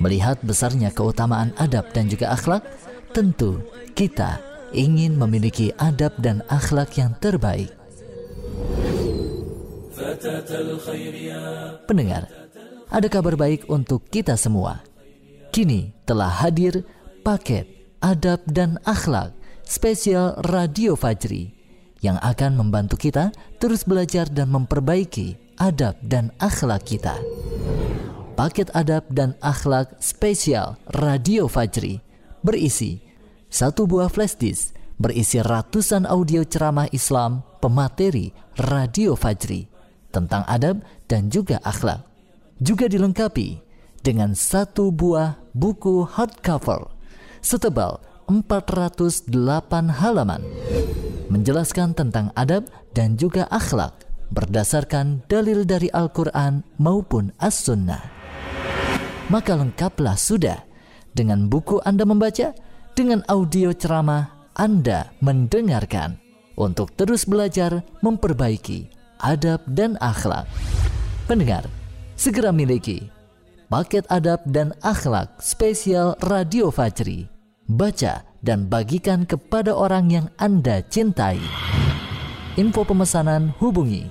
Melihat 0.00 0.40
besarnya 0.40 0.88
keutamaan 0.90 1.52
adab 1.60 1.92
dan 1.92 2.08
juga 2.08 2.32
akhlak, 2.32 2.64
tentu 3.12 3.60
kita 3.92 4.40
ingin 4.72 5.14
memiliki 5.14 5.70
adab 5.76 6.16
dan 6.18 6.40
akhlak 6.48 6.96
yang 6.96 7.12
terbaik. 7.20 7.68
Pendengar, 11.84 12.24
ada 12.88 13.08
kabar 13.12 13.36
baik 13.36 13.68
untuk 13.68 14.08
kita 14.08 14.34
semua. 14.40 14.80
Kini 15.52 15.92
telah 16.08 16.30
hadir 16.30 16.82
paket 17.20 17.68
adab 18.00 18.40
dan 18.48 18.80
akhlak 18.88 19.36
spesial 19.66 20.40
Radio 20.48 20.96
Fajri 20.96 21.52
yang 22.00 22.16
akan 22.24 22.56
membantu 22.56 22.96
kita 22.96 23.28
terus 23.60 23.84
belajar 23.84 24.24
dan 24.32 24.48
memperbaiki 24.48 25.36
adab 25.60 26.00
dan 26.00 26.32
akhlak 26.40 26.88
kita. 26.88 27.20
Paket 28.40 28.72
adab 28.72 29.04
dan 29.12 29.36
akhlak 29.44 30.00
spesial 30.00 30.80
Radio 30.96 31.44
Fajri 31.44 32.00
berisi 32.40 32.96
satu 33.52 33.84
buah 33.84 34.08
flash 34.08 34.40
disk 34.40 34.72
berisi 34.96 35.44
ratusan 35.44 36.08
audio 36.08 36.40
ceramah 36.48 36.88
Islam 36.88 37.44
pemateri 37.60 38.32
Radio 38.56 39.12
Fajri 39.12 39.68
tentang 40.08 40.48
adab 40.48 40.80
dan 41.04 41.28
juga 41.28 41.60
akhlak. 41.60 42.00
Juga 42.64 42.88
dilengkapi 42.88 43.60
dengan 44.00 44.32
satu 44.32 44.88
buah 44.88 45.36
buku 45.52 46.08
hardcover 46.08 46.88
setebal 47.44 48.00
408 48.24 49.28
halaman 50.00 50.40
menjelaskan 51.28 51.92
tentang 51.92 52.32
adab 52.32 52.72
dan 52.96 53.20
juga 53.20 53.44
akhlak 53.52 54.08
berdasarkan 54.32 55.28
dalil 55.28 55.68
dari 55.68 55.92
Al-Quran 55.92 56.64
maupun 56.80 57.36
As-Sunnah. 57.36 58.19
Maka 59.30 59.54
lengkaplah 59.54 60.18
sudah 60.18 60.66
dengan 61.14 61.46
buku 61.46 61.78
Anda 61.86 62.02
membaca, 62.02 62.50
dengan 62.98 63.22
audio 63.30 63.70
ceramah 63.70 64.50
Anda 64.58 65.14
mendengarkan 65.22 66.18
untuk 66.58 66.90
terus 66.98 67.24
belajar 67.24 67.86
memperbaiki 68.02 68.90
adab 69.22 69.62
dan 69.70 69.94
akhlak. 70.02 70.50
Pendengar, 71.30 71.62
segera 72.18 72.50
miliki 72.50 73.06
paket 73.70 74.02
adab 74.10 74.42
dan 74.50 74.74
akhlak 74.82 75.38
spesial 75.38 76.18
Radio 76.26 76.74
Fajri. 76.74 77.30
Baca 77.70 78.26
dan 78.42 78.66
bagikan 78.66 79.22
kepada 79.22 79.70
orang 79.70 80.10
yang 80.10 80.26
Anda 80.42 80.82
cintai. 80.90 81.38
Info 82.58 82.82
pemesanan 82.82 83.54
hubungi 83.62 84.10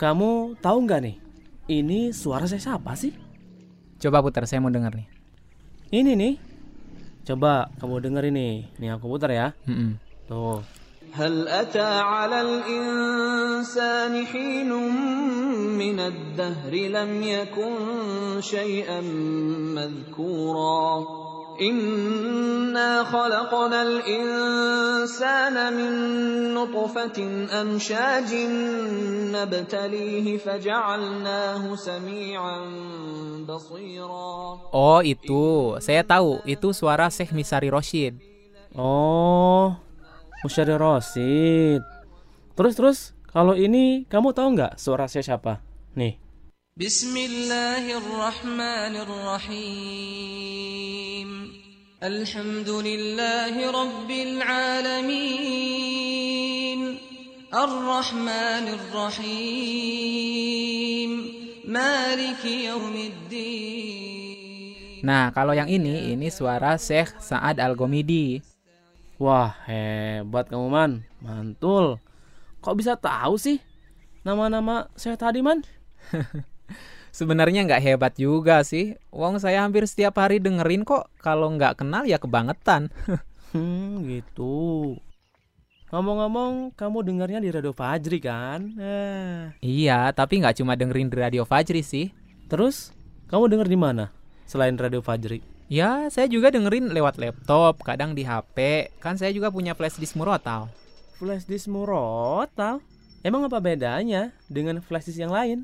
kamu 0.00 0.56
tahu 0.58 0.78
nggak 0.86 1.00
nih? 1.04 1.16
Ini 1.70 2.10
suara 2.10 2.48
saya 2.50 2.58
siapa 2.58 2.96
sih? 2.98 3.30
coba 4.00 4.24
putar 4.24 4.48
saya 4.48 4.64
mau 4.64 4.72
dengar 4.72 4.96
nih. 4.96 5.06
Ini 5.92 6.12
nih. 6.16 6.34
Coba 7.28 7.68
kamu 7.76 8.00
denger 8.00 8.24
ini. 8.32 8.64
Nih 8.80 8.96
aku 8.96 9.12
putar 9.12 9.30
ya. 9.30 9.52
Mm-mm. 9.68 10.00
Tuh. 10.26 10.64
هل 11.10 11.48
أتى 11.48 11.90
على 12.06 12.38
الإنسان 12.40 14.26
حين 14.30 14.70
من 15.74 15.98
الدهر 16.00 16.70
لم 16.70 17.22
يكن 17.22 17.74
شيئا 18.40 19.00
مذكورا 19.74 20.86
Oh, 34.75 34.99
itu. 34.99 35.77
Saya 35.79 36.03
tahu. 36.03 36.43
Itu 36.43 36.75
suara 36.75 37.07
Syekh 37.07 37.31
Misari 37.31 37.71
Roshid. 37.71 38.19
Oh, 38.75 39.79
Misari 40.43 40.75
Roshid. 40.75 41.79
Terus 42.55 42.73
terus, 42.75 42.97
kalau 43.31 43.55
ini 43.55 44.03
kamu 44.11 44.35
tahu 44.35 44.59
nggak 44.59 44.75
suara 44.75 45.07
saya 45.07 45.23
siapa? 45.23 45.63
Nih. 45.95 46.24
بسم 46.80 47.12
الله 47.16 47.84
الرحمن 47.98 48.94
الرحيم 49.04 50.50
الحمد 52.02 52.68
لله 52.68 53.54
رب 53.60 54.10
العالمين 54.10 55.60
الرحمن 57.52 58.66
الرحيم 58.80 59.90
مالك 61.68 62.44
يوم 62.44 62.96
الدين 62.96 64.00
Nah, 65.00 65.32
kalau 65.32 65.56
yang 65.56 65.68
ini, 65.68 66.12
ini 66.12 66.28
suara 66.28 66.76
Syekh 66.76 67.16
Sa'ad 67.24 67.56
Al-Gomidi. 67.56 68.44
Wah, 69.16 69.52
hebat 69.64 70.48
kamu 70.48 70.68
man, 70.68 71.04
mantul. 71.24 71.96
Kok 72.60 72.76
bisa 72.76 72.96
tahu 73.00 73.40
sih 73.40 73.60
nama-nama 74.24 74.92
saya 74.96 75.16
tadi 75.16 75.40
man? 75.40 75.64
Sebenarnya 77.15 77.63
nggak 77.63 77.79
hebat 77.79 78.13
juga 78.19 78.59
sih. 78.67 78.99
Wong 79.07 79.39
saya 79.39 79.63
hampir 79.63 79.87
setiap 79.87 80.19
hari 80.19 80.43
dengerin 80.43 80.83
kok. 80.83 81.07
Kalau 81.23 81.47
nggak 81.55 81.79
kenal 81.79 82.03
ya 82.03 82.19
kebangetan. 82.19 82.91
Hmm, 83.55 84.03
gitu. 84.03 84.99
Ngomong-ngomong, 85.87 86.75
kamu 86.75 87.07
dengarnya 87.07 87.39
di 87.39 87.55
Radio 87.55 87.71
Fajri 87.71 88.19
kan? 88.19 88.67
Eh. 88.75 89.55
iya, 89.63 90.11
tapi 90.11 90.43
nggak 90.43 90.59
cuma 90.59 90.75
dengerin 90.75 91.07
di 91.07 91.15
Radio 91.15 91.47
Fajri 91.47 91.79
sih. 91.79 92.11
Terus, 92.51 92.91
kamu 93.31 93.47
denger 93.47 93.71
di 93.71 93.79
mana? 93.79 94.11
Selain 94.43 94.75
Radio 94.75 94.99
Fajri. 94.99 95.39
Ya, 95.71 96.11
saya 96.11 96.27
juga 96.27 96.51
dengerin 96.51 96.91
lewat 96.91 97.15
laptop, 97.15 97.79
kadang 97.79 98.11
di 98.11 98.27
HP. 98.27 98.91
Kan 98.99 99.15
saya 99.15 99.31
juga 99.31 99.47
punya 99.55 99.71
flash 99.71 100.03
disk 100.03 100.19
murotal. 100.19 100.67
Flash 101.15 101.47
disk 101.47 101.71
murotal? 101.71 102.83
Emang 103.23 103.47
apa 103.47 103.63
bedanya 103.63 104.35
dengan 104.51 104.83
flash 104.83 105.07
disk 105.07 105.23
yang 105.23 105.31
lain? 105.31 105.63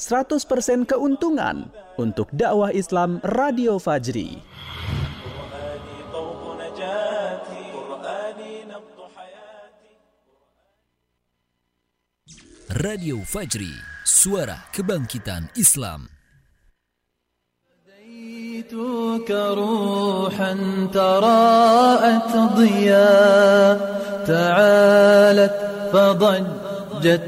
100% 0.00 0.84
keuntungan 0.84 1.72
untuk 1.96 2.28
dakwah 2.32 2.74
Islam 2.74 3.18
Radio 3.24 3.80
Fajri. 3.80 4.42
Radio 12.76 13.16
Fajri, 13.24 13.72
suara 14.04 14.68
kebangkitan 14.74 15.48
Islam. 15.56 16.12
أتيتك 18.66 19.30
روحا 19.30 20.52
تراءت 20.94 22.32
ضياء 22.56 23.78
تعالت 24.26 25.56
فضجت 25.92 26.69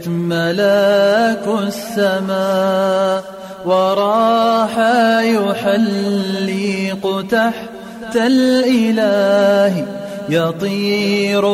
ملاك 0.09 1.47
السماء 1.67 3.25
وراح 3.67 4.79
يحلق 5.23 7.25
تحت 7.31 8.17
الإله 8.17 9.87
يطير 10.29 11.45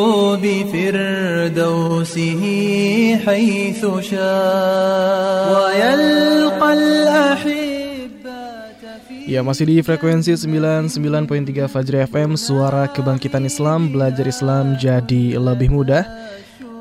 بفردوسه 0.43 2.43
حيث 3.27 3.83
شاء 4.11 5.47
ويلقى 5.55 6.73
الأحبة 6.73 7.65
في 9.09 9.15
Ya 9.25 9.41
masih 9.41 9.65
di 9.65 9.81
frekuensi 9.81 10.37
99.3 10.37 11.65
Fajri 11.71 12.05
FM 12.05 12.37
Suara 12.37 12.93
Kebangkitan 12.93 13.49
Islam 13.49 13.89
Belajar 13.89 14.29
Islam 14.29 14.77
jadi 14.77 15.41
lebih 15.41 15.73
mudah 15.73 16.05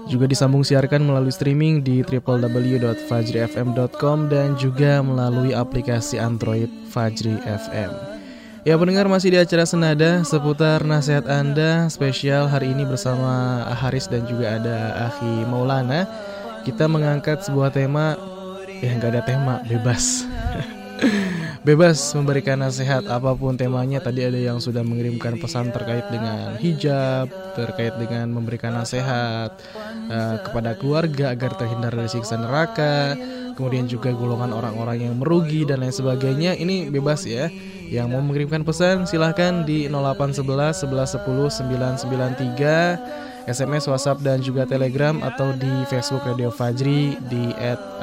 Juga 0.08 0.24
disambung 0.24 0.64
siarkan 0.64 1.04
melalui 1.04 1.28
streaming 1.28 1.84
di 1.84 2.00
www.fajrifm.com 2.00 4.32
Dan 4.32 4.56
juga 4.56 5.04
melalui 5.04 5.52
aplikasi 5.52 6.16
Android 6.16 6.72
Fajri 6.88 7.36
FM 7.44 7.92
Ya 8.64 8.80
pendengar 8.80 9.04
masih 9.06 9.30
di 9.36 9.38
acara 9.38 9.68
Senada 9.68 10.24
Seputar 10.24 10.80
nasihat 10.82 11.28
Anda 11.28 11.92
Spesial 11.92 12.48
hari 12.48 12.72
ini 12.72 12.88
bersama 12.88 13.68
Haris 13.76 14.08
dan 14.08 14.24
juga 14.26 14.58
ada 14.60 15.08
Akhi 15.12 15.44
Maulana. 15.46 16.08
Kita 16.64 16.88
mengangkat 16.88 17.44
sebuah 17.46 17.70
tema 17.72 18.16
Ya 18.80 18.96
nggak 18.96 19.12
ada 19.14 19.22
tema, 19.24 19.62
bebas 19.64 20.24
Bebas 21.68 22.16
memberikan 22.16 22.64
nasihat 22.64 23.04
apa 23.12 23.36
pun 23.36 23.52
temanya 23.52 24.00
Tadi 24.00 24.24
ada 24.24 24.40
yang 24.40 24.56
sudah 24.56 24.80
mengirimkan 24.80 25.36
pesan 25.36 25.68
terkait 25.68 26.08
dengan 26.08 26.56
hijab 26.56 27.28
Terkait 27.52 27.92
dengan 28.00 28.32
memberikan 28.32 28.72
nasihat 28.72 29.52
eh, 30.08 30.36
kepada 30.48 30.80
keluarga 30.80 31.36
agar 31.36 31.52
terhindar 31.60 31.92
dari 31.92 32.08
siksa 32.08 32.40
neraka 32.40 33.20
Kemudian 33.52 33.84
juga 33.84 34.16
golongan 34.16 34.56
orang-orang 34.56 35.12
yang 35.12 35.20
merugi 35.20 35.68
dan 35.68 35.84
lain 35.84 35.92
sebagainya 35.92 36.56
Ini 36.56 36.88
bebas 36.88 37.28
ya 37.28 37.52
Yang 37.92 38.16
mau 38.16 38.24
mengirimkan 38.24 38.64
pesan 38.64 39.04
silahkan 39.04 39.68
di 39.68 39.92
0811 39.92 40.88
1110 40.88 43.28
993 43.44 43.48
SMS, 43.48 43.88
WhatsApp 43.88 44.20
dan 44.20 44.44
juga 44.44 44.68
Telegram 44.68 45.16
atau 45.24 45.56
di 45.56 45.72
Facebook 45.88 46.20
Radio 46.20 46.52
Fajri 46.52 47.16
di 47.32 47.48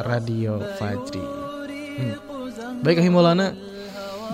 @radiofajri. 0.01 1.21
Hmm. 2.01 2.24
Baik 2.81 2.99
Ahim 2.99 3.13
Maulana, 3.13 3.53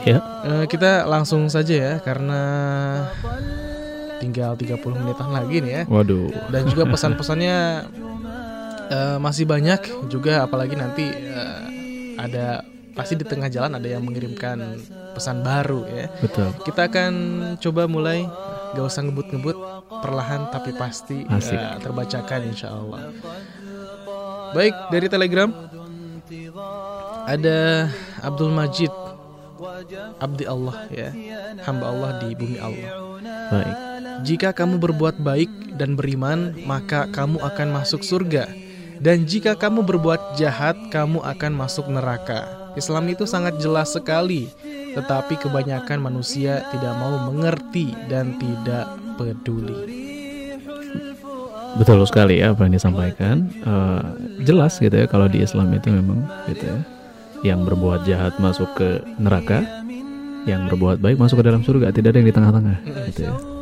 Ya, 0.02 0.18
eh, 0.42 0.66
kita 0.66 1.06
langsung 1.06 1.46
saja 1.46 1.76
ya 1.76 1.94
karena 2.00 2.42
tinggal 4.18 4.56
30 4.56 4.82
menitan 4.96 5.30
lagi 5.30 5.62
nih 5.62 5.72
ya. 5.72 5.84
waduh. 5.86 6.32
Dan 6.50 6.66
juga 6.66 6.90
pesan-pesannya 6.90 7.58
eh, 8.88 9.18
masih 9.20 9.46
banyak 9.46 10.10
juga 10.10 10.48
apalagi 10.48 10.74
nanti 10.74 11.06
eh, 11.06 11.60
ada 12.18 12.66
pasti 12.92 13.14
di 13.14 13.24
tengah 13.24 13.48
jalan 13.48 13.78
ada 13.78 13.88
yang 13.88 14.02
mengirimkan 14.02 14.80
pesan 15.14 15.44
baru 15.44 15.86
ya. 15.86 16.06
Betul. 16.18 16.50
Kita 16.64 16.88
akan 16.88 17.14
coba 17.60 17.86
mulai 17.86 18.26
gak 18.72 18.86
usah 18.88 19.04
ngebut-ngebut 19.04 19.58
perlahan 20.02 20.50
tapi 20.50 20.72
pasti 20.74 21.28
Asik. 21.28 21.54
eh, 21.54 21.78
terbacakan 21.78 22.42
insya 22.48 22.74
Allah. 22.74 23.12
Baik, 24.52 24.74
dari 24.90 25.08
Telegram 25.08 25.50
ada 27.22 27.88
Abdul 28.22 28.54
Majid 28.54 28.94
Abdi 30.18 30.46
Allah 30.50 30.90
ya, 30.90 31.10
hamba 31.70 31.86
Allah 31.94 32.12
di 32.18 32.34
bumi 32.34 32.58
Allah. 32.58 32.92
Baik. 33.54 33.76
Jika 34.26 34.50
kamu 34.58 34.82
berbuat 34.82 35.22
baik 35.22 35.78
dan 35.78 35.94
beriman, 35.94 36.58
maka 36.66 37.06
kamu 37.10 37.38
akan 37.38 37.68
masuk 37.70 38.02
surga. 38.02 38.50
Dan 39.02 39.26
jika 39.26 39.58
kamu 39.58 39.86
berbuat 39.86 40.38
jahat, 40.38 40.78
kamu 40.90 41.22
akan 41.22 41.52
masuk 41.54 41.90
neraka. 41.90 42.74
Islam 42.74 43.10
itu 43.10 43.26
sangat 43.30 43.58
jelas 43.62 43.94
sekali, 43.94 44.50
tetapi 44.98 45.38
kebanyakan 45.42 46.02
manusia 46.02 46.66
tidak 46.74 46.94
mau 46.98 47.30
mengerti 47.30 47.94
dan 48.10 48.38
tidak 48.38 48.98
peduli. 49.18 50.10
Betul 51.72 52.04
sekali 52.04 52.44
ya 52.44 52.52
apa 52.52 52.68
yang 52.68 52.74
disampaikan. 52.76 53.36
Uh, 53.64 54.02
jelas 54.44 54.78
gitu 54.78 54.92
ya 54.92 55.08
kalau 55.08 55.30
di 55.30 55.40
Islam 55.46 55.72
itu 55.72 55.88
memang 55.88 56.28
gitu 56.52 56.66
ya. 56.68 56.78
Yang 57.42 57.60
berbuat 57.74 58.06
jahat 58.06 58.38
masuk 58.38 58.70
ke 58.78 59.02
neraka, 59.18 59.66
yang 60.46 60.70
berbuat 60.70 61.02
baik 61.02 61.18
masuk 61.18 61.42
ke 61.42 61.46
dalam 61.50 61.66
surga, 61.66 61.90
tidak 61.90 62.14
ada 62.14 62.18
yang 62.22 62.30
di 62.30 62.36
tengah-tengah 62.38 62.78
gitu 63.10 63.22
ya. 63.30 63.61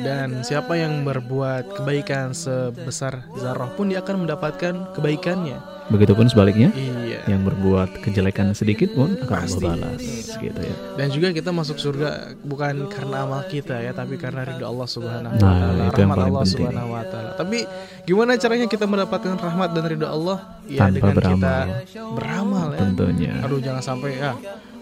Dan 0.00 0.40
siapa 0.40 0.74
yang 0.74 1.02
berbuat 1.02 1.76
kebaikan 1.76 2.32
sebesar 2.32 3.24
zarah 3.34 3.68
pun 3.70 3.86
dia 3.86 4.00
akan 4.00 4.24
mendapatkan 4.24 4.74
kebaikannya. 4.92 5.58
Begitupun 5.86 6.24
sebaliknya, 6.24 6.70
Iya. 6.70 7.26
yang 7.26 7.42
berbuat 7.42 7.98
kejelekan 8.00 8.54
sedikit 8.54 8.94
pun 8.94 9.18
akan 9.18 9.26
Pasti. 9.26 9.58
Allah 9.60 9.90
balas 9.90 10.02
gitu 10.32 10.60
ya. 10.60 10.74
Dan 10.94 11.10
juga 11.10 11.28
kita 11.30 11.50
masuk 11.50 11.76
surga 11.76 12.08
bukan 12.40 12.86
karena 12.86 13.26
amal 13.26 13.42
kita 13.44 13.74
ya, 13.76 13.90
tapi 13.90 14.14
karena 14.14 14.46
ridho 14.46 14.62
Allah 14.62 14.86
Subhanahu 14.86 15.34
wa 15.34 15.42
Nah, 15.42 15.50
taala, 15.52 15.82
itu 15.84 15.98
yang 15.98 16.06
rahmat 16.06 16.14
paling 16.14 16.30
Allah 16.30 16.42
penting. 16.46 16.54
Subhanahu 16.62 16.88
wa 16.88 17.02
taala. 17.04 17.30
Tapi 17.34 17.58
gimana 18.06 18.30
caranya 18.36 18.66
kita 18.66 18.86
mendapatkan 18.86 19.34
rahmat 19.34 19.68
dan 19.68 19.84
ridho 19.84 20.06
Allah? 20.06 20.38
Ya 20.64 20.78
Tanpa 20.80 20.94
dengan 20.94 21.14
kita 21.18 21.26
beramal. 21.26 21.66
beramal 22.14 22.66
ya. 22.68 22.78
Tentunya. 22.78 23.32
Aduh 23.42 23.58
jangan 23.58 23.82
sampai 23.82 24.10
ya 24.14 24.32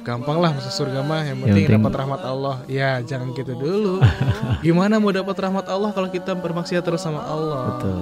gampang 0.08 0.40
lah 0.40 0.50
masuk 0.50 0.72
surga 0.72 1.00
mah 1.00 1.20
yang 1.20 1.36
Yang 1.36 1.44
penting 1.44 1.64
penting- 1.66 1.76
dapat 1.84 1.92
rahmat 1.94 2.20
Allah. 2.22 2.56
Ya 2.64 2.90
jangan 3.00 3.28
gitu 3.32 3.52
dulu. 3.52 4.00
Gimana 4.64 4.96
mau 4.96 5.12
dapat 5.12 5.36
rahmat 5.38 5.68
Allah 5.68 5.92
kalau 5.92 6.08
kita 6.08 6.32
bermaksiat 6.32 6.80
terus 6.80 7.04
sama 7.04 7.20
Allah? 7.20 7.76
Betul. 7.76 8.00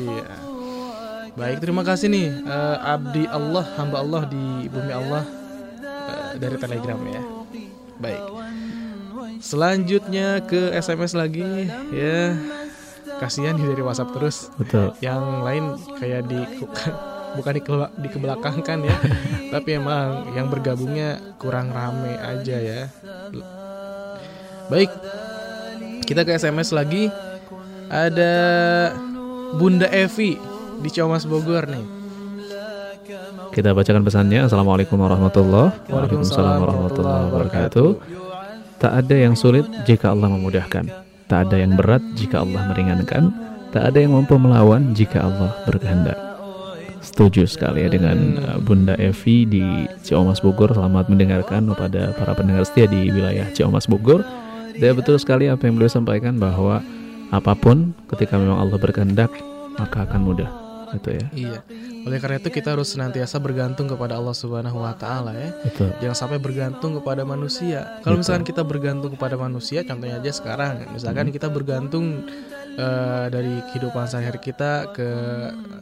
Iya. 0.00 0.26
Baik, 1.30 1.62
terima 1.62 1.80
kasih 1.80 2.10
nih 2.10 2.26
eh, 2.42 2.76
abdi 2.84 3.22
Allah, 3.24 3.62
hamba 3.78 4.02
Allah 4.02 4.22
di 4.26 4.44
bumi 4.66 4.90
Allah 4.90 5.22
eh, 5.78 6.30
dari 6.36 6.56
Telegram 6.58 6.98
ya. 7.06 7.22
Baik. 7.96 8.20
Selanjutnya 9.40 10.42
ke 10.42 10.74
SMS 10.74 11.14
lagi 11.14 11.70
ya. 11.90 12.34
Kasihan 13.16 13.52
dari 13.52 13.78
WhatsApp 13.78 14.12
terus. 14.12 14.48
Betul. 14.56 14.96
Yang 14.98 15.22
lain 15.44 15.64
kayak 15.96 16.22
di 16.24 16.40
bukan 17.34 17.52
di, 17.52 17.62
kela- 17.62 17.92
di 17.94 18.08
kebelakangkan 18.08 18.78
ya. 18.82 18.96
Tapi 19.54 19.68
emang 19.76 20.30
yang 20.32 20.46
bergabungnya 20.46 21.34
kurang 21.36 21.70
rame 21.70 22.14
aja 22.14 22.56
ya. 22.56 22.80
Baik. 24.70 24.90
Kita 26.06 26.22
ke 26.22 26.34
SMS 26.34 26.70
lagi. 26.70 27.10
Ada 27.90 28.34
Bunda 29.58 29.90
Evi 29.90 30.38
di 30.78 30.88
Ciamas 30.88 31.26
Bogor 31.26 31.66
nih. 31.66 31.86
Kita 33.50 33.74
bacakan 33.74 34.06
pesannya. 34.06 34.46
Assalamualaikum 34.46 34.94
warahmatullahi 34.94 35.74
Waalaikumsalam 35.90 36.58
warahmatullahi 36.62 37.22
wabarakatuh. 37.26 37.88
Tak 38.78 38.92
ada 38.94 39.16
yang 39.18 39.34
sulit 39.34 39.66
jika 39.82 40.14
Allah 40.14 40.30
memudahkan. 40.30 40.86
Tak 41.26 41.50
ada 41.50 41.56
yang 41.58 41.74
berat 41.74 41.98
jika 42.14 42.46
Allah 42.46 42.70
meringankan. 42.70 43.34
Tak 43.74 43.90
ada 43.90 43.98
yang 43.98 44.14
mampu 44.14 44.38
melawan 44.38 44.94
jika 44.94 45.26
Allah 45.26 45.50
berkehendak. 45.66 46.29
Setuju 47.00 47.48
sekali 47.48 47.84
ya 47.84 47.88
dengan 47.88 48.36
uh, 48.44 48.58
Bunda 48.60 48.92
Evi 49.00 49.48
di 49.48 49.64
Ciamas 50.04 50.44
Bogor. 50.44 50.76
Selamat 50.76 51.08
mendengarkan 51.08 51.64
kepada 51.72 52.12
para 52.12 52.32
pendengar 52.36 52.68
setia 52.68 52.84
di 52.84 53.08
wilayah 53.08 53.48
Ciamas 53.56 53.88
Bogor. 53.88 54.20
Dan 54.76 54.96
betul 54.96 55.16
sekali 55.16 55.48
apa 55.48 55.64
yang 55.64 55.80
beliau 55.80 55.88
sampaikan 55.88 56.36
bahwa 56.36 56.84
apa 57.32 57.52
pun 57.56 57.96
ketika 58.12 58.36
memang 58.36 58.60
Allah 58.60 58.76
berkehendak 58.76 59.32
maka 59.80 60.04
akan 60.04 60.20
mudah. 60.20 60.50
Gitu 60.90 61.08
ya. 61.14 61.26
Iya. 61.32 61.58
Oleh 62.02 62.18
karena 62.18 62.36
itu 62.42 62.50
kita 62.50 62.74
harus 62.74 62.90
senantiasa 62.90 63.38
bergantung 63.38 63.86
kepada 63.86 64.18
Allah 64.18 64.34
Subhanahu 64.34 64.82
wa 64.82 64.92
taala 64.96 65.32
ya. 65.36 65.54
Betul. 65.62 65.94
Jangan 66.02 66.16
sampai 66.16 66.38
bergantung 66.42 66.98
kepada 66.98 67.22
manusia. 67.22 68.02
Kalau 68.02 68.18
Betul. 68.18 68.22
misalkan 68.26 68.44
kita 68.44 68.62
bergantung 68.66 69.10
kepada 69.14 69.36
manusia, 69.38 69.86
contohnya 69.86 70.18
aja 70.18 70.32
sekarang, 70.34 70.90
misalkan 70.90 71.30
Hmm. 71.30 71.34
kita 71.36 71.48
bergantung 71.52 72.26
eh, 72.80 73.26
dari 73.28 73.54
kehidupan 73.62 74.04
sehari-hari 74.04 74.40
kita 74.40 74.88
ke 74.90 75.10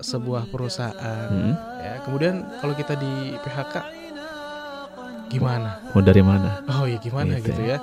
sebuah 0.00 0.50
perusahaan, 0.50 1.30
Hmm. 1.30 1.54
ya. 1.78 1.94
Kemudian 2.02 2.34
kalau 2.58 2.74
kita 2.74 2.94
di 2.94 3.12
PHK, 3.38 3.74
gimana? 5.28 5.78
Mau 5.92 6.02
dari 6.02 6.22
mana? 6.22 6.64
Oh 6.66 6.84
iya 6.84 6.98
gimana 6.98 7.38
Gitu 7.38 7.52
gitu 7.52 7.62
ya. 7.64 7.78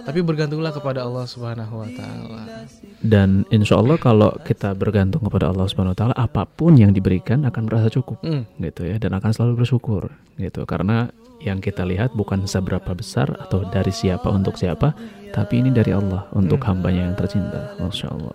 Tapi 0.00 0.24
bergantunglah 0.24 0.72
kepada 0.72 1.04
Allah 1.04 1.28
Subhanahu 1.28 1.74
wa 1.76 1.88
taala. 1.92 2.64
Dan 3.04 3.44
insya 3.48 3.76
Allah 3.76 3.96
kalau 3.96 4.32
kita 4.42 4.72
bergantung 4.72 5.20
kepada 5.20 5.52
Allah 5.52 5.68
Subhanahu 5.68 5.92
Wa 5.92 5.98
Taala, 6.00 6.14
apa 6.16 6.44
pun 6.44 6.72
yang 6.72 6.92
diberikan 6.92 7.44
akan 7.44 7.68
merasa 7.68 7.88
cukup, 7.88 8.16
Hmm. 8.24 8.48
gitu 8.56 8.88
ya, 8.88 8.96
dan 8.96 9.12
akan 9.12 9.30
selalu 9.30 9.60
bersyukur, 9.60 10.08
gitu. 10.36 10.64
Karena 10.64 11.08
yang 11.40 11.60
kita 11.60 11.84
lihat 11.84 12.12
bukan 12.12 12.44
seberapa 12.44 12.92
besar 12.92 13.28
atau 13.40 13.64
dari 13.68 13.92
siapa 13.92 14.28
untuk 14.28 14.56
siapa, 14.56 14.92
tapi 15.30 15.58
ini 15.58 15.70
dari 15.70 15.90
Allah 15.90 16.26
untuk 16.32 16.60
Hmm. 16.60 16.68
hambanya 16.74 17.10
yang 17.10 17.16
tercinta, 17.16 17.74
masya 17.76 18.10
Allah. 18.10 18.34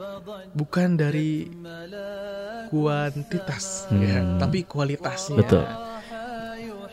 Bukan 0.52 0.96
dari 0.96 1.52
kuantitas 2.68 3.88
ya, 3.92 4.20
Hmm. 4.20 4.40
tapi 4.40 4.64
kualitasnya. 4.64 5.38
Betul. 5.38 5.66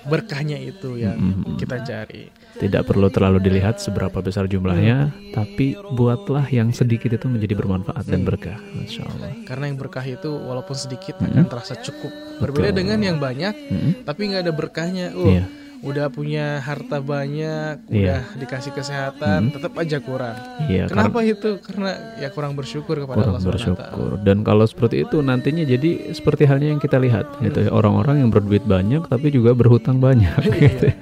Berkahnya 0.02 0.58
itu 0.58 0.98
yang 0.98 1.14
Mm-mm. 1.14 1.54
kita 1.54 1.78
cari. 1.78 2.26
Tidak 2.58 2.82
perlu 2.82 3.06
terlalu 3.06 3.38
dilihat 3.38 3.78
seberapa 3.78 4.18
besar 4.18 4.50
jumlahnya, 4.50 5.14
tapi 5.30 5.78
buatlah 5.78 6.50
yang 6.50 6.74
sedikit 6.74 7.14
itu 7.14 7.30
menjadi 7.30 7.54
bermanfaat 7.54 8.10
dan 8.10 8.26
Hmm. 8.26 8.28
berkah, 8.28 8.58
masya 8.74 9.06
Allah. 9.06 9.30
Karena 9.46 9.70
yang 9.70 9.78
berkah 9.78 10.02
itu 10.02 10.26
walaupun 10.26 10.74
sedikit 10.74 11.22
Mm-mm. 11.22 11.30
akan 11.30 11.44
terasa 11.46 11.78
cukup. 11.78 12.10
Berbeda 12.42 12.74
Betul. 12.74 12.78
dengan 12.82 12.98
yang 12.98 13.18
banyak 13.22 13.54
Mm-mm. 13.54 13.92
tapi 14.02 14.20
nggak 14.26 14.42
ada 14.42 14.52
berkahnya. 14.52 15.06
Oh, 15.14 15.30
Iya. 15.30 15.46
Udah 15.82 16.06
punya 16.08 16.62
harta 16.62 16.98
banyak, 16.98 17.82
Iya. 17.90 18.22
udah 18.22 18.22
dikasih 18.38 18.70
kesehatan, 18.70 19.50
Mm. 19.50 19.52
tetap 19.58 19.72
aja 19.74 19.98
kurang. 19.98 20.38
Iya, 20.70 20.86
Kenapa 20.86 21.18
itu? 21.22 21.58
Karena 21.58 21.90
ya 22.16 22.30
kurang 22.30 22.54
bersyukur 22.54 22.94
kepada 22.96 23.18
kurang 23.18 23.34
Allah 23.34 23.42
bersyukur 23.44 24.10
dan 24.22 24.46
kalau 24.46 24.62
seperti 24.62 25.02
itu 25.02 25.18
nantinya 25.20 25.66
jadi 25.66 26.14
seperti 26.14 26.46
halnya 26.46 26.70
yang 26.70 26.78
kita 26.78 27.02
lihat 27.02 27.26
gitu 27.42 27.66
ya 27.66 27.70
orang-orang 27.74 28.22
yang 28.22 28.30
berduit 28.30 28.62
banyak 28.62 29.02
tapi 29.10 29.34
juga 29.34 29.52
berhutang 29.52 29.98
banyak 29.98 30.30
gitu 30.62 30.88
ya. 30.88 30.96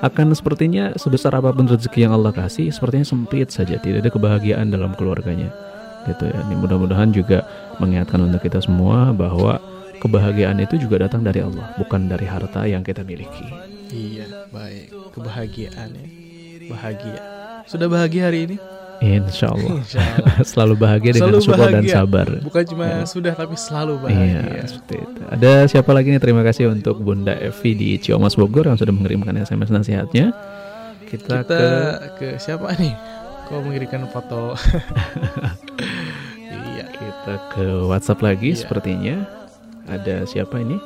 akan 0.00 0.32
sepertinya 0.32 0.96
sebesar 0.96 1.36
apa 1.36 1.52
pun 1.52 1.68
rezeki 1.68 2.08
yang 2.08 2.16
Allah 2.16 2.32
kasih 2.32 2.72
sepertinya 2.72 3.04
sempit 3.04 3.52
saja 3.52 3.76
tidak 3.76 4.08
ada 4.08 4.10
kebahagiaan 4.10 4.72
dalam 4.72 4.96
keluarganya 4.96 5.52
gitu 6.08 6.26
ya 6.26 6.38
ini 6.48 6.54
mudah-mudahan 6.58 7.12
juga 7.12 7.44
mengingatkan 7.78 8.24
untuk 8.24 8.42
kita 8.42 8.58
semua 8.58 9.12
bahwa 9.12 9.60
kebahagiaan 10.00 10.58
itu 10.58 10.80
juga 10.80 11.06
datang 11.06 11.22
dari 11.22 11.44
Allah 11.44 11.70
bukan 11.78 12.10
dari 12.10 12.26
harta 12.26 12.66
yang 12.66 12.82
kita 12.82 13.06
miliki 13.06 13.46
Iya, 13.92 14.48
baik. 14.48 14.88
Kebahagiaan 15.12 15.88
ya. 15.92 16.06
Bahagia. 16.68 17.20
Sudah 17.64 17.86
bahagia 17.86 18.22
hari 18.26 18.40
ini? 18.44 18.56
Insya 19.02 19.50
Allah 19.50 19.82
Insya 19.82 19.98
Allah. 19.98 20.38
selalu 20.50 20.74
bahagia 20.78 21.10
dengan 21.10 21.34
Selalu 21.34 21.42
syukur 21.42 21.66
dan 21.66 21.84
sabar 21.84 22.26
Bukan 22.38 22.62
cuma 22.64 22.84
Ya. 22.86 23.02
sudah 23.02 23.34
tapi 23.34 23.58
selalu 23.58 23.98
Iya, 23.98 24.02
bahagia. 24.06 24.62
seperti 24.64 24.94
itu. 24.96 25.20
Ada 25.26 25.52
siapa 25.66 25.90
lagi 25.90 26.08
nih? 26.08 26.20
Terima 26.22 26.42
kasih 26.42 26.70
untuk 26.70 26.96
Bunda 26.98 27.34
Evi 27.34 27.70
di 27.74 27.88
Ciomas 27.98 28.32
Bogor 28.32 28.64
yang 28.64 28.78
sudah 28.78 28.94
mengirimkan 28.94 29.34
SMS 29.36 29.68
nasihatnya. 29.68 30.30
Kita, 31.04 31.42
Kita 31.42 31.44
ke 31.44 31.62
ke 32.16 32.26
siapa 32.38 32.72
nih? 32.74 32.94
Kau 33.44 33.60
mengirimkan 33.60 34.06
foto? 34.08 34.54
iya. 36.70 36.86
kita 36.88 37.34
ke 37.52 37.64
WhatsApp 37.84 38.22
lagi 38.22 38.54
Iya. 38.54 38.58
sepertinya. 38.62 39.16
Ada 39.84 40.24
siapa 40.24 40.62
ini? 40.62 40.78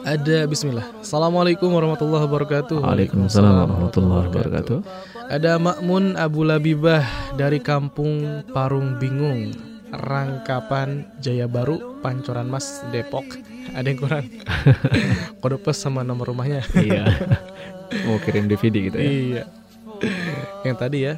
Ada 0.00 0.48
Bismillah. 0.48 0.86
Assalamualaikum 1.04 1.68
warahmatullahi 1.68 2.24
wabarakatuh. 2.24 2.80
Waalaikumsalam 2.80 3.52
warahmatullahi 3.68 4.24
wabarakatuh. 4.32 4.78
Ada 5.28 5.60
Makmun 5.60 6.16
Abu 6.16 6.42
Labibah 6.48 7.04
dari 7.36 7.60
kampung 7.60 8.42
Parung 8.50 8.96
Bingung, 8.96 9.52
Rangkapan 9.92 11.04
Jaya 11.20 11.44
Baru, 11.44 12.00
Pancoran 12.00 12.48
Mas, 12.48 12.80
Depok. 12.88 13.26
Ada 13.76 13.86
yang 13.86 14.00
kurang? 14.00 14.24
Kode 15.44 15.60
pos 15.60 15.76
sama 15.76 16.00
nomor 16.00 16.32
rumahnya. 16.32 16.64
iya. 16.80 17.04
Mau 18.08 18.16
kirim 18.24 18.48
DVD 18.48 18.90
gitu 18.90 18.96
ya. 18.96 19.04
Iya. 19.04 19.44
Yang 20.64 20.76
tadi 20.80 20.98
ya. 21.04 21.14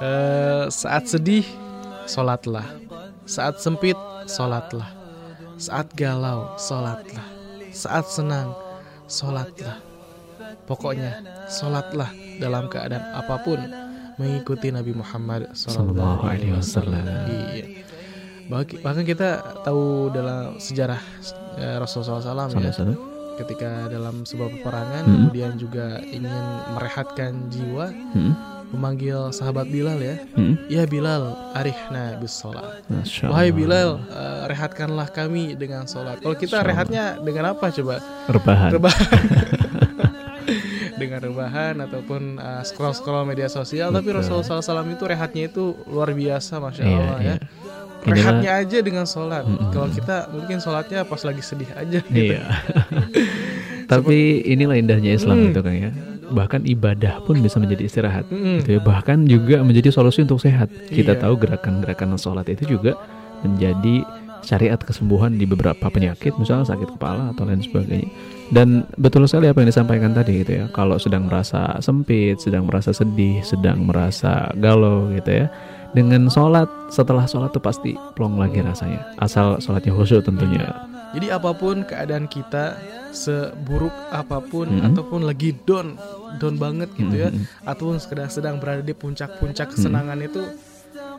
Eh, 0.00 0.64
saat 0.72 1.06
sedih, 1.12 1.44
sholatlah. 2.08 2.66
Saat 3.28 3.60
sempit, 3.60 3.98
sholatlah. 4.24 4.88
Saat 5.60 5.92
galau, 5.92 6.56
sholatlah. 6.56 7.35
Saat 7.76 8.08
senang, 8.08 8.56
sholatlah. 9.04 9.76
Pokoknya, 10.64 11.20
sholatlah 11.46 12.08
dalam 12.40 12.66
keadaan 12.66 13.04
apa 13.12 13.36
pun 13.44 13.60
mengikuti 14.16 14.72
Nabi 14.72 14.96
Muhammad 14.96 15.52
Sallallahu 15.52 16.24
alaihi 16.24 16.56
wasallam. 16.56 17.04
Iya. 17.28 17.84
Bahkan 18.80 19.04
kita 19.04 19.28
tahu 19.60 20.08
dalam 20.08 20.56
sejarah 20.56 21.02
eh, 21.58 21.76
Rasulullah 21.76 22.22
SAW 22.22 22.56
ya, 22.56 22.72
ketika 23.36 23.90
dalam 23.92 24.24
sebuah 24.24 24.48
peperangan 24.56 25.02
Hmm. 25.04 25.12
kemudian 25.28 25.52
juga 25.60 26.00
ingin 26.00 26.44
merehatkan 26.72 27.52
jiwa, 27.52 27.92
Hmm. 27.92 28.32
Memanggil 28.68 29.30
sahabat 29.30 29.66
Bilal 29.66 29.96
ya, 29.96 30.16
Hmm. 30.32 30.54
ya 30.66 30.82
Bilal, 30.84 31.22
arihna 31.52 32.16
bis 32.16 32.34
sholat. 32.34 32.82
Wahai. 33.24 33.50
Bilal, 33.50 34.02
eh, 34.04 34.42
rehatkanlah 34.46 35.08
kami 35.08 35.54
dengan 35.54 35.84
sholat. 35.84 36.18
Kalau 36.18 36.34
kita 36.34 36.60
rehatnya 36.60 37.18
dengan 37.18 37.52
apa 37.52 37.70
coba? 37.70 38.02
Rebahan. 38.26 38.70
Rebahan. 38.72 39.10
dengan 40.96 41.20
rebahan 41.20 41.76
ataupun 41.78 42.22
uh, 42.36 42.62
scroll 42.62 42.90
scroll 42.90 43.24
media 43.24 43.46
sosial. 43.46 43.92
Tapi 43.92 44.08
Betul. 44.08 44.40
Rasulullah 44.40 44.64
SAW 44.64 44.88
itu 44.88 45.04
rehatnya 45.04 45.42
itu 45.44 45.64
luar 45.84 46.08
biasa, 46.10 46.56
masya 46.56 46.82
Iya, 46.82 46.96
Allah 46.96 47.04
ya. 47.04 47.20
iya. 47.20 47.34
Inilah- 47.36 48.16
Rehatnya 48.16 48.50
aja 48.56 48.78
dengan 48.80 49.04
sholat. 49.04 49.44
Mm-mm. 49.44 49.70
Kalau 49.70 49.88
kita 49.90 50.16
mungkin 50.30 50.56
sholatnya 50.56 51.04
pas 51.04 51.20
lagi 51.20 51.42
sedih 51.42 51.68
aja. 51.70 51.98
Gitu. 52.00 52.32
Iya. 52.32 52.42
Tapi 53.92 54.18
inilah 54.46 54.74
indahnya 54.74 55.12
Islam 55.12 55.36
Hmm. 55.38 55.48
itu 55.52 55.60
kan 55.60 55.74
ya. 55.76 55.90
Bahkan 56.32 56.66
ibadah 56.66 57.22
pun 57.22 57.38
bisa 57.38 57.58
menjadi 57.62 57.86
istirahat. 57.86 58.26
Mm-mm. 58.30 58.62
Gitu 58.62 58.78
ya. 58.78 58.80
Bahkan 58.82 59.26
juga 59.30 59.62
menjadi 59.62 59.94
solusi 59.94 60.22
untuk 60.26 60.42
sehat. 60.42 60.70
Kita 60.90 61.14
Iya. 61.14 61.22
tahu 61.22 61.34
gerakan-gerakan 61.38 62.18
sholat 62.18 62.46
itu 62.50 62.78
juga 62.78 62.98
menjadi 63.44 64.02
syariat 64.46 64.78
kesembuhan 64.78 65.34
di 65.34 65.42
beberapa 65.42 65.90
penyakit, 65.90 66.38
misalnya 66.38 66.70
sakit 66.70 66.94
kepala 66.94 67.34
atau 67.34 67.42
lain 67.50 67.66
sebagainya. 67.66 68.06
Dan 68.54 68.86
betul 68.94 69.26
sekali 69.26 69.50
apa 69.50 69.58
yang 69.58 69.74
disampaikan 69.74 70.14
tadi 70.14 70.46
gitu 70.46 70.62
ya. 70.62 70.64
Kalau 70.70 71.02
sedang 71.02 71.26
merasa 71.26 71.74
sempit, 71.82 72.38
sedang 72.38 72.70
merasa 72.70 72.94
sedih, 72.94 73.42
sedang 73.42 73.82
merasa 73.90 74.54
galau 74.54 75.10
gitu 75.18 75.42
ya. 75.42 75.46
Dengan 75.98 76.30
sholat, 76.30 76.70
setelah 76.94 77.26
sholat 77.26 77.50
tuh 77.50 77.62
pasti 77.64 77.98
plong 78.14 78.38
lagi 78.38 78.62
rasanya. 78.62 79.02
Asal 79.18 79.58
sholatnya 79.58 79.90
khusyuk 79.96 80.22
tentunya. 80.22 80.70
Jadi 81.16 81.26
apa 81.32 81.50
pun 81.56 81.82
keadaan 81.82 82.28
kita, 82.30 82.76
seburuk 83.16 83.94
apa 84.12 84.44
pun 84.44 84.68
Mm-mm. 84.68 84.92
ataupun 84.92 85.24
lagi 85.24 85.56
down, 85.64 85.96
down 86.36 86.60
banget 86.60 86.92
gitu 86.92 87.16
ya, 87.16 87.32
Mm-mm. 87.32 87.48
ataupun 87.64 87.96
sedang 87.96 88.28
sedang 88.28 88.54
berada 88.60 88.84
di 88.84 88.92
puncak-puncak 88.92 89.72
kesenangan 89.72 90.20
itu, 90.20 90.44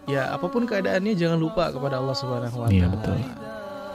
ya 0.06 0.30
apa 0.30 0.46
pun 0.46 0.70
keadaannya 0.70 1.18
jangan 1.18 1.42
lupa 1.42 1.74
kepada 1.74 1.98
Allah 1.98 2.14
Subhanahu 2.14 2.62
Wa 2.62 2.70
Taala. 2.70 2.78
Iya, 2.78 2.88
betul. 2.94 3.18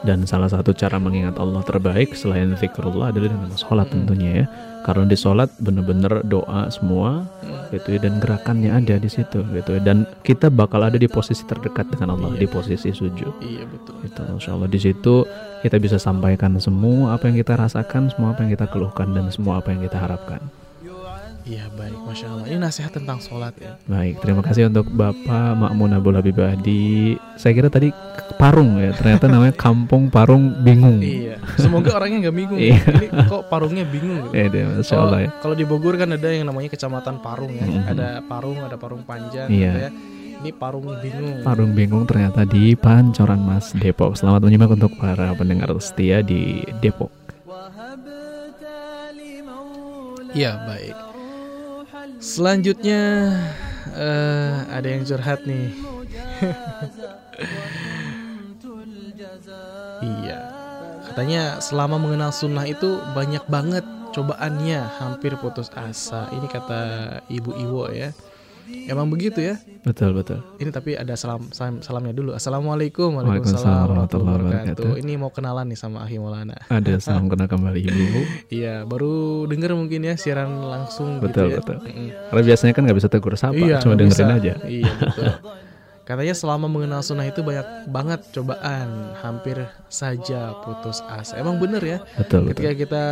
Dan 0.03 0.27
salah 0.27 0.51
satu 0.51 0.75
cara 0.75 0.99
mengingat 0.99 1.39
Allah 1.39 1.63
terbaik 1.63 2.19
selain 2.19 2.51
zikrullah 2.59 3.15
adalah 3.15 3.31
dengan 3.31 3.55
sholat 3.55 3.87
Mm. 3.87 3.95
tentunya 3.95 4.31
ya. 4.35 4.47
Karena 4.83 5.07
di 5.07 5.15
sholat 5.15 5.49
bener-bener 5.63 6.27
doa 6.27 6.67
semua 6.69 7.23
gitu 7.71 7.97
ya 7.97 8.03
dan 8.03 8.19
gerakannya 8.19 8.69
ada 8.69 8.99
di 8.99 9.09
situ 9.09 9.41
gitu 9.55 9.71
ya. 9.79 9.81
Dan 9.81 10.05
kita 10.27 10.51
bakal 10.53 10.83
ada 10.83 10.99
di 10.99 11.07
posisi 11.07 11.47
terdekat 11.47 11.89
dengan 11.95 12.19
Allah 12.19 12.35
Iya. 12.35 12.41
di 12.43 12.47
posisi 12.51 12.89
sujud. 12.91 13.33
Iya 13.41 13.65
betul. 13.67 13.95
Gitu, 14.03 14.21
Masya 14.21 14.51
Allah 14.55 14.69
di 14.71 14.81
situ 14.83 15.15
kita 15.63 15.77
bisa 15.79 15.97
sampaikan 15.97 16.59
semua 16.59 17.15
apa 17.15 17.31
yang 17.31 17.39
kita 17.39 17.55
rasakan, 17.55 18.11
semua 18.11 18.35
apa 18.35 18.43
yang 18.43 18.51
kita 18.53 18.67
keluhkan 18.69 19.15
dan 19.15 19.31
semua 19.31 19.63
apa 19.63 19.71
yang 19.71 19.81
kita 19.87 19.97
harapkan. 19.97 20.43
Iya 21.43 21.67
baik, 21.75 21.99
masya 22.07 22.27
Allah. 22.31 22.47
Ini 22.47 22.57
nasihat 22.57 22.95
tentang 22.95 23.19
sholat 23.19 23.51
ya. 23.59 23.75
Baik, 23.91 24.23
terima 24.23 24.47
kasih 24.47 24.71
untuk 24.71 24.87
Bapak 24.89 25.59
Makmun 25.59 25.91
Abdul 25.91 26.15
Habibah 26.15 26.55
di 26.55 27.13
saya 27.35 27.51
kira 27.51 27.67
tadi 27.67 27.91
Parung 28.39 28.79
ya, 28.79 28.95
ternyata 28.95 29.27
namanya 29.27 29.51
Kampung 29.51 30.07
Parung 30.07 30.63
Bingung. 30.63 31.03
Iya. 31.03 31.43
Semoga 31.59 31.99
orangnya 31.99 32.31
nggak 32.31 32.37
bingung. 32.39 32.61
Iya. 32.63 32.79
Ini 32.79 33.07
kok 33.27 33.51
parungnya 33.51 33.83
bingung 33.83 34.31
gitu. 34.31 34.35
Iya, 34.39 34.47
deh, 34.49 34.63
Masya 34.71 34.87
Kalau- 34.87 35.03
Allah 35.05 35.19
ya. 35.19 35.29
Kalau 35.43 35.55
di 35.59 35.65
Bogor 35.67 35.95
kan 35.99 36.09
ada 36.15 36.29
yang 36.31 36.47
namanya 36.47 36.69
kecamatan 36.71 37.15
Parung 37.19 37.53
ya. 37.53 37.67
Mhm. 37.67 37.83
Ada 37.91 38.09
Parung, 38.23 38.59
ada 38.63 38.77
Parung 38.79 39.03
Panjang 39.03 39.51
Iya. 39.51 39.59
gitu 39.67 39.79
ya. 39.83 39.91
Ini 40.43 40.51
Parung 40.55 40.87
bingung. 40.99 41.43
Parung 41.43 41.73
bingung 41.75 42.05
ternyata 42.07 42.47
di 42.47 42.79
Pancoran 42.79 43.43
Mas 43.43 43.75
Depok. 43.75 44.15
Selamat 44.15 44.47
menyimak 44.47 44.71
untuk 44.71 44.95
para 44.95 45.35
pendengar 45.35 45.75
setia 45.83 46.23
di 46.23 46.63
Depok. 46.79 47.11
Iya 50.33 50.57
baik. 50.65 51.12
Selanjutnya 52.23 53.35
eh, 53.91 54.55
ada 54.71 54.87
yang 54.87 55.03
curhat 55.03 55.43
nih. 55.43 55.75
iya. 60.07 60.39
Katanya 61.03 61.59
selama 61.59 61.99
mengenal 61.99 62.31
sunnah 62.31 62.63
itu 62.63 63.03
banyak 63.11 63.43
banget 63.51 63.83
cobaannya, 64.15 65.03
hampir 65.03 65.35
putus 65.43 65.67
asa. 65.75 66.31
Ini 66.31 66.47
kata 66.47 66.83
Ibu 67.27 67.59
Iwo 67.59 67.91
ya. 67.91 68.15
Emang 68.83 69.07
begitu 69.07 69.39
ya? 69.39 69.55
Betul 69.83 70.13
betul. 70.13 70.41
Ini 70.57 70.71
tapi 70.71 70.95
ada 70.95 71.15
salam, 71.15 71.51
salam 71.51 71.81
salamnya 71.81 72.11
dulu. 72.11 72.33
Assalamualaikum 72.33 73.15
Waalaikumsalam 73.15 73.89
warahmatullahi 73.89 74.37
wabarakatuh. 74.39 74.91
Ini 74.99 75.13
mau 75.17 75.31
kenalan 75.31 75.67
nih 75.67 75.79
sama 75.79 76.03
Ahi 76.03 76.17
Maulana. 76.17 76.57
Ada 76.67 76.99
salam 76.99 77.27
kenal 77.27 77.47
kembali 77.47 77.81
Ibu. 77.83 78.05
Iya, 78.55 78.85
baru 78.85 79.45
denger 79.47 79.73
mungkin 79.73 80.05
ya 80.05 80.15
siaran 80.15 80.61
langsung 80.61 81.19
Betul 81.19 81.51
gitu 81.51 81.53
ya. 81.53 81.59
betul. 81.61 81.77
Karena 82.29 82.43
biasanya 82.45 82.73
kan 82.73 82.83
nggak 82.85 82.99
bisa 82.99 83.09
tegur 83.09 83.35
sapa, 83.35 83.57
Iya, 83.57 83.81
cuma 83.81 83.95
dengerin 83.95 84.29
bisa. 84.29 84.39
aja. 84.39 84.53
Iya 84.63 84.91
betul. 84.93 85.25
Katanya 86.03 86.35
selama 86.35 86.67
mengenal 86.67 86.99
sunnah 86.99 87.31
itu 87.31 87.47
banyak 87.47 87.87
banget 87.87 88.27
cobaan, 88.35 89.15
hampir 89.23 89.55
saja 89.87 90.51
putus 90.67 90.99
asa. 91.07 91.39
Emang 91.39 91.63
bener 91.63 91.79
ya? 91.79 91.99
Betul 92.19 92.51
betul. 92.51 92.59
Ketika 92.59 92.73
kita 92.75 93.05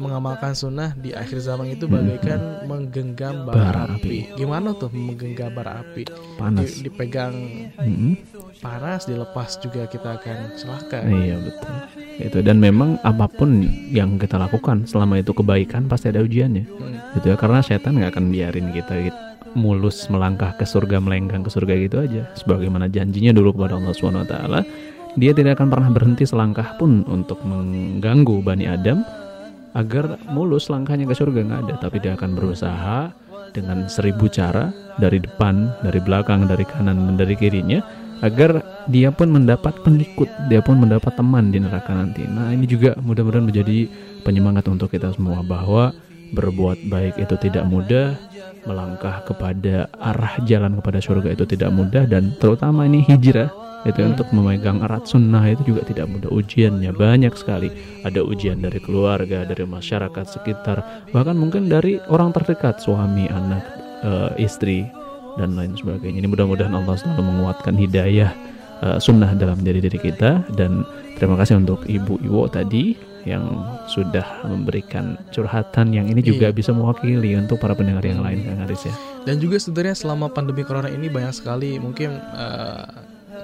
mengamalkan 0.00 0.56
sunnah 0.56 0.96
di 0.96 1.12
akhir 1.12 1.44
zaman 1.44 1.68
itu 1.68 1.84
bagaikan 1.84 2.64
menggenggam 2.64 3.44
bara, 3.44 3.84
Bara 3.84 4.00
api. 4.00 4.32
Gimana 4.32 4.72
tuh 4.72 4.88
menggenggam 4.88 5.52
bara 5.52 5.84
api? 5.84 6.08
Panas. 6.40 6.80
Di- 6.80 6.88
dipegang 6.88 7.36
Mm-mm. 7.76 8.16
panas, 8.64 9.04
dilepas 9.04 9.60
juga 9.60 9.84
kita 9.84 10.16
akan 10.16 10.38
celaka. 10.56 11.04
Iya 11.04 11.36
betul. 11.44 11.74
Itu 12.16 12.38
dan 12.40 12.64
memang 12.64 12.96
apa 13.04 13.28
pun 13.28 13.68
yang 13.92 14.16
kita 14.16 14.40
lakukan 14.40 14.88
selama 14.88 15.20
itu 15.20 15.36
kebaikan 15.36 15.84
pasti 15.84 16.08
ada 16.08 16.24
ujiannya. 16.24 16.64
Hmm. 16.64 16.96
Gitu 17.20 17.28
ya 17.28 17.36
karena 17.36 17.60
setan 17.60 18.00
nggak 18.00 18.16
akan 18.16 18.32
biarin 18.32 18.72
kita 18.72 18.94
gitu, 19.04 19.18
mulus 19.56 20.08
melangkah 20.12 20.52
ke 20.56 20.64
surga 20.66 21.00
melenggang 21.00 21.44
ke 21.44 21.50
surga 21.52 21.74
gitu 21.78 21.96
aja. 22.02 22.28
Sebagaimana 22.36 22.90
janjinya 22.90 23.32
dulu 23.32 23.56
kepada 23.56 23.78
Allah 23.78 23.92
Subhanahu 23.94 24.24
Wa 24.26 24.30
Taala, 24.30 24.60
dia 25.16 25.32
tidak 25.32 25.60
akan 25.60 25.68
pernah 25.72 25.90
berhenti 25.92 26.24
selangkah 26.28 26.76
pun 26.76 27.06
untuk 27.08 27.40
mengganggu 27.46 28.44
bani 28.44 28.68
Adam 28.68 29.00
agar 29.76 30.18
mulus 30.32 30.68
langkahnya 30.68 31.06
ke 31.08 31.14
surga 31.14 31.40
nggak 31.44 31.60
ada. 31.68 31.74
Tapi 31.80 31.96
dia 32.02 32.12
akan 32.18 32.30
berusaha 32.34 33.12
dengan 33.56 33.88
seribu 33.88 34.28
cara 34.28 34.68
dari 35.00 35.22
depan, 35.22 35.72
dari 35.80 36.00
belakang, 36.02 36.44
dari 36.44 36.66
kanan 36.68 37.08
dan 37.08 37.14
dari 37.16 37.34
kirinya 37.38 37.80
agar 38.18 38.66
dia 38.90 39.14
pun 39.14 39.30
mendapat 39.30 39.78
pengikut, 39.86 40.26
dia 40.50 40.58
pun 40.58 40.82
mendapat 40.82 41.14
teman 41.14 41.54
di 41.54 41.62
neraka 41.62 41.94
nanti. 41.94 42.26
Nah, 42.26 42.50
ini 42.50 42.66
juga 42.66 42.98
mudah-mudahan 42.98 43.46
menjadi 43.46 43.86
penyemangat 44.26 44.66
untuk 44.66 44.90
kita 44.90 45.14
semua 45.14 45.46
bahwa 45.46 45.94
berbuat 46.34 46.90
baik 46.90 47.14
itu 47.16 47.34
tidak 47.40 47.64
mudah, 47.70 48.18
melangkah 48.66 49.22
kepada 49.26 49.86
arah 50.00 50.34
jalan 50.48 50.78
kepada 50.78 50.98
surga 50.98 51.34
itu 51.34 51.44
tidak 51.46 51.70
mudah 51.70 52.08
dan 52.08 52.34
terutama 52.42 52.88
ini 52.88 53.04
hijrah 53.06 53.52
itu 53.86 54.02
untuk 54.02 54.26
memegang 54.34 54.82
erat 54.82 55.06
sunnah 55.06 55.46
itu 55.46 55.74
juga 55.74 55.86
tidak 55.86 56.10
mudah. 56.10 56.26
Ujiannya 56.34 56.90
banyak 56.90 57.30
sekali. 57.38 57.70
Ada 58.02 58.26
ujian 58.26 58.58
dari 58.58 58.82
keluarga 58.82 59.46
dari 59.46 59.62
masyarakat 59.62 60.24
sekitar 60.26 61.06
bahkan 61.14 61.38
mungkin 61.38 61.70
dari 61.70 62.02
orang 62.10 62.34
terdekat 62.34 62.82
suami 62.82 63.30
anak 63.30 63.62
eh, 64.02 64.30
istri 64.42 64.82
dan 65.38 65.54
lain 65.54 65.78
sebagainya. 65.78 66.26
Ini 66.26 66.28
mudah-mudahan 66.28 66.74
Allah 66.74 66.98
selalu 66.98 67.22
menguatkan 67.22 67.78
hidayah 67.78 68.30
eh, 68.82 68.98
sunnah 68.98 69.30
dalam 69.38 69.62
diri 69.62 69.78
diri 69.78 69.98
kita. 70.02 70.42
Dan 70.58 70.82
terima 71.14 71.38
kasih 71.38 71.62
untuk 71.62 71.86
ibu 71.86 72.18
Iwo 72.18 72.50
tadi 72.50 73.07
yang 73.22 73.44
sudah 73.86 74.22
memberikan 74.42 75.16
curhatan 75.28 75.90
yang 75.90 76.06
ini 76.06 76.20
juga 76.20 76.48
Iya. 76.48 76.54
bisa 76.54 76.70
mewakili 76.70 77.34
untuk 77.34 77.56
para 77.56 77.72
pendengar 77.72 78.02
yang 78.02 78.20
lain 78.20 78.42
Kang 78.42 78.62
Aris 78.62 78.84
ya 78.84 78.94
Dan 79.22 79.38
juga 79.38 79.56
sebenarnya 79.56 79.94
selama 79.94 80.26
pandemi 80.28 80.62
corona 80.62 80.86
ini 80.86 81.06
banyak 81.06 81.32
sekali 81.32 81.76
mungkin 81.76 82.14
eh, 82.14 82.84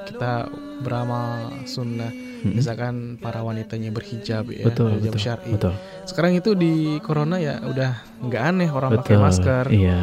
kita 0.04 0.48
beramal 0.80 1.48
sunnah. 1.64 2.10
Mm-mm. 2.10 2.60
Misalkan 2.60 2.94
para 3.16 3.40
wanitanya 3.40 3.88
berhijab 3.88 4.48
ya, 4.48 4.64
betul 4.64 4.92
berhijab 4.92 5.12
betul 5.12 5.20
syar'i. 5.22 5.50
betul 5.56 5.72
Sekarang 6.04 6.32
itu 6.34 6.52
di 6.52 6.72
corona 7.00 7.40
ya 7.40 7.56
udah 7.58 7.90
nggak 8.20 8.42
aneh 8.44 8.68
orang 8.68 8.90
pakai 8.94 9.16
betul 9.16 9.24
masker. 9.24 9.64
iya 9.70 10.00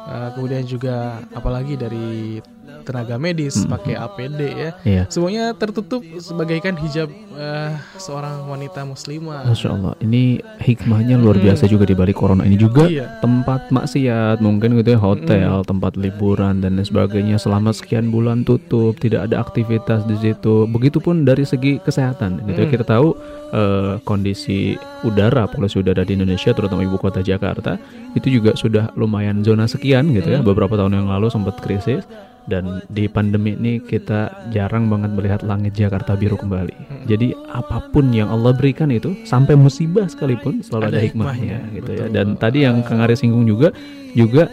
Eh, 0.00 0.28
kemudian 0.34 0.64
juga 0.64 0.96
apalagi 1.30 1.76
dari 1.76 2.40
tenaga 2.80 3.16
medis 3.16 3.54
Mm-mm. 3.56 3.70
pakai 3.70 3.94
APD 3.94 4.40
ya. 4.50 4.70
iya 4.82 5.02
Semuanya 5.06 5.52
tertutup 5.52 6.00
sebagaikan 6.16 6.74
hijab 6.74 7.06
eh, 7.32 7.70
seorang 7.96 8.44
wanita 8.44 8.82
muslimah. 8.82 9.44
Masya 9.44 9.68
Allah 9.70 9.92
ini 9.98 10.22
hikmahnya 10.58 11.14
luar 11.14 11.36
biasa 11.36 11.64
juga 11.64 11.84
di 11.84 11.92
balik 11.92 12.16
corona 12.16 12.42
ini 12.42 12.56
juga 12.56 12.86
Iya. 12.86 13.20
tempat 13.20 13.68
maksiat 13.68 14.38
mungkin 14.38 14.74
gitu 14.74 14.90
ya 14.90 14.98
hotel 14.98 15.62
tempat 15.62 15.94
liburan 15.94 16.58
dan 16.58 16.74
lain 16.74 16.82
sebagainya 16.82 17.36
selama 17.36 17.70
sekian 17.70 18.08
bulan 18.08 18.42
tutup 18.42 18.96
tidak 18.96 19.24
ada 19.24 19.38
aktivitas 19.38 20.02
di 20.04 20.16
situ 20.16 20.64
begitupun 20.66 21.22
dari 21.22 21.42
segi 21.42 21.78
kesehatan 21.78 22.42
gitu 22.44 22.58
ya 22.58 22.66
Mm. 22.66 22.72
kita 22.72 22.84
tahu 22.86 23.08
eh, 23.50 23.94
kondisi 24.00 24.74
udara 25.00 25.44
polusi 25.44 25.78
udara 25.78 26.00
di 26.00 26.14
Indonesia 26.14 26.50
terutama 26.50 26.80
ibu 26.80 26.96
kota 26.96 27.20
Jakarta 27.20 27.76
itu 28.12 28.30
juga 28.32 28.54
sudah 28.54 28.90
lumayan 28.94 29.40
zona 29.40 29.64
sekian 29.64 30.10
gitu 30.10 30.28
ya 30.28 30.38
Mm. 30.38 30.46
beberapa 30.46 30.74
tahun 30.74 30.94
yang 30.94 31.08
lalu 31.08 31.28
sempat 31.28 31.58
krisis 31.58 32.02
dan 32.50 32.82
di 32.90 33.06
pandemi 33.06 33.54
ini 33.54 33.78
kita 33.78 34.50
jarang 34.50 34.90
banget 34.90 35.14
melihat 35.14 35.40
langit 35.40 35.72
Jakarta 35.72 36.18
biru 36.18 36.34
kembali. 36.34 36.74
Hmm. 36.74 37.06
Jadi 37.06 37.30
apa 37.46 37.86
pun 37.88 38.10
yang 38.10 38.28
Allah 38.28 38.50
berikan 38.50 38.90
itu 38.90 39.14
sampai 39.22 39.54
musibah 39.54 40.04
sekalipun 40.04 40.60
selalu 40.60 40.84
Ada 40.84 40.90
ada, 40.90 41.00
hikmahnya, 41.06 41.38
hikmahnya, 41.62 41.74
gitu 41.78 41.90
betul. 41.94 42.02
ya. 42.02 42.06
Dan 42.10 42.26
tadi 42.34 42.58
yang 42.66 42.82
Kang 42.82 43.00
Aris 43.00 43.22
singgung 43.22 43.46
juga 43.46 43.70
juga 44.12 44.50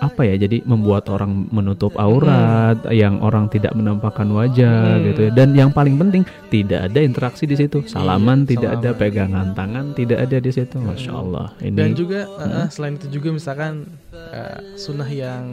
apa 0.00 0.24
ya 0.24 0.32
jadi 0.40 0.64
membuat 0.64 1.12
orang 1.12 1.52
menutup 1.52 1.92
aurat 2.00 2.80
yang 2.88 3.20
orang 3.20 3.52
tidak 3.52 3.76
menampakkan 3.76 4.32
wajah 4.32 4.96
Hmm. 4.96 5.04
gitu 5.12 5.20
ya 5.28 5.30
dan 5.36 5.52
yang 5.52 5.68
paling 5.68 6.00
penting 6.00 6.24
tidak 6.48 6.88
ada 6.88 7.04
interaksi 7.04 7.44
di 7.44 7.52
situ 7.52 7.84
salaman 7.84 8.48
tidak 8.48 8.80
ada 8.80 8.96
Iya, 8.96 8.96
salaman. 8.96 9.02
pegangan 9.04 9.46
tangan 9.52 9.84
tidak 9.92 10.18
ada 10.24 10.36
di 10.40 10.50
situ 10.56 10.80
masya 10.80 11.12
Allah 11.12 11.52
ini 11.60 11.76
Dan 11.76 11.92
juga 11.92 12.24
uh, 12.32 12.64
selain 12.72 12.96
itu 12.96 13.12
juga 13.12 13.28
misalkan 13.28 13.92
uh, 14.16 14.58
sunnah 14.80 15.04
yang 15.04 15.44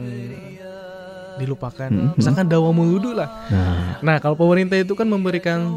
dilupakan, 1.38 1.88
Hmm, 1.88 2.12
misalkan 2.12 2.44
dawamul 2.44 2.90
wudu 2.90 3.10
lah. 3.12 3.30
nah 3.48 3.98
Nah, 4.00 4.16
kalau 4.18 4.34
pemerintah 4.34 4.74
itu 4.74 4.92
kan 4.92 5.06
memberikan 5.06 5.70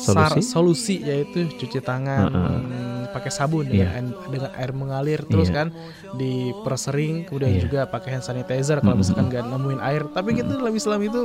sar- 0.00 0.32
Solusi? 0.32 0.46
solusi 0.46 0.96
yaitu 1.00 1.50
cuci 1.52 1.78
tangan 1.78 2.26
Heeh. 2.26 2.58
hmm, 2.60 3.02
pakai 3.08 3.28
sabun 3.28 3.64
dengan, 3.64 3.88
Iya. 3.88 3.88
air, 3.98 4.06
dengan 4.28 4.50
air 4.54 4.70
mengalir 4.72 5.20
terus 5.22 5.48
Iya. 5.48 5.56
kan 5.58 5.66
dipersering 6.14 7.24
kemudian 7.24 7.50
Iya. 7.50 7.62
juga 7.62 7.80
pakai 7.84 8.10
hand 8.12 8.24
sanitizer 8.24 8.78
kalau 8.78 8.92
Mm-mm. 8.92 9.00
misalkan 9.00 9.26
nggak 9.26 9.44
nemuin 9.44 9.80
air. 9.82 10.02
Tapi 10.08 10.30
kita 10.34 10.52
dalam 10.54 10.72
Islam 10.72 11.00
itu 11.02 11.20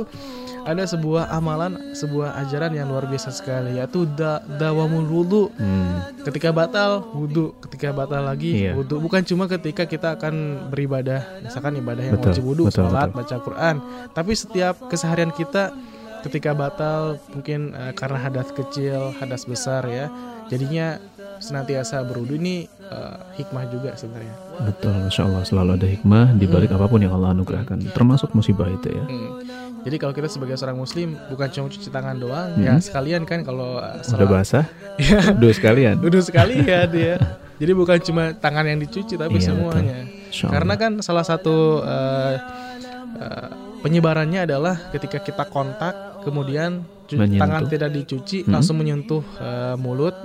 ada 0.62 0.82
sebuah 0.82 1.28
amalan, 1.30 1.92
sebuah 1.92 2.40
ajaran 2.40 2.72
yang 2.72 2.88
luar 2.88 3.04
biasa 3.04 3.30
sekali 3.30 3.76
yaitu 3.76 4.08
da 4.08 4.40
dawamul 4.40 5.04
wudu. 5.04 5.52
hmm, 5.52 6.24
Ketika 6.24 6.50
batal 6.50 7.04
wudhu, 7.12 7.52
ketika 7.60 7.92
batal 7.92 8.24
lagi 8.24 8.64
Iya. 8.64 8.72
wudhu. 8.74 8.96
Bukan 8.98 9.20
cuma 9.22 9.44
ketika 9.44 9.84
kita 9.84 10.16
akan 10.16 10.34
beribadah, 10.72 11.20
misalkan 11.42 11.76
ibadah 11.76 12.00
yang 12.02 12.16
Betul, 12.16 12.32
wajib 12.32 12.44
wudhu, 12.44 12.62
betul. 12.66 12.88
baca 12.88 13.36
Quran. 13.38 13.76
Tapi 14.10 14.32
setiap 14.32 14.78
keseharian 14.84 15.30
kita 15.30 15.74
ketika 16.20 16.52
batal 16.52 17.16
mungkin 17.30 17.70
eh, 17.70 17.92
karena 17.92 18.18
hadas 18.18 18.48
kecil, 18.50 19.12
hadas 19.14 19.44
besar 19.44 19.84
ya. 19.84 20.08
Jadinya 20.44 21.00
senantiasa 21.36 22.00
berwudhu 22.02 22.36
ini 22.36 22.56
eh, 22.80 23.16
hikmah 23.34 23.64
juga 23.68 23.92
sebenarnya. 23.94 24.36
betul 24.56 24.94
masya 24.94 25.22
Allah 25.24 25.42
selalu 25.42 25.70
ada 25.74 25.88
hikmah 25.88 26.26
di 26.32 26.46
balik 26.46 26.68
Hmm. 26.68 26.78
apa 26.78 26.86
pun 26.86 27.00
yang 27.00 27.10
Allah 27.12 27.32
anugerahkan 27.32 27.80
termasuk 27.90 28.30
musibah 28.32 28.68
itu 28.68 28.88
ya 28.88 29.02
Hmm. 29.02 29.42
Jadi 29.82 29.96
kalau 29.98 30.12
kita 30.12 30.28
sebagai 30.28 30.54
seorang 30.54 30.78
muslim 30.78 31.12
bukan 31.28 31.44
cuma 31.50 31.68
cuci 31.68 31.88
tangan 31.90 32.16
doang, 32.16 32.54
Hmm. 32.54 32.62
ya 32.62 32.74
sekalian 32.78 33.24
kan 33.24 33.42
kalau 33.42 33.76
eh, 33.76 34.00
udah 34.06 34.28
basah 34.30 34.64
Iya. 34.96 35.34
dua 35.34 35.52
sekalian 35.52 35.98
Duduk 35.98 36.22
sekali 36.22 36.60
ya 36.62 36.86
dia. 36.86 37.18
Jadi 37.54 37.72
bukan 37.72 37.98
cuma 38.00 38.32
tangan 38.32 38.64
yang 38.64 38.78
dicuci 38.78 39.14
tapi 39.14 39.36
Iya, 39.36 39.46
semuanya. 39.48 40.06
Insya. 40.26 40.48
Karena 40.48 40.74
kan 40.74 40.92
salah 41.00 41.22
satu 41.22 41.82
eh, 41.82 42.34
penyebarannya 43.84 44.40
adalah 44.42 44.88
ketika 44.90 45.20
kita 45.20 45.44
kontak 45.46 45.92
kemudian 46.24 46.88
Menyentuh. 47.06 47.36
tangan 47.38 47.62
tidak 47.68 47.90
dicuci 47.92 48.42
Hmm. 48.42 48.56
langsung 48.56 48.80
menyentuh 48.80 49.20
eh, 49.36 49.76
mulut, 49.76 50.16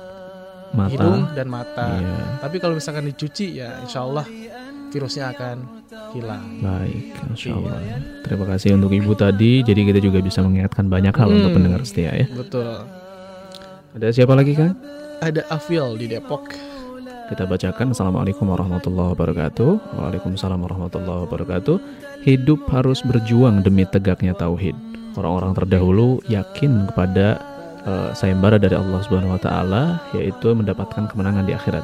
mata 0.72 0.90
hidung 0.90 1.22
dan 1.36 1.48
mata. 1.48 1.88
Iya. 1.92 2.18
Tapi 2.40 2.56
kalau 2.58 2.74
misalkan 2.74 3.04
dicuci 3.04 3.60
ya 3.60 3.84
insya 3.84 4.02
Allah 4.02 4.24
virusnya 4.90 5.30
akan 5.30 5.56
hilang. 6.10 6.64
Baik, 6.64 7.14
Masya 7.28 7.46
Iya. 7.46 7.56
Allah. 7.60 7.78
Terima 8.24 8.46
kasih 8.48 8.70
untuk 8.74 8.90
Ibu 8.90 9.12
tadi. 9.14 9.62
Jadi 9.62 9.82
kita 9.86 10.00
juga 10.00 10.18
bisa 10.20 10.40
mengingatkan 10.40 10.88
banyak 10.88 11.14
hal 11.14 11.30
untuk 11.30 11.52
Hmm. 11.52 11.58
pendengar 11.60 11.82
setia 11.84 12.16
ya. 12.16 12.26
Betul. 12.32 12.88
Ada 13.92 14.08
siapa 14.10 14.34
lagi 14.34 14.56
kan? 14.56 14.74
Ada 15.20 15.44
Afil 15.52 16.00
di 16.00 16.08
Depok. 16.08 16.56
Kita 17.28 17.46
bacakan 17.46 17.94
Assalamualaikum 17.94 18.42
warahmatullahi 18.42 19.14
wabarakatuh 19.14 19.72
Waalaikumsalam 19.94 20.58
warahmatullahi 20.58 21.30
wabarakatuh 21.30 21.76
Hidup 22.20 22.68
harus 22.70 23.00
berjuang 23.00 23.64
demi 23.64 23.88
tegaknya 23.88 24.36
tauhid 24.36 24.76
Orang-orang 25.20 25.52
terdahulu 25.52 26.24
yakin 26.32 26.88
kepada 26.92 27.42
eh, 27.84 28.10
sayembara 28.16 28.56
dari 28.56 28.80
Allah 28.80 29.04
Subhanahu 29.04 29.36
wa 29.36 29.42
taala 29.42 29.84
yaitu 30.16 30.56
mendapatkan 30.56 31.12
kemenangan 31.12 31.44
di 31.44 31.52
akhirat. 31.52 31.84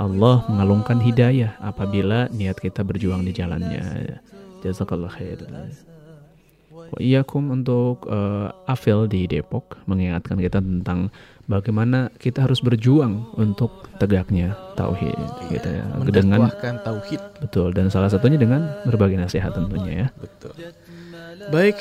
Allah 0.00 0.40
mengalungkan 0.48 0.96
hidayah 0.96 1.52
apabila 1.60 2.32
niat 2.32 2.56
kita 2.56 2.80
berjuang 2.80 3.28
di 3.28 3.36
jalannya. 3.36 4.16
Jazakallah 4.64 5.12
khair. 5.12 5.42
Wa 6.92 6.98
iyyakum 7.00 7.48
untuk 7.48 8.04
eh, 8.06 8.48
Afil 8.68 9.08
di 9.08 9.24
Depok 9.24 9.80
mengingatkan 9.88 10.36
kita 10.36 10.60
tentang 10.60 11.08
bagaimana 11.48 12.12
kita 12.20 12.44
harus 12.44 12.60
berjuang 12.60 13.32
untuk 13.40 13.88
tegaknya 13.96 14.52
tauhid 14.76 15.16
gitu 15.48 15.68
ya. 15.72 15.84
Dengan 16.04 16.52
tauhid. 16.84 17.20
betul 17.42 17.72
dan 17.72 17.88
salah 17.88 18.12
satunya 18.12 18.36
dengan 18.36 18.68
berbagi 18.84 19.16
nasihat 19.16 19.56
tentunya 19.56 19.92
ya. 19.92 20.06
Betul. 20.20 20.52
Baik. 21.48 21.80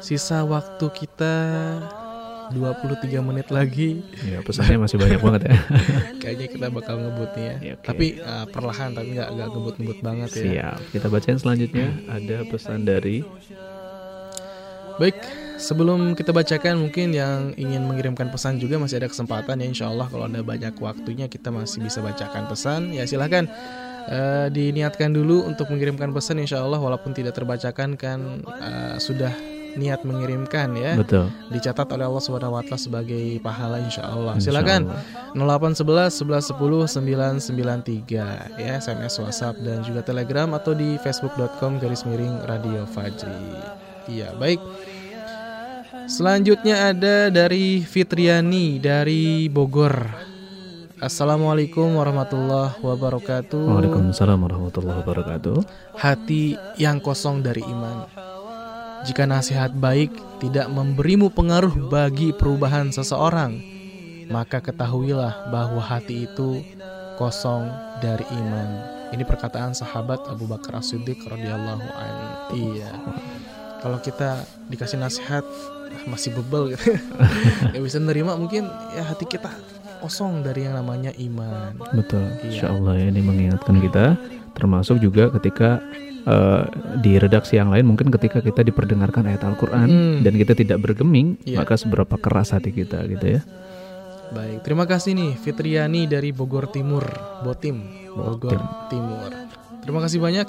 Sisa 0.00 0.44
waktu 0.44 0.86
kita 0.90 1.34
23 2.52 3.24
menit 3.24 3.48
lagi. 3.48 4.04
Ya, 4.20 4.44
pesannya 4.44 4.84
masih 4.84 5.00
banyak 5.00 5.20
banget 5.22 5.42
ya. 5.48 5.56
Kayaknya 6.22 6.46
kita 6.52 6.66
bakal 6.68 6.94
ngebut 7.00 7.30
nih 7.36 7.44
ya. 7.44 7.56
Ya, 7.56 7.72
oke. 7.78 7.86
Tapi 7.88 8.06
uh, 8.20 8.46
perlahan 8.52 8.90
tapi 8.92 9.08
nggak 9.16 9.28
nggak 9.32 9.48
ngebut-ngebut 9.48 9.98
banget 10.04 10.30
ya. 10.36 10.44
Siap. 10.44 10.76
Kita 10.92 11.06
bacain 11.08 11.38
selanjutnya 11.40 11.86
ada 12.10 12.36
pesan 12.44 12.84
dari 12.84 13.24
Baik, 14.94 15.18
sebelum 15.58 16.14
kita 16.14 16.30
bacakan 16.30 16.86
mungkin 16.86 17.14
yang 17.14 17.50
ingin 17.58 17.82
mengirimkan 17.86 18.30
pesan 18.30 18.58
juga 18.62 18.78
masih 18.78 19.02
ada 19.02 19.10
kesempatan 19.10 19.58
ya 19.62 19.66
Insya 19.66 19.86
Allah 19.90 20.06
kalau 20.06 20.26
ada 20.26 20.42
banyak 20.42 20.74
waktunya 20.78 21.26
kita 21.26 21.50
masih 21.50 21.82
bisa 21.82 21.98
bacakan 21.98 22.46
pesan 22.46 22.94
ya 22.94 23.02
silahkan 23.06 23.50
eh, 24.06 24.46
diniatkan 24.50 25.10
dulu 25.14 25.46
untuk 25.46 25.70
mengirimkan 25.70 26.14
pesan 26.14 26.42
Insya 26.42 26.62
Allah 26.62 26.78
walaupun 26.78 27.10
tidak 27.10 27.34
terbacakan 27.34 27.98
kan 27.98 28.42
eh, 28.46 28.96
sudah 29.02 29.34
niat 29.74 30.06
mengirimkan 30.06 30.70
ya 30.78 30.94
betul. 30.94 31.26
dicatat 31.50 31.90
oleh 31.90 32.06
Allah 32.06 32.22
Subhanahu 32.22 32.54
wa 32.54 32.62
taala 32.62 32.78
sebagai 32.78 33.42
pahala 33.42 33.82
insya 33.82 34.06
Allah. 34.06 34.38
Insya 34.38 34.54
Silakan 34.54 34.86
Allah. 35.34 35.74
0811 35.74 36.54
1110 36.54 37.50
993 38.54 38.62
ya 38.62 38.70
SMS 38.78 39.18
WhatsApp 39.18 39.58
dan 39.66 39.82
juga 39.82 40.06
Telegram 40.06 40.54
atau 40.54 40.72
di 40.78 40.94
facebook.com 41.02 41.82
garis 41.82 42.06
miring 42.06 42.46
Radio 42.46 42.86
Fajri. 42.86 43.83
Iya, 44.08 44.36
baik. 44.36 44.60
Selanjutnya 46.04 46.92
ada 46.92 47.32
dari 47.32 47.80
Fitriani 47.80 48.76
dari 48.76 49.48
Bogor. 49.48 49.94
Assalamualaikum 51.00 51.96
warahmatullahi 51.96 52.80
wabarakatuh. 52.80 53.64
Waalaikumsalam 53.72 54.40
warahmatullahi 54.40 55.00
wabarakatuh. 55.00 55.56
Hati 55.96 56.56
yang 56.76 57.00
kosong 57.00 57.40
dari 57.40 57.64
iman. 57.64 58.08
Jika 59.04 59.28
nasihat 59.28 59.72
baik 59.76 60.12
tidak 60.40 60.68
memberimu 60.72 61.28
pengaruh 61.28 61.92
bagi 61.92 62.32
perubahan 62.32 62.88
seseorang, 62.88 63.60
maka 64.32 64.64
ketahuilah 64.64 65.52
bahwa 65.52 65.80
hati 65.80 66.24
itu 66.24 66.64
kosong 67.20 67.68
dari 68.00 68.24
iman. 68.32 68.68
Ini 69.12 69.22
perkataan 69.28 69.76
sahabat 69.76 70.24
Abu 70.26 70.48
Bakar 70.48 70.80
As-Siddiq 70.80 71.20
radhiyallahu 71.20 71.84
anhu. 71.84 72.28
Iya. 72.56 72.92
Kalau 73.84 74.00
kita 74.00 74.40
dikasih 74.66 74.96
nasihat 74.96 75.44
ah, 75.44 76.02
masih 76.08 76.32
bebel 76.32 76.72
gitu. 76.72 76.96
Gak 77.68 77.84
bisa 77.86 78.00
nerima 78.00 78.32
mungkin 78.34 78.64
ya 78.90 79.04
hati 79.04 79.28
kita 79.28 79.52
kosong 80.00 80.40
dari 80.40 80.64
yang 80.64 80.74
namanya 80.74 81.12
iman. 81.14 81.76
Betul. 81.92 82.24
Iya. 82.40 82.48
Insya 82.48 82.66
Allah 82.72 82.96
ya, 82.96 83.06
ini 83.08 83.20
mengingatkan 83.20 83.76
kita 83.78 84.16
termasuk 84.52 84.96
juga 84.98 85.28
ketika 85.32 85.84
eh, 86.24 86.62
di 86.98 87.20
redaksi 87.20 87.56
yang 87.56 87.68
lain 87.68 87.84
mungkin 87.84 88.08
ketika 88.08 88.40
kita 88.40 88.64
diperdengarkan 88.64 89.28
ayat 89.28 89.44
Al-Qur'an 89.44 89.84
Hmm. 89.84 90.16
dan 90.24 90.32
kita 90.32 90.56
tidak 90.56 90.80
bergeming, 90.80 91.36
Iya. 91.44 91.60
maka 91.60 91.76
seberapa 91.76 92.16
keras 92.16 92.56
hati 92.56 92.72
kita 92.72 93.04
gitu 93.04 93.36
ya. 93.36 93.40
Baik, 94.32 94.64
terima 94.64 94.88
kasih 94.88 95.12
nih 95.12 95.36
Fitriani 95.36 96.08
dari 96.08 96.32
Bogor 96.32 96.66
Timur, 96.66 97.04
Botim, 97.44 97.84
Bogor 98.08 98.56
Timur. 98.88 99.30
Terima 99.84 100.00
kasih 100.00 100.18
banyak. 100.18 100.48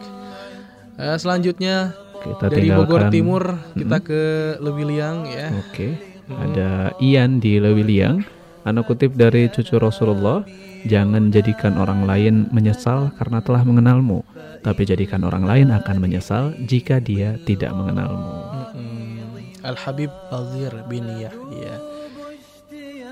Eh, 0.96 1.18
selanjutnya 1.20 1.92
Kita 2.24 2.46
dari 2.48 2.70
tinggalkan 2.70 2.88
Bogor 2.88 3.04
Timur 3.12 3.44
kita 3.76 3.98
ke 4.00 4.22
Lewiliang 4.62 5.28
ya. 5.28 5.48
Oke. 5.66 5.88
Mm-mm. 6.26 6.42
Ada 6.42 6.70
Ian 7.02 7.38
di 7.38 7.62
Lewiliang. 7.62 8.24
Anak 8.66 8.90
kutip 8.90 9.14
dari 9.14 9.46
cucu 9.46 9.78
Rasulullah, 9.78 10.42
jangan 10.90 11.30
jadikan 11.30 11.78
orang 11.78 12.10
lain 12.10 12.50
menyesal 12.50 13.14
karena 13.14 13.38
telah 13.38 13.62
mengenalmu, 13.62 14.26
tapi 14.66 14.90
jadikan 14.90 15.22
orang 15.22 15.46
lain 15.46 15.70
akan 15.70 16.02
menyesal 16.02 16.50
jika 16.66 16.98
dia 16.98 17.38
tidak 17.46 17.70
mengenalmu. 17.78 18.26
Mm-mm. 18.74 19.62
Al 19.62 19.78
Habib 19.78 20.10
Alzir 20.34 20.74
bin 20.90 21.06
Yahya. 21.06 21.78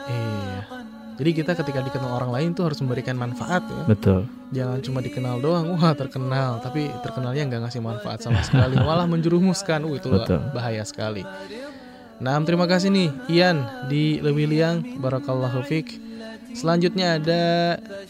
Iya. 0.09 0.42
Jadi 1.23 1.39
kita 1.39 1.55
ketika 1.55 1.79
dikenal 1.79 2.19
orang 2.19 2.35
lain 2.35 2.49
tuh 2.51 2.67
harus 2.67 2.83
memberikan 2.83 3.15
manfaat 3.15 3.63
ya. 3.63 3.87
Betul. 3.87 4.27
Jangan 4.51 4.83
cuma 4.83 4.99
dikenal 4.99 5.39
doang, 5.39 5.71
wah 5.71 5.95
terkenal, 5.95 6.59
tapi 6.59 6.91
terkenalnya 6.99 7.47
nggak 7.47 7.61
ngasih 7.63 7.79
manfaat 7.79 8.19
sama 8.19 8.43
sekali, 8.43 8.75
malah 8.75 9.07
menjerumuskan, 9.07 9.87
uh, 9.87 9.95
itu 9.95 10.11
Betul. 10.11 10.43
bahaya 10.51 10.83
sekali. 10.83 11.23
Nah, 12.19 12.35
terima 12.43 12.67
kasih 12.67 12.91
nih 12.91 13.07
Ian 13.31 13.63
di 13.87 14.19
Lewiliang, 14.19 14.99
Barakallahu 14.99 15.63
Fik. 15.63 15.95
Selanjutnya 16.59 17.15
ada 17.15 17.43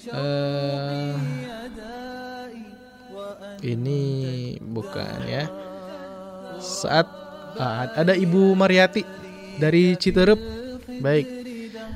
eh 0.10 1.14
ini 3.62 4.02
bukan 4.58 5.22
ya. 5.30 5.46
saat 6.58 7.06
ah, 7.62 7.94
ada 7.94 8.18
Ibu 8.18 8.58
Mariati 8.58 9.06
dari 9.62 9.94
Citerep. 10.02 10.42
Baik. 10.98 11.43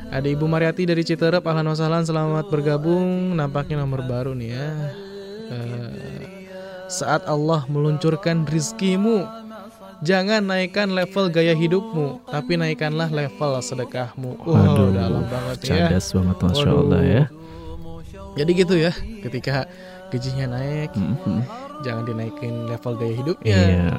Ada 0.08 0.28
Ibu 0.28 0.45
Mariati 0.47 0.88
dari 0.88 1.03
Citerep. 1.03 1.43
Ahlan 1.43 1.68
wasahlan 1.68 2.08
selamat 2.08 2.47
bergabung. 2.47 3.36
Nampaknya 3.36 3.84
nomor 3.84 4.03
baru 4.08 4.32
nih 4.32 4.49
ya. 4.55 4.68
Eh, 5.47 6.24
saat 6.88 7.24
Allah 7.28 7.64
meluncurkan 7.68 8.47
rizkimu 8.47 9.24
Jangan 10.05 10.45
naikkan 10.45 10.93
level 10.93 11.34
gaya 11.34 11.58
hidupmu, 11.58 12.22
tapi 12.30 12.53
naikkanlah 12.53 13.10
level 13.10 13.58
sedekahmu. 13.58 14.38
Wow, 14.45 14.53
Waduh, 14.53 14.89
dalam 14.93 15.26
banget 15.26 15.58
ya. 15.66 15.89
Cadas 15.89 16.14
banget 16.14 16.38
Masya. 16.38 16.70
Allah 16.70 17.01
ya. 17.01 17.24
Jadi 18.38 18.51
gitu 18.53 18.76
ya, 18.78 18.93
ketika 19.26 19.66
gajinya 20.14 20.53
naik, 20.53 20.93
Mhm. 20.93 21.41
jangan 21.82 22.03
dinaikin 22.05 22.70
level 22.70 22.93
gaya 22.93 23.14
hidupnya. 23.18 23.58
Iya. 23.58 23.89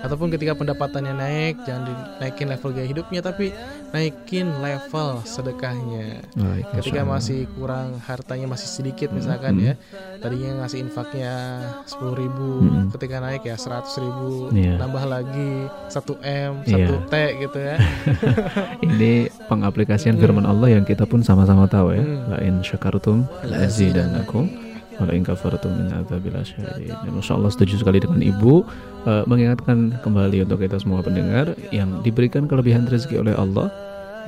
Ataupun 0.00 0.32
ketika 0.32 0.56
pendapatannya 0.56 1.12
naik, 1.12 1.54
jangan 1.68 1.88
dinaikin 1.88 2.48
level 2.48 2.70
gaya 2.72 2.88
hidupnya, 2.88 3.20
tapi 3.20 3.52
naikin 3.92 4.48
level 4.62 5.20
sedekahnya. 5.26 6.24
Baik, 6.32 6.64
Ketika 6.80 7.02
masih 7.04 7.44
kurang 7.58 8.00
hartanya 8.06 8.46
masih 8.48 8.68
sedikit 8.70 9.12
misalkan 9.12 9.60
Mhm. 9.60 9.64
ya, 9.66 9.74
tadinya 10.22 10.64
ngasih 10.64 10.78
infaknya 10.80 11.34
10.000 11.84 12.14
ribu, 12.16 12.50
Mhm. 12.64 12.86
ketika 12.96 13.16
naik 13.20 13.42
ya 13.44 13.56
100.000 13.60 14.00
ribu, 14.00 14.48
Iya. 14.54 14.74
nambah 14.80 15.04
lagi 15.04 15.50
1 15.92 16.16
m, 16.22 16.64
Iya. 16.64 16.86
1 16.86 16.96
t 17.10 17.14
gitu 17.44 17.58
ya. 17.60 17.76
Ini 18.86 19.12
pengaplikasian 19.50 20.16
firman 20.16 20.46
Allah 20.46 20.80
yang 20.80 20.84
kita 20.86 21.04
pun 21.04 21.20
sama-sama 21.20 21.66
tahu 21.66 21.92
ya. 21.92 22.02
Hmm. 22.02 22.30
La 22.30 22.38
in 22.40 22.62
syakartum 22.64 23.26
la. 23.44 23.68
Azidannakum 25.00 25.06
wa 25.06 25.06
la 25.08 25.12
in 25.16 25.24
kafartum 25.24 25.70
min 25.72 25.88
adzabil 25.92 26.34
syadid. 26.44 26.92
Dan 26.92 27.12
Masya 27.16 27.32
Allah 27.36 27.50
setuju 27.50 27.74
sekali 27.80 27.98
dengan 28.00 28.20
Ibu 28.20 28.54
eh, 29.08 29.24
mengingatkan 29.24 29.78
kembali 30.04 30.44
untuk 30.44 30.60
kita 30.60 30.76
semua 30.76 31.00
pendengar 31.00 31.56
yang 31.72 32.04
diberikan 32.04 32.44
kelebihan 32.44 32.84
rezeki 32.84 33.24
oleh 33.24 33.34
Allah 33.36 33.72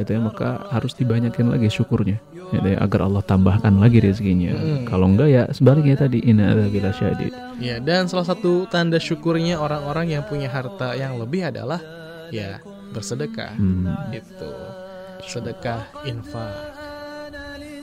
itu 0.01 0.17
ya 0.17 0.25
maka 0.25 0.73
harus 0.73 0.97
dibanyakin 0.97 1.53
lagi 1.53 1.69
syukurnya 1.69 2.17
gitu 2.33 2.65
ya, 2.65 2.81
agar 2.81 3.05
Allah 3.05 3.21
tambahkan 3.21 3.77
lagi 3.77 4.01
rezekinya. 4.01 4.57
Hmm. 4.57 4.89
Kalau 4.89 5.05
enggak 5.05 5.29
ya 5.29 5.43
sebaliknya 5.53 6.09
tadi 6.09 6.25
inna 6.25 6.57
adzabil 6.57 6.89
syadid. 6.97 7.33
Ya, 7.61 7.77
dan 7.77 8.09
salah 8.09 8.25
satu 8.25 8.65
tanda 8.73 8.97
syukurnya 8.97 9.61
orang-orang 9.61 10.17
yang 10.17 10.25
punya 10.25 10.49
harta 10.49 10.97
yang 10.97 11.21
lebih 11.21 11.53
adalah 11.53 11.77
ya 12.33 12.65
bersedekah. 12.97 13.53
Hmm. 13.53 13.93
Itu 14.17 14.53
sedekah 15.29 16.09
infak. 16.09 16.73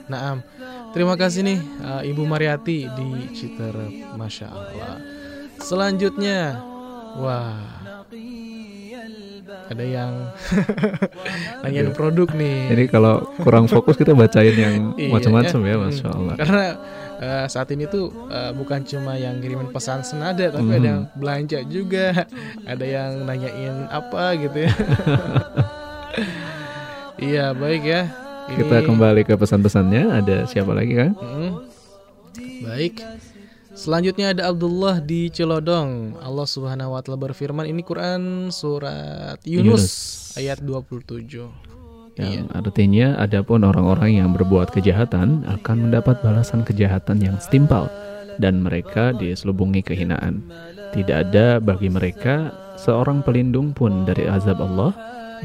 Naam. 0.10 0.42
Terima 0.90 1.14
kasih 1.14 1.42
nih 1.46 1.60
uh, 1.80 2.02
Ibu 2.02 2.24
Mariati 2.26 2.90
di 2.90 3.08
Citerep, 3.32 3.94
masya 4.18 4.48
Allah. 4.50 4.98
Selanjutnya, 5.60 6.58
wah, 7.16 7.62
ada 9.70 9.86
yang 9.86 10.34
nanyain 11.62 11.94
produk 11.94 12.26
nih. 12.34 12.74
Jadi 12.74 12.84
kalau 12.90 13.22
kurang 13.38 13.70
fokus 13.70 13.94
kita 13.96 14.18
bacain 14.18 14.56
yang 14.56 14.76
Iya, 14.98 15.14
macam-macam 15.14 15.60
ya, 15.62 15.76
Hmm. 15.78 15.84
masya 15.86 16.08
Allah. 16.10 16.34
Karena 16.36 16.66
eh, 17.20 17.46
saat 17.46 17.70
ini 17.70 17.86
tuh 17.86 18.10
eh, 18.26 18.52
bukan 18.52 18.82
cuma 18.82 19.14
yang 19.14 19.38
ngirimin 19.38 19.70
pesan 19.70 20.02
senada, 20.02 20.50
tapi 20.50 20.66
Mhm. 20.66 20.76
ada 20.76 20.88
yang 20.88 21.04
belanja 21.14 21.60
juga, 21.66 22.06
ada 22.66 22.86
yang 22.86 23.12
nanyain 23.24 23.86
apa 23.88 24.24
gitu 24.40 24.58
ya. 24.66 24.74
iya 27.30 27.46
baik 27.54 27.84
ya. 27.86 28.04
Kita 28.56 28.82
kembali 28.86 29.22
ke 29.28 29.34
pesan-pesannya. 29.38 30.24
Ada 30.24 30.50
siapa 30.50 30.74
lagi 30.74 30.94
kan? 30.98 31.12
Mm. 31.14 31.52
Baik. 32.66 33.04
Selanjutnya 33.80 34.36
ada 34.36 34.52
Abdullah 34.52 35.00
di 35.00 35.32
Celodong. 35.32 36.20
Allah 36.20 36.48
Subhanahu 36.50 36.98
wa 36.98 37.00
taala 37.00 37.16
berfirman 37.16 37.64
ini 37.64 37.80
Quran 37.80 38.52
surat 38.52 39.40
Yunus, 39.48 39.88
ayat 40.36 40.60
27. 40.60 41.48
Yang 42.20 42.52
artinya 42.52 43.16
adapun 43.16 43.64
orang-orang 43.64 44.20
yang 44.20 44.36
berbuat 44.36 44.76
kejahatan 44.76 45.48
akan 45.48 45.78
mendapat 45.88 46.20
balasan 46.20 46.68
kejahatan 46.68 47.24
yang 47.24 47.40
setimpal 47.40 47.88
dan 48.44 48.60
mereka 48.60 49.16
diselubungi 49.16 49.80
kehinaan. 49.80 50.44
Tidak 50.92 51.32
ada 51.32 51.64
bagi 51.64 51.88
mereka 51.88 52.52
seorang 52.76 53.24
pelindung 53.24 53.72
pun 53.72 54.04
dari 54.04 54.28
azab 54.28 54.60
Allah 54.60 54.92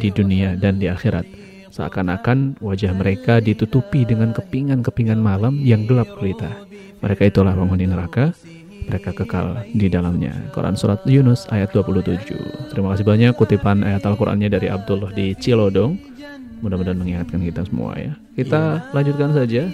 di 0.03 0.11
dunia 0.11 0.59
dan 0.59 0.83
di 0.83 0.91
akhirat. 0.91 1.44
Seakan-akan 1.75 2.63
wajah 2.63 2.95
mereka 2.95 3.43
ditutupi 3.43 4.07
dengan 4.07 4.31
kepingan-kepingan 4.31 5.19
malam 5.19 5.59
yang 5.59 5.91
gelap 5.91 6.07
gulita. 6.15 6.47
Mereka 7.03 7.35
itulah 7.35 7.51
penghuni 7.51 7.91
neraka, 7.91 8.31
mereka 8.87 9.11
kekal 9.11 9.67
di 9.75 9.91
dalamnya. 9.91 10.39
Quran 10.55 10.79
Surat 10.79 11.03
Yunus 11.03 11.51
ayat 11.51 11.75
27. 11.75 12.71
Terima 12.71 12.95
kasih 12.95 13.03
banyak 13.03 13.35
kutipan 13.35 13.83
ayat 13.83 14.07
Al-Qurannya 14.07 14.55
dari 14.55 14.71
Abdullah 14.71 15.11
di 15.11 15.35
Cilodong. 15.35 15.99
Mudah-mudahan 16.63 16.95
mengingatkan 16.95 17.43
kita 17.43 17.67
semua 17.67 17.99
ya. 17.99 18.15
Kita 18.39 18.95
lanjutkan 18.95 19.35
saja. 19.35 19.67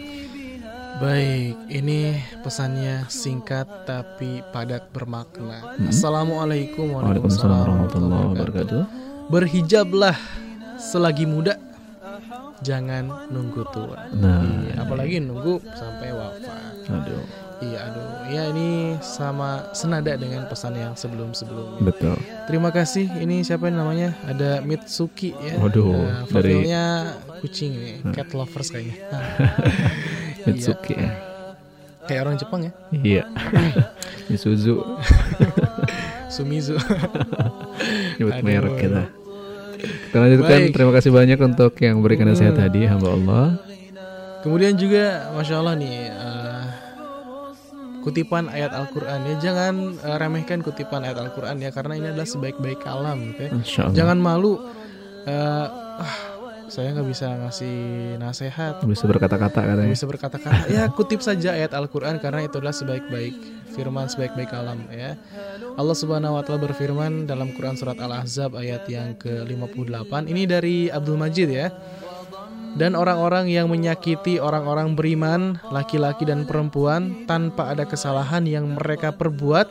Baik, 1.04 1.68
ini 1.68 2.16
pesannya 2.40 3.04
singkat 3.12 3.68
tapi 3.84 4.40
padat 4.56 4.88
bermakna. 4.88 5.76
Hmm. 5.76 5.92
Assalamualaikum 5.92 6.96
warahmatullahi 6.96 8.24
wabarakatuh. 8.32 8.82
Berhijablah 9.28 10.16
selagi 10.80 11.28
muda, 11.28 11.69
jangan 12.60 13.28
nunggu 13.28 13.62
tua. 13.68 14.08
Nah, 14.12 14.44
Iya, 14.44 14.74
apalagi 14.78 15.16
nunggu 15.18 15.60
sampai 15.70 16.12
wafat. 16.12 16.84
aduh, 16.86 17.24
Iya, 17.60 17.78
aduh. 17.86 18.08
Ya 18.26 18.42
ini 18.48 18.68
sama 19.00 19.68
senada 19.72 20.16
dengan 20.16 20.44
pesan 20.44 20.72
yang 20.74 20.92
sebelum-sebelumnya. 20.94 21.80
betul. 21.82 22.16
Terima 22.44 22.68
kasih. 22.68 23.04
Ini 23.10 23.42
siapa 23.42 23.68
yang 23.68 23.80
namanya? 23.80 24.16
Ada 24.24 24.60
Mitsuki 24.60 25.32
ya. 25.34 25.60
Waduh, 25.60 25.92
Eh, 25.92 26.32
dari- 26.32 26.64
kucing 27.40 27.72
nih, 27.72 27.96
cat 28.12 28.32
lovers 28.32 28.68
kayaknya. 28.68 28.96
Mitsuki 30.46 30.94
ya. 30.94 31.10
Kayak 32.04 32.20
orang 32.24 32.36
Jepang 32.36 32.60
ya. 32.64 32.72
Iya. 32.90 33.24
Isuzu 34.34 34.80
Sumizu. 36.28 36.78
nyebut 38.16 38.40
merek 38.40 38.74
kita. 38.78 39.02
Kita 40.10 40.18
lanjutkan. 40.18 40.58
Baik. 40.60 40.74
Terima 40.74 40.92
kasih 40.92 41.10
banyak 41.10 41.38
untuk 41.40 41.72
yang 41.78 42.02
berikan 42.02 42.26
nasihat 42.26 42.52
Hmm. 42.52 42.62
tadi 42.66 42.80
hamba 42.82 43.08
Allah. 43.08 43.46
Kemudian 44.40 44.74
juga 44.74 45.30
Masya 45.32 45.54
Allah 45.54 45.74
nih 45.76 45.94
eh, 46.08 46.62
Kutipan 48.00 48.48
ayat 48.48 48.72
Al-Quran 48.72 49.20
ya 49.22 49.34
Jangan 49.38 49.74
eh, 49.94 50.16
remehkan 50.16 50.58
kutipan 50.60 51.04
ayat 51.04 51.20
Al-Quran 51.20 51.60
ya 51.60 51.68
Karena 51.68 51.92
ini 51.94 52.08
adalah 52.08 52.24
sebaik-baik 52.24 52.80
kalam 52.80 53.20
gitu 53.30 53.40
ya. 53.44 53.50
Jangan 53.92 54.16
malu 54.16 54.56
eh, 55.22 55.66
ah, 56.00 56.14
Saya 56.70 56.94
nggak 56.94 57.08
bisa 57.10 57.26
ngasih 57.26 57.76
nasihat 58.22 58.78
bisa 58.86 59.04
berkata-kata 59.10 59.58
katanya. 59.58 59.90
bisa 59.90 60.06
berkata-kata. 60.06 60.70
Ya 60.70 60.86
kutip 60.86 61.18
saja 61.18 61.58
ayat 61.58 61.74
Al-Quran 61.74 62.22
Karena 62.22 62.46
itu 62.46 62.62
adalah 62.62 62.72
sebaik-baik 62.72 63.60
firman 63.70 64.06
sebaik-baik 64.10 64.50
kalam 64.50 64.86
ya. 64.90 65.18
Allah 65.78 65.96
subhanahu 65.96 66.36
wa 66.36 66.42
ta'ala 66.42 66.60
berfirman 66.70 67.24
dalam 67.24 67.54
Quran 67.54 67.78
surat 67.78 67.96
Al-Ahzab 67.96 68.58
ayat 68.58 68.84
yang 68.90 69.14
ke-58. 69.16 70.12
Ini 70.26 70.42
dari 70.44 70.76
Abdul 70.90 71.16
Majid 71.16 71.48
ya. 71.48 71.70
Dan 72.70 72.94
orang-orang 72.94 73.50
yang 73.50 73.66
menyakiti 73.66 74.38
orang-orang 74.38 74.94
beriman, 74.94 75.58
laki-laki 75.74 76.22
dan 76.22 76.46
perempuan 76.46 77.26
tanpa 77.26 77.74
ada 77.74 77.82
kesalahan 77.82 78.46
yang 78.46 78.78
mereka 78.78 79.10
perbuat, 79.10 79.66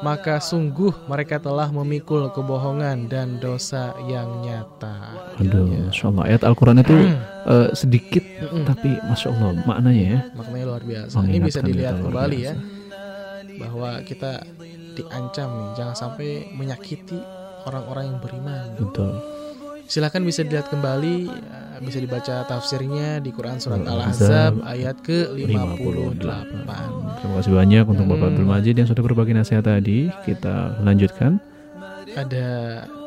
maka 0.00 0.40
sungguh 0.40 0.92
mereka 1.04 1.36
telah 1.36 1.68
memikul 1.68 2.32
kebohongan 2.32 3.06
dan 3.06 3.36
dosa 3.36 3.92
yang 4.04 4.40
nyata. 4.40 5.12
Aduh, 5.36 5.68
Ya. 5.68 5.80
Masya 5.86 6.04
Allah. 6.08 6.24
Ayat 6.28 6.42
Al-Quran 6.42 6.78
itu 6.80 6.96
eh, 7.46 7.68
sedikit, 7.72 8.24
Mm-mm. 8.24 8.64
tapi 8.64 8.90
Masya 9.02 9.28
Allah 9.30 9.50
maknanya 9.64 10.04
ya. 10.04 10.18
Maknanya 10.32 10.64
luar 10.66 10.82
biasa. 10.82 11.14
Ini 11.20 11.38
bisa 11.40 11.60
dilihat 11.60 11.94
kembali 11.98 12.38
biasa. 12.40 12.48
ya, 12.48 12.54
bahwa 13.58 13.90
kita 14.02 14.32
diancam 14.90 15.48
nih, 15.52 15.68
jangan 15.76 15.96
sampai 15.96 16.28
menyakiti 16.52 17.20
orang-orang 17.64 18.04
yang 18.08 18.18
beriman. 18.18 18.66
Betul. 18.76 19.12
Silahkan 19.90 20.22
bisa 20.22 20.40
dilihat 20.40 20.70
kembali, 20.70 21.16
eh, 21.26 21.78
bisa 21.82 21.98
dibaca 21.98 22.46
tafsirnya 22.46 23.18
di 23.18 23.28
Quran 23.28 23.58
surat 23.58 23.82
Al-Ahzab 23.82 24.62
ayat 24.62 25.02
ke-58. 25.02 26.22
Terima 27.18 27.34
kasih 27.36 27.52
banyak 27.52 27.84
untuk 27.84 28.06
Bapak 28.06 28.22
Hmm. 28.22 28.30
Abdul 28.32 28.46
Majid 28.48 28.74
yang 28.76 28.86
sudah 28.86 29.02
berbagi 29.02 29.34
nasihat 29.34 29.66
tadi. 29.66 30.06
Kita 30.22 30.78
lanjutkan. 30.78 31.42
Ada 32.10 32.48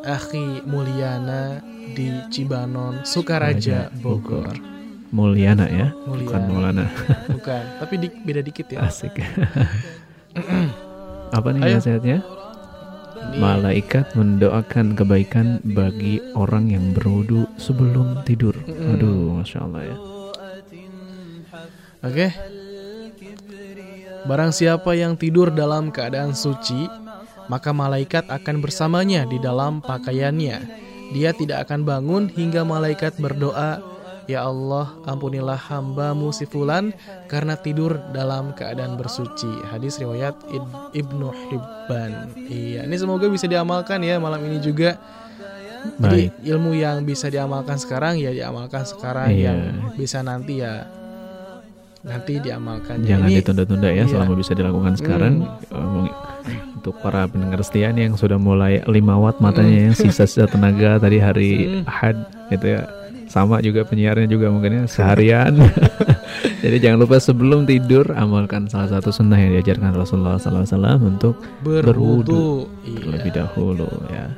Akhi 0.02 0.64
Mulyana 0.64 1.64
di 1.90 2.12
Cibanon, 2.28 3.04
Sukaraja, 3.04 3.88
Bogor. 3.96 4.52
Mulyana 5.10 5.68
ya, 5.68 5.88
bukan 6.04 6.20
Mulyana. 6.44 6.84
Maulana. 6.84 6.86
Bukan, 7.30 7.64
tapi 7.80 7.94
di- 7.98 8.16
beda 8.18 8.42
dikit 8.42 8.68
ya. 8.68 8.84
Asik. 8.84 9.14
Apa 11.32 11.48
nih 11.50 11.62
Ayo. 11.64 11.76
nasihatnya? 11.78 12.18
Malaikat 13.34 14.14
mendoakan 14.14 14.94
kebaikan 14.94 15.58
bagi 15.64 16.22
orang 16.36 16.70
yang 16.70 16.92
berwudu 16.94 17.48
sebelum 17.58 18.22
tidur. 18.28 18.54
Mm-mm. 18.68 18.94
Aduh, 18.98 19.40
masya 19.40 19.60
Allah 19.66 19.84
ya. 19.88 19.98
Oke. 22.04 22.28
Barang 24.24 24.52
siapa 24.56 24.96
yang 24.96 25.20
tidur 25.20 25.52
dalam 25.52 25.92
keadaan 25.92 26.32
suci, 26.32 26.88
maka 27.52 27.76
malaikat 27.76 28.28
akan 28.32 28.64
bersamanya 28.64 29.28
di 29.28 29.40
dalam 29.40 29.84
pakaiannya. 29.84 30.58
Dia 31.12 31.36
tidak 31.36 31.68
akan 31.68 31.84
bangun 31.84 32.24
hingga 32.32 32.64
malaikat 32.64 33.20
berdoa, 33.20 33.84
Ya 34.24 34.40
Allah, 34.42 34.88
ampunilah 35.04 35.60
hambamu 35.60 36.32
si 36.32 36.48
Fulan 36.48 36.96
karena 37.28 37.56
tidur 37.56 38.00
dalam 38.10 38.56
keadaan 38.56 38.96
bersuci. 38.96 39.52
Hadis 39.68 40.00
riwayat 40.00 40.32
Ibnu 40.94 41.28
Hibban. 41.52 42.32
Iya, 42.48 42.88
ini 42.88 42.96
semoga 42.96 43.28
bisa 43.28 43.46
diamalkan 43.46 44.00
ya 44.00 44.16
malam 44.18 44.40
ini 44.48 44.64
juga. 44.64 44.96
Jadi 46.00 46.32
Baik. 46.32 46.48
ilmu 46.48 46.72
yang 46.72 47.04
bisa 47.04 47.28
diamalkan 47.28 47.76
sekarang 47.76 48.16
ya 48.16 48.32
diamalkan 48.32 48.88
sekarang, 48.88 49.36
Iya. 49.36 49.52
yang 49.52 49.60
bisa 50.00 50.24
nanti 50.24 50.64
ya 50.64 50.88
nanti 52.00 52.40
diamalkan. 52.40 53.04
Jangan 53.04 53.28
Ini- 53.28 53.44
ditunda-tunda 53.44 53.92
ya 53.92 54.04
iya. 54.04 54.06
selama 54.08 54.34
bisa 54.36 54.56
dilakukan 54.56 54.96
sekarang. 54.96 55.34
Eh, 55.68 56.32
Untuk 56.76 57.00
para 57.00 57.24
pendengar 57.32 57.64
setia 57.64 57.96
yang 57.96 58.20
sudah 58.20 58.36
mulai 58.36 58.84
5 58.84 59.16
watt 59.16 59.40
matanya 59.40 59.88
yang 59.88 59.96
sisa-sisa 59.96 60.44
tenaga 60.52 61.00
tadi 61.00 61.16
hari 61.16 61.52
Hmm. 61.80 61.88
Ahad 61.88 62.18
gitu 62.52 62.76
ya. 62.76 62.84
Sama 63.34 63.58
juga 63.66 63.82
penyiarnya 63.82 64.30
juga 64.30 64.54
mungkin 64.54 64.78
ya 64.78 64.84
seharian. 64.86 65.58
Jadi 66.64 66.78
jangan 66.78 67.02
lupa 67.02 67.18
sebelum 67.18 67.66
tidur 67.66 68.14
amalkan 68.14 68.70
salah 68.70 68.94
satu 68.94 69.10
sunnah 69.10 69.42
yang 69.42 69.58
diajarkan 69.58 69.90
Rasulullah 69.90 70.38
SAW 70.38 71.02
untuk 71.02 71.42
berwudu. 71.66 72.70
terlebih 72.86 73.34
Iya. 73.34 73.38
dahulu 73.42 73.90
ya. 74.14 74.30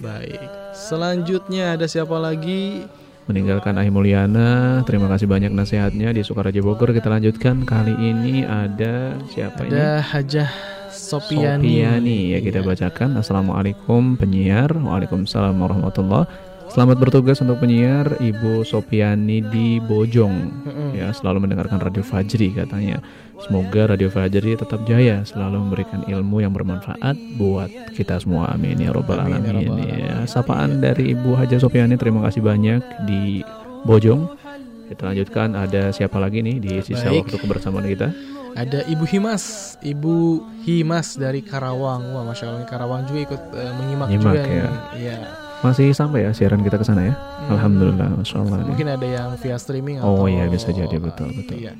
Baik. 0.00 0.40
Selanjutnya 0.72 1.76
ada 1.76 1.84
siapa 1.84 2.16
lagi? 2.16 2.88
meninggalkan 3.22 3.78
Ahi 3.78 3.86
Mulyana. 3.86 4.82
Terima 4.82 5.06
kasih 5.06 5.30
banyak 5.30 5.54
nasihatnya 5.54 6.10
di 6.10 6.26
Sukaraja 6.26 6.58
Bogor. 6.58 6.90
Kita 6.90 7.06
lanjutkan 7.06 7.62
kali 7.62 7.94
ini 7.94 8.42
ada 8.42 9.14
siapa 9.30 9.62
ini? 9.62 9.78
Ada 9.78 10.02
Hajah 10.02 10.50
Sopiani. 10.90 11.62
Sopiani 11.62 12.18
ya 12.34 12.38
kita 12.42 12.60
Iya. 12.60 12.66
bacakan. 12.66 13.10
Assalamualaikum 13.22 14.18
penyiar. 14.18 14.74
Waalaikumsalam 14.74 15.54
warahmatullah. 15.54 16.26
Selamat 16.72 16.96
bertugas 16.96 17.36
untuk 17.44 17.60
penyiar 17.60 18.16
Ibu 18.16 18.64
Sopiani 18.64 19.44
di 19.52 19.76
Bojong. 19.76 20.64
Ya 20.96 21.12
selalu 21.12 21.44
mendengarkan 21.44 21.76
Radio 21.76 22.00
Fajri 22.00 22.48
katanya. 22.48 22.96
Semoga 23.44 23.92
Radio 23.92 24.08
Fajri 24.08 24.56
tetap 24.56 24.80
jaya 24.88 25.20
selalu 25.20 25.68
memberikan 25.68 26.00
ilmu 26.08 26.40
yang 26.40 26.56
bermanfaat 26.56 27.12
buat 27.36 27.68
kita 27.92 28.16
semua. 28.24 28.48
Amin 28.56 28.80
ya 28.80 28.88
robbal 28.88 29.20
ya 29.20 29.36
alamin. 29.36 29.84
Ya, 29.84 30.24
sapaan 30.24 30.80
dari 30.80 31.12
Ibu 31.12 31.36
Haja 31.36 31.60
Sopiani 31.60 32.00
terima 32.00 32.24
kasih 32.24 32.40
banyak 32.40 32.80
di 33.04 33.44
Bojong. 33.84 34.32
Kita 34.88 35.12
lanjutkan 35.12 35.52
ada 35.52 35.92
siapa 35.92 36.16
lagi 36.16 36.40
nih 36.40 36.56
di 36.56 36.72
sisa 36.80 37.12
Baik. 37.12 37.28
waktu 37.28 37.36
kebersamaan 37.36 37.84
kita? 37.84 38.08
Ada 38.52 38.84
Ibu 38.88 39.04
Himas, 39.08 39.76
Ibu 39.80 40.44
Himas 40.64 41.20
dari 41.20 41.40
Karawang. 41.44 42.16
Wah, 42.16 42.24
masya 42.24 42.52
Allah, 42.52 42.68
Karawang 42.68 43.08
juga 43.08 43.32
ikut 43.32 43.42
eh, 43.56 43.72
menyimak 43.80 44.08
Nyimak, 44.12 44.24
juga 44.24 44.40
ya. 44.40 44.48
nih. 44.48 44.72
Iya. 45.00 45.18
Masih 45.62 45.94
sampai 45.94 46.26
ya 46.26 46.30
siaran 46.34 46.60
kita 46.60 46.74
ke 46.74 46.84
sana 46.84 47.06
ya? 47.06 47.14
Hmm. 47.14 47.54
Alhamdulillah, 47.54 48.08
masya 48.18 48.36
Allah. 48.42 48.66
Mungkin 48.66 48.88
ada 48.90 49.06
yang 49.06 49.28
via 49.38 49.56
streaming 49.58 50.02
Oh 50.02 50.26
atau 50.26 50.30
iya, 50.30 50.44
bisa 50.50 50.74
jadi, 50.74 50.96
betul, 50.98 51.30
betul. 51.30 51.54
Iya. 51.54 51.72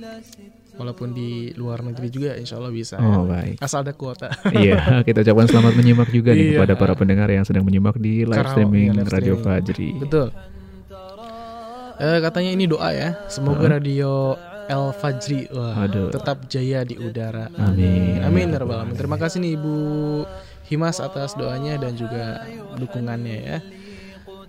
Walaupun 0.72 1.12
di 1.12 1.52
luar 1.58 1.84
negeri 1.84 2.08
juga, 2.08 2.32
insya 2.38 2.56
Allah 2.56 2.72
bisa. 2.72 2.96
ya. 2.96 3.04
Oh 3.04 3.28
baik. 3.28 3.60
Asal 3.60 3.84
ada 3.84 3.92
kuota. 3.92 4.30
iya, 4.64 5.02
kita 5.04 5.20
ucapkan 5.20 5.46
selamat 5.50 5.74
menyimak 5.76 6.08
juga 6.08 6.32
nih 6.32 6.54
Iya. 6.54 6.56
kepada 6.62 6.74
para 6.78 6.94
pendengar 6.96 7.28
yang 7.28 7.44
sedang 7.44 7.66
menyimak 7.66 7.98
di 7.98 8.24
live 8.24 8.48
streaming 8.54 8.88
iya, 8.94 8.98
live 9.02 9.10
Radio 9.12 9.34
streaming. 9.36 9.44
Fajri. 9.44 9.88
Betul. 10.00 10.28
Eh, 12.02 12.18
katanya 12.24 12.50
ini 12.56 12.64
doa 12.66 12.90
ya. 12.90 13.14
Semoga 13.28 13.78
radio 13.78 14.34
El 14.66 14.94
Fajri 14.94 15.50
wah, 15.52 15.84
Aduh. 15.86 16.08
tetap 16.08 16.46
jaya 16.48 16.86
di 16.86 16.96
udara. 16.96 17.50
Amin. 17.58 18.22
Amin 18.22 18.48
ya 18.50 18.58
alamin. 18.62 18.94
Terima 18.96 19.18
kasih 19.18 19.42
nih 19.42 19.58
Ibu 19.58 19.76
Himas 20.72 21.04
atas 21.04 21.36
doanya 21.36 21.76
dan 21.76 21.92
juga 21.92 22.48
dukungannya 22.80 23.38
ya. 23.44 23.58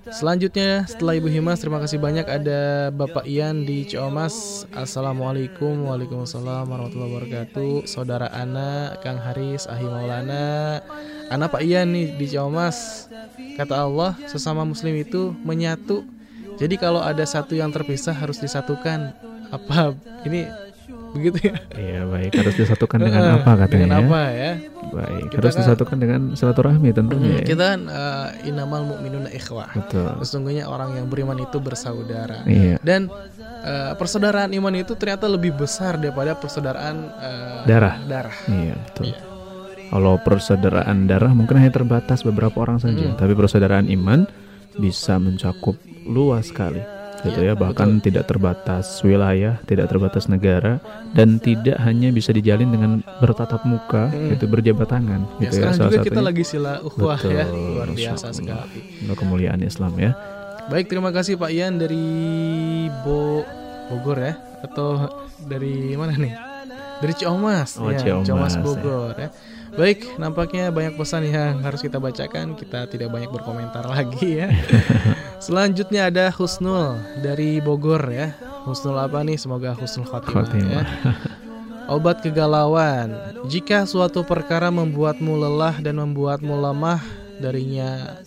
Selanjutnya 0.03 0.83
setelah 0.83 1.15
Ibu 1.15 1.31
Himas 1.31 1.63
terima 1.63 1.79
kasih 1.79 1.95
banyak 1.95 2.27
ada 2.27 2.91
Bapak 2.91 3.23
Ian 3.23 3.63
di 3.63 3.87
Ciomas. 3.87 4.67
Assalamualaikum 4.75 5.87
Waalaikumsalam 5.87 6.67
warahmatullahi 6.67 7.11
wabarakatuh. 7.11 7.87
Saudara 7.87 8.27
Ana, 8.35 8.99
Kang 8.99 9.15
Haris, 9.15 9.63
Ahi 9.63 9.87
Maulana. 9.87 10.83
Ana 11.31 11.47
Pak 11.47 11.63
Ian 11.63 11.95
nih 11.95 12.19
di 12.19 12.25
Ciomas. 12.27 13.07
Kata 13.55 13.87
Allah, 13.87 14.19
sesama 14.27 14.67
muslim 14.67 14.91
itu 14.99 15.31
menyatu. 15.39 16.03
Jadi 16.59 16.75
kalau 16.75 16.99
ada 16.99 17.23
satu 17.23 17.55
yang 17.55 17.71
terpisah 17.71 18.11
harus 18.11 18.43
disatukan. 18.43 19.15
Apa 19.55 19.95
ini 20.27 20.51
begitu 21.13 21.37
ya? 21.43 21.55
Iya 21.71 22.01
baik, 22.05 22.31
harus 22.33 22.55
disatukan 22.55 22.99
dengan 22.99 23.21
Eh, 23.23 23.33
apa 23.35 23.51
katanya? 23.55 23.69
Dengan 23.79 23.93
ya? 23.93 24.03
apa 24.03 24.21
ya? 24.29 24.51
Baik, 24.83 25.23
Kita 25.27 25.37
harus 25.39 25.53
kan- 25.53 25.61
disatukan 25.63 25.97
dengan 25.97 26.21
silaturahmi 26.33 26.89
tentunya. 26.91 27.25
Hmm, 27.27 27.39
ya. 27.39 27.45
kita 27.45 27.63
kan 27.67 27.81
uh, 27.85 28.27
inamal 28.43 28.81
mu'minuna 28.85 29.29
ikhwah. 29.29 29.69
Betul. 29.73 30.11
Sesungguhnya 30.19 30.63
orang 30.65 30.93
yang 30.93 31.07
beriman 31.07 31.37
itu 31.37 31.57
bersaudara. 31.57 32.41
Iya. 32.43 32.77
Dan 32.79 33.09
uh, 33.09 33.93
persaudaraan 33.93 34.51
iman 34.51 34.73
itu 34.75 34.93
ternyata 34.93 35.25
lebih 35.25 35.53
besar 35.53 35.95
daripada 35.95 36.33
persaudaraan 36.33 36.97
uh, 37.11 37.61
Darah. 37.63 37.95
Darah. 38.03 38.35
Iya 38.45 38.73
betul. 38.75 39.03
Iya. 39.07 39.19
Kalau 39.87 40.17
persaudaraan 40.17 41.05
darah 41.05 41.29
mungkin 41.31 41.53
hanya 41.55 41.69
terbatas 41.71 42.21
beberapa 42.21 42.57
orang 42.59 42.77
saja, 42.77 42.97
Mm. 43.07 43.15
tapi 43.15 43.33
persaudaraan 43.33 43.85
iman 43.91 44.25
bisa 44.73 45.15
mencakup 45.15 45.77
luas 46.03 46.49
sekali, 46.49 46.81
gitu 47.23 47.39
ya. 47.39 47.51
Iya, 47.51 47.53
Bahkan 47.55 47.89
tidak 47.99 48.25
terbatas 48.25 48.85
wilayah, 48.99 49.57
tidak 49.63 49.87
terbatas 49.87 50.27
negara, 50.27 50.77
dan 51.11 51.37
tidak 51.37 51.79
hanya 51.79 52.09
bisa 52.09 52.29
dijalin 52.29 52.69
dengan 52.69 52.91
bertatap 53.17 53.63
muka, 53.63 54.07
Mm. 54.07 54.35
gitu 54.35 54.45
berjabat 54.45 54.87
tangan, 54.87 55.21
Ya, 55.23 55.31
gitu 55.39 55.43
ya. 55.43 55.51
sekarang 55.53 55.75
Salah 55.75 55.89
juga 55.89 55.97
kita 55.99 56.13
satunya. 56.13 56.27
lagi 56.27 56.43
sila 56.43 56.71
ukhuwah 56.79 57.19
ya, 57.19 57.45
luar 57.47 57.89
biasa 57.89 58.27
sekali. 58.29 58.79
Untuk 59.01 59.17
kemuliaan 59.17 59.59
Islam 59.59 59.91
ya. 59.95 60.11
Baik, 60.63 60.87
terima 60.87 61.09
kasih 61.09 61.35
Pak 61.35 61.51
Ian 61.51 61.75
dari 61.75 62.05
Bo 63.01 63.43
Bogor 63.89 64.15
ya 64.17 64.33
atau 64.61 65.11
dari 65.43 65.91
mana 65.93 66.15
nih? 66.15 66.52
Dari 67.03 67.13
Ciomas. 67.19 67.75
Oh, 67.75 67.91
ya, 67.91 68.23
Ciomas, 68.23 68.55
ya. 68.55 68.63
Bogor 68.63 69.15
ya. 69.19 69.29
Baik, 69.73 70.15
nampaknya 70.21 70.71
banyak 70.71 70.95
pesan 70.95 71.27
yang 71.27 71.59
harus 71.59 71.83
kita 71.83 71.99
bacakan. 71.99 72.55
Kita 72.55 72.87
tidak 72.87 73.11
banyak 73.11 73.27
berkomentar 73.27 73.83
lagi 73.83 74.39
ya. 74.39 74.47
Selanjutnya 75.45 76.07
ada 76.07 76.31
Husnul 76.31 76.95
dari 77.19 77.59
Bogor 77.59 77.99
ya. 78.07 78.31
Husnul 78.63 78.95
apa 78.95 79.19
nih? 79.27 79.35
Semoga 79.35 79.75
Husnul 79.75 80.07
Khotimah, 80.07 80.47
Khotimah. 80.47 80.71
ya. 80.71 80.81
Obat 81.91 82.23
kegalauan. 82.23 83.11
Jika 83.51 83.83
suatu 83.83 84.23
perkara 84.23 84.71
membuatmu 84.71 85.35
lelah 85.35 85.83
dan 85.83 85.99
membuatmu 85.99 86.55
lemah 86.55 87.03
darinya, 87.43 88.23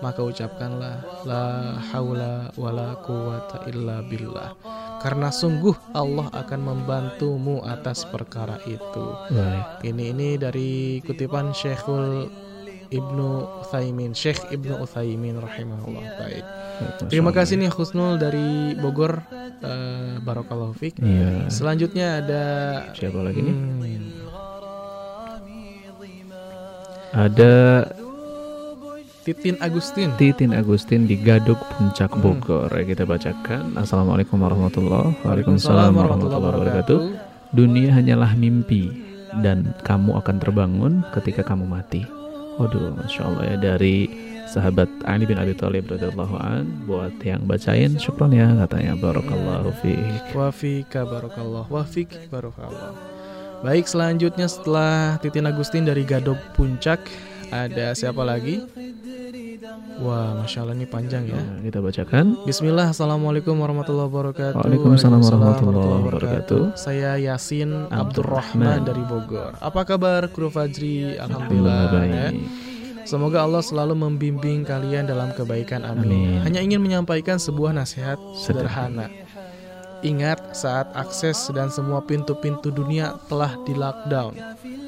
maka 0.00 0.20
ucapkanlah 0.24 1.24
la 1.28 1.76
haula 1.92 2.48
wala 2.56 2.96
quwata 3.04 3.68
illa 3.68 4.00
billah. 4.04 4.56
Karena 5.00 5.32
sungguh 5.32 5.72
Allah 5.96 6.28
akan 6.32 6.60
membantumu 6.60 7.64
atas 7.64 8.04
perkara 8.04 8.60
itu. 8.68 9.06
Baik. 9.32 9.86
Ini 9.86 10.04
ini 10.12 10.28
dari 10.36 11.00
kutipan 11.04 11.56
Syekhul 11.56 12.28
Ibnu 12.90 13.62
Utsaimin, 13.62 14.12
Syekh 14.18 14.50
Ibnu 14.50 14.82
Utsaimin 14.82 15.38
rahimahullah. 15.38 16.04
Baik. 16.18 16.44
Terima 17.06 17.30
kasih 17.30 17.60
nih 17.60 17.70
Husnul 17.70 18.18
dari 18.18 18.74
Bogor. 18.74 19.22
Eh, 19.60 20.18
Barakallahu 20.24 20.74
fiik. 20.74 20.98
Iya. 20.98 21.46
Selanjutnya 21.52 22.24
ada 22.24 22.42
Siapa 22.96 23.20
lagi 23.20 23.44
nih? 23.44 23.54
Hmm, 23.54 23.78
Ada 27.10 27.90
Titin 29.20 29.60
Agustin. 29.60 30.08
Titin 30.16 30.56
Agustin 30.56 31.04
di 31.04 31.12
Gaduk 31.20 31.60
Puncak 31.76 32.08
Hmm. 32.16 32.24
Bogor. 32.24 32.72
Ya, 32.72 32.84
kita 32.88 33.04
bacakan. 33.04 33.76
Assalamualaikum 33.76 34.40
warahmatullahi 34.40 35.12
Waalaikumsalam 35.20 35.92
Waalaikumsalam 35.92 35.92
warahmatullahi 35.92 36.44
wabarakatuh. 36.56 37.00
Dunia 37.52 37.92
hanyalah 37.92 38.32
mimpi 38.32 38.88
dan 39.44 39.76
kamu 39.84 40.16
akan 40.24 40.36
terbangun 40.40 40.92
ketika 41.12 41.44
kamu 41.44 41.68
mati. 41.68 42.00
Waduh, 42.56 42.96
masya 42.96 43.28
Allah 43.28 43.44
ya 43.44 43.56
dari 43.76 44.08
sahabat 44.48 44.88
Ali 45.04 45.28
bin 45.28 45.36
Abi 45.36 45.52
Thalib 45.52 45.88
radhiyallahu 45.92 46.36
an 46.40 46.64
buat 46.88 47.12
yang 47.20 47.44
bacain 47.44 48.00
syukron 48.00 48.32
ya 48.32 48.48
katanya 48.64 48.96
barakallahu 48.96 49.68
fiik. 49.84 50.32
Wafika 50.32 51.04
barakallah. 51.04 51.68
Wafik 51.68 52.08
barakallah. 52.32 52.96
Baik, 53.60 53.84
selanjutnya 53.84 54.48
setelah 54.48 55.20
Titin 55.20 55.44
Agustin 55.44 55.84
dari 55.84 56.00
Gadog 56.08 56.40
Puncak, 56.56 57.04
ada 57.50 57.86
siapa 57.98 58.22
lagi? 58.22 58.62
Wah, 60.00 60.40
masya 60.40 60.64
Allah 60.64 60.74
ini 60.78 60.88
panjang 60.88 61.28
ya. 61.28 61.36
Nah, 61.36 61.60
kita 61.60 61.84
bacakan. 61.84 62.48
Bismillah, 62.48 62.96
Assalamualaikum 62.96 63.52
warahmatullahi 63.60 64.08
wabarakatuh 64.08 64.56
Waalaikumsalam 64.56 65.20
warahmatullahi 65.20 66.00
wabarakatuh. 66.08 66.62
Saya 66.80 67.20
Yasin 67.20 67.92
Abdurrahman. 67.92 68.82
Dari 68.88 69.04
Bogor 69.04 69.60
Apa 69.60 69.84
kabar 69.84 70.32
Kru 70.32 70.48
Fajri? 70.48 71.20
Alhamdulillah 71.20 71.78
Alhamdulillah 71.92 72.08
ya. 72.08 72.28
baik. 72.32 72.68
Semoga 73.04 73.42
Allah 73.42 73.60
selalu 73.64 73.94
membimbing 73.96 74.62
kalian 74.62 75.08
dalam 75.10 75.34
kebaikan 75.34 75.82
amin. 75.84 76.06
Amin. 76.08 76.40
Hanya 76.46 76.60
ingin 76.62 76.80
menyampaikan 76.80 77.36
sebuah 77.36 77.74
nasihat 77.74 78.16
sederhana 78.38 79.10
Ingat 80.00 80.56
saat 80.56 80.88
akses 80.96 81.52
dan 81.52 81.68
semua 81.68 82.00
pintu-pintu 82.00 82.72
dunia 82.72 83.20
telah 83.28 83.52
di 83.68 83.76
lockdown 83.76 84.32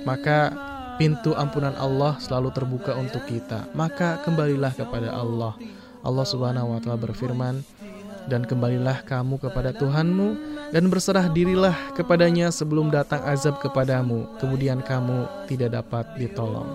Maka 0.08 0.71
pintu 0.96 1.32
ampunan 1.36 1.72
Allah 1.76 2.16
selalu 2.20 2.52
terbuka 2.52 2.96
untuk 2.96 3.24
kita. 3.28 3.68
Maka 3.72 4.20
kembalilah 4.24 4.72
kepada 4.74 5.12
Allah. 5.12 5.56
Allah 6.02 6.26
Subhanahu 6.26 6.74
wa 6.74 6.78
taala 6.82 6.98
berfirman, 6.98 7.62
"Dan 8.26 8.42
kembalilah 8.42 9.06
kamu 9.06 9.38
kepada 9.38 9.70
Tuhanmu 9.74 10.28
dan 10.74 10.90
berserah 10.90 11.30
dirilah 11.30 11.74
kepadanya 11.94 12.50
sebelum 12.50 12.90
datang 12.90 13.22
azab 13.22 13.62
kepadamu, 13.62 14.26
kemudian 14.42 14.82
kamu 14.82 15.46
tidak 15.46 15.82
dapat 15.82 16.04
ditolong." 16.18 16.68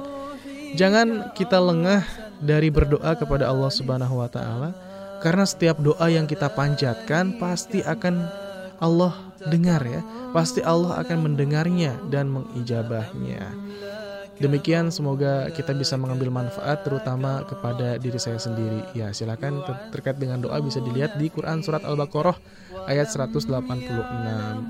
Jangan 0.76 1.31
kita 1.31 1.60
lengah 1.64 2.03
dari 2.44 2.68
berdoa 2.68 3.15
kepada 3.15 3.48
Allah 3.48 3.72
Subhanahu 3.72 4.19
wa 4.19 4.27
taala 4.27 4.76
karena 5.23 5.48
setiap 5.48 5.81
doa 5.81 6.07
yang 6.11 6.30
kita 6.30 6.52
panjatkan 6.52 7.39
pasti 7.41 7.81
akan 7.81 8.27
Allah 8.77 9.14
dengar 9.49 9.81
ya. 9.85 10.02
Pasti 10.35 10.61
Allah 10.61 11.02
akan 11.02 11.31
mendengarnya 11.31 11.98
dan 12.11 12.30
mengijabahnya. 12.30 13.49
Demikian 14.38 14.93
semoga 14.93 15.49
kita 15.49 15.73
bisa 15.73 15.97
mengambil 15.97 16.30
manfaat 16.30 16.85
terutama 16.85 17.41
kepada 17.49 17.97
diri 17.97 18.22
saya 18.22 18.38
sendiri. 18.38 18.85
Ya, 18.93 19.09
silakan 19.09 19.65
ter 19.65 19.76
terkait 19.97 20.22
dengan 20.22 20.38
doa 20.38 20.61
bisa 20.61 20.77
dilihat 20.77 21.18
di 21.18 21.34
Quran 21.34 21.65
surat 21.65 21.81
Al-Baqarah 21.81 22.38
ayat 22.85 23.09
186. 23.09 23.49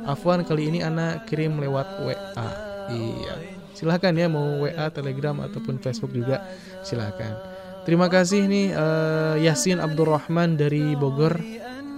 Afwan 0.08 0.48
kali 0.48 0.72
ini 0.72 0.80
anak 0.80 1.28
kirim 1.28 1.60
lewat 1.60 1.88
WA. 2.00 2.50
Iya. 2.88 3.36
Silahkan 3.76 4.16
ya 4.16 4.32
mau 4.32 4.64
WA, 4.64 4.88
Telegram 4.88 5.36
ataupun 5.44 5.84
Facebook 5.84 6.16
juga 6.16 6.48
silahkan. 6.82 7.36
Terima 7.84 8.08
kasih 8.12 8.48
nih 8.48 8.76
uh, 8.76 9.36
Yasin 9.40 9.80
Abdurrahman 9.80 10.60
dari 10.60 10.96
Bogor 10.96 11.40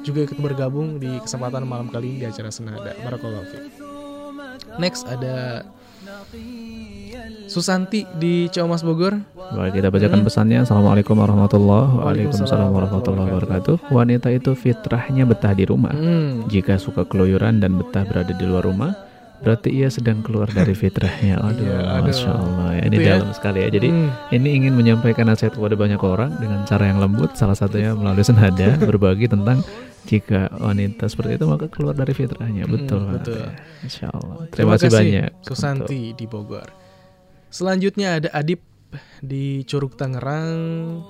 juga 0.06 0.26
ikut 0.26 0.38
bergabung 0.41 0.98
di 0.98 1.22
kesempatan 1.22 1.66
malam 1.66 1.90
kali 1.90 2.14
ini 2.14 2.18
di 2.22 2.28
acara 2.30 2.50
Senada. 2.50 2.94
Barakallahu 2.98 3.46
Next 4.78 5.06
ada 5.10 5.66
Susanti 7.50 8.06
di 8.18 8.46
Ciamas 8.50 8.86
Bogor. 8.86 9.18
Baik, 9.34 9.82
kita 9.82 9.90
bacakan 9.90 10.22
hmm. 10.22 10.28
pesannya. 10.30 10.60
Assalamualaikum 10.62 11.18
warahmatullahi 11.18 11.86
wabarakatuh. 11.90 12.06
Waalaikumsalam 12.06 12.70
warahmatullahi 12.70 13.30
wabarakatuh. 13.34 13.76
Wanita 13.90 14.30
itu 14.30 14.54
fitrahnya 14.54 15.26
betah 15.26 15.58
di 15.58 15.66
rumah. 15.66 15.90
Hmm. 15.90 16.46
Jika 16.46 16.78
suka 16.78 17.10
keluyuran 17.10 17.58
dan 17.58 17.82
betah 17.82 18.06
berada 18.06 18.30
di 18.30 18.46
luar 18.46 18.70
rumah, 18.70 18.94
berarti 19.42 19.74
ia 19.74 19.90
sedang 19.90 20.22
keluar 20.22 20.46
dari 20.54 20.78
fitrahnya. 20.78 21.42
Aduh, 21.42 21.66
ya, 21.66 21.98
masya 22.06 22.32
Allah. 22.38 22.70
Ya, 22.78 22.82
ini 22.86 22.96
ya? 23.02 23.06
dalam 23.18 23.30
sekali 23.34 23.66
ya. 23.66 23.70
Jadi 23.74 23.90
hmm. 23.90 24.10
ini 24.38 24.50
ingin 24.62 24.74
menyampaikan 24.78 25.26
nasihat 25.26 25.58
kepada 25.58 25.74
banyak 25.74 26.02
orang 26.06 26.38
dengan 26.38 26.62
cara 26.70 26.86
yang 26.86 27.02
lembut. 27.02 27.34
Salah 27.34 27.58
satunya 27.58 27.98
melalui 27.98 28.22
senada 28.22 28.78
berbagi 28.90 29.26
tentang 29.26 29.66
jika 30.06 30.50
wanita 30.58 31.06
seperti 31.06 31.38
itu 31.42 31.46
maka 31.50 31.66
keluar 31.70 31.98
dari 31.98 32.14
fitrahnya. 32.14 32.70
Hmm, 32.70 32.74
betul. 32.78 33.02
betul. 33.10 33.42
Ya. 33.42 33.50
Insya 33.82 34.08
Allah. 34.14 34.46
Terima, 34.54 34.54
Terima 34.54 34.74
kasih 34.78 34.90
banyak. 34.94 35.30
Susanti 35.42 36.02
di 36.14 36.26
Bogor. 36.30 36.79
Selanjutnya 37.50 38.22
ada 38.22 38.30
Adip 38.32 38.62
di 39.22 39.66
Curug 39.66 39.98
Tangerang. 39.98 41.02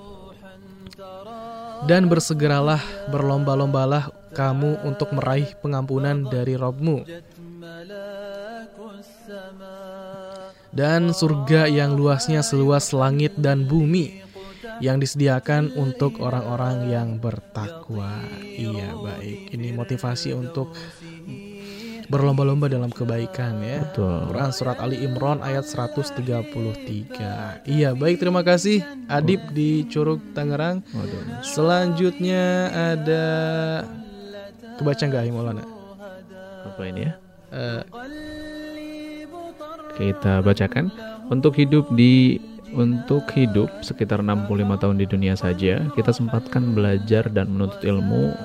Dan 1.87 2.11
bersegeralah, 2.11 2.83
berlomba-lombalah 3.07 4.11
kamu 4.35 4.83
untuk 4.83 5.15
meraih 5.15 5.55
pengampunan 5.63 6.27
dari 6.27 6.59
Robmu. 6.59 7.07
Dan 10.69 11.15
surga 11.15 11.71
yang 11.71 11.95
luasnya 11.95 12.43
seluas 12.43 12.91
langit 12.91 13.35
dan 13.39 13.63
bumi 13.63 14.21
yang 14.79 14.99
disediakan 14.99 15.75
untuk 15.75 16.19
orang-orang 16.23 16.87
yang 16.87 17.09
bertakwa. 17.19 18.23
Iya, 18.43 18.95
baik. 18.95 19.55
Ini 19.55 19.75
motivasi 19.75 20.35
untuk 20.35 20.71
berlomba-lomba 22.09 22.65
dalam 22.65 22.89
kebaikan 22.89 23.61
ya. 23.61 23.85
Betul. 23.85 24.33
Quran 24.33 24.51
surat 24.51 24.81
Ali 24.81 25.05
Imran 25.05 25.45
ayat 25.45 25.63
133. 25.63 27.69
Iya, 27.69 27.93
baik 27.93 28.17
terima 28.17 28.41
kasih 28.41 28.81
Adib 29.05 29.53
di 29.53 29.85
Curug 29.85 30.19
Tangerang. 30.33 30.81
Selanjutnya 31.45 32.73
ada 32.73 33.25
kebaca 34.81 35.03
nggak 35.05 35.29
Maulana? 35.29 35.63
Apa 36.65 36.81
ini 36.89 37.07
ya? 37.07 37.13
Uh, 37.49 37.81
kita 39.97 40.45
bacakan 40.45 40.93
untuk 41.29 41.57
hidup 41.57 41.89
di 41.93 42.37
untuk 42.69 43.25
hidup 43.33 43.69
sekitar 43.81 44.21
65 44.21 44.77
tahun 44.77 44.95
di 45.01 45.05
dunia 45.09 45.33
saja, 45.33 45.89
kita 45.97 46.13
sempatkan 46.13 46.77
belajar 46.77 47.25
dan 47.33 47.49
menuntut 47.49 47.81
ilmu 47.81 48.37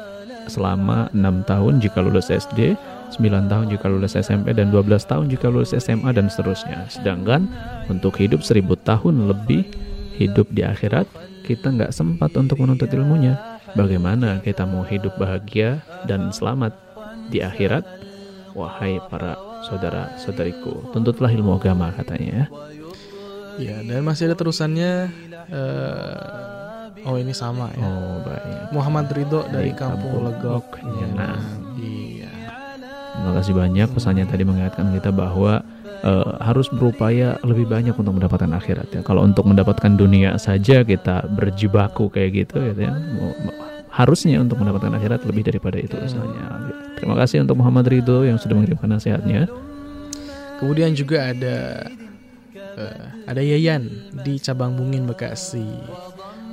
selama 0.49 1.13
6 1.13 1.45
tahun 1.45 1.81
jika 1.81 2.01
lulus 2.01 2.33
SD, 2.33 2.77
9 3.15 3.51
tahun 3.51 3.67
jika 3.71 3.87
lulus 3.87 4.19
SMP 4.19 4.51
dan 4.51 4.75
12 4.75 4.91
tahun 5.07 5.31
jika 5.31 5.47
lulus 5.47 5.71
SMA 5.75 6.11
dan 6.11 6.27
seterusnya. 6.27 6.91
Sedangkan 6.91 7.47
untuk 7.87 8.19
hidup 8.19 8.43
1000 8.43 8.75
tahun 8.83 9.31
lebih 9.31 9.63
hidup 10.19 10.51
di 10.51 10.67
akhirat, 10.67 11.07
kita 11.47 11.71
nggak 11.71 11.95
sempat 11.95 12.35
untuk 12.35 12.59
menuntut 12.59 12.91
ilmunya. 12.91 13.39
Bagaimana 13.75 14.39
kita 14.43 14.67
mau 14.67 14.87
hidup 14.87 15.19
bahagia 15.19 15.83
dan 16.07 16.31
selamat 16.31 16.75
di 17.31 17.43
akhirat? 17.43 17.83
Wahai 18.55 19.03
para 19.11 19.35
saudara-saudariku, 19.67 20.95
tuntutlah 20.95 21.31
ilmu 21.31 21.59
agama 21.59 21.91
katanya. 21.91 22.47
Ya, 23.59 23.83
dan 23.83 24.03
masih 24.07 24.31
ada 24.31 24.37
terusannya. 24.39 25.11
Uh, 25.51 27.07
oh 27.07 27.17
ini 27.19 27.35
sama 27.35 27.71
ya. 27.75 27.83
Oh 27.83 28.23
baik. 28.23 28.75
Muhammad 28.75 29.11
Ridho 29.11 29.47
dari 29.51 29.75
Kampung 29.75 30.27
Legok. 30.27 30.79
Nah, 31.15 31.39
Terima 33.15 33.33
kasih 33.39 33.55
banyak 33.55 33.89
pesannya 33.95 34.27
tadi 34.27 34.43
mengingatkan 34.43 34.91
kita 34.91 35.15
bahwa 35.15 35.63
uh, 36.03 36.35
harus 36.43 36.67
berupaya 36.69 37.39
lebih 37.47 37.71
banyak 37.71 37.95
untuk 37.95 38.11
mendapatkan 38.11 38.51
akhirat 38.53 38.91
ya. 38.91 39.01
Kalau 39.07 39.23
untuk 39.23 39.47
mendapatkan 39.47 39.95
dunia 39.95 40.35
saja 40.37 40.83
kita 40.83 41.25
berjibaku 41.31 42.11
kayak 42.11 42.45
gitu 42.45 42.59
gitu 42.75 42.81
ya. 42.91 42.93
Harusnya 43.95 44.43
untuk 44.43 44.59
mendapatkan 44.59 44.91
akhirat 44.99 45.23
lebih 45.23 45.47
daripada 45.47 45.79
itu 45.79 45.95
misalnya. 45.95 46.75
Terima 46.99 47.15
kasih 47.15 47.47
untuk 47.47 47.63
Muhammad 47.63 47.87
Ridho 47.87 48.27
yang 48.27 48.37
sudah 48.37 48.59
mengirimkan 48.59 48.91
nasihatnya. 48.91 49.47
Kemudian 50.59 50.99
juga 50.99 51.31
ada 51.31 51.87
uh, 52.75 53.05
ada 53.31 53.43
Yayan 53.43 54.11
di 54.27 54.43
cabang 54.43 54.75
Bungin 54.75 55.07
Bekasi. 55.07 55.67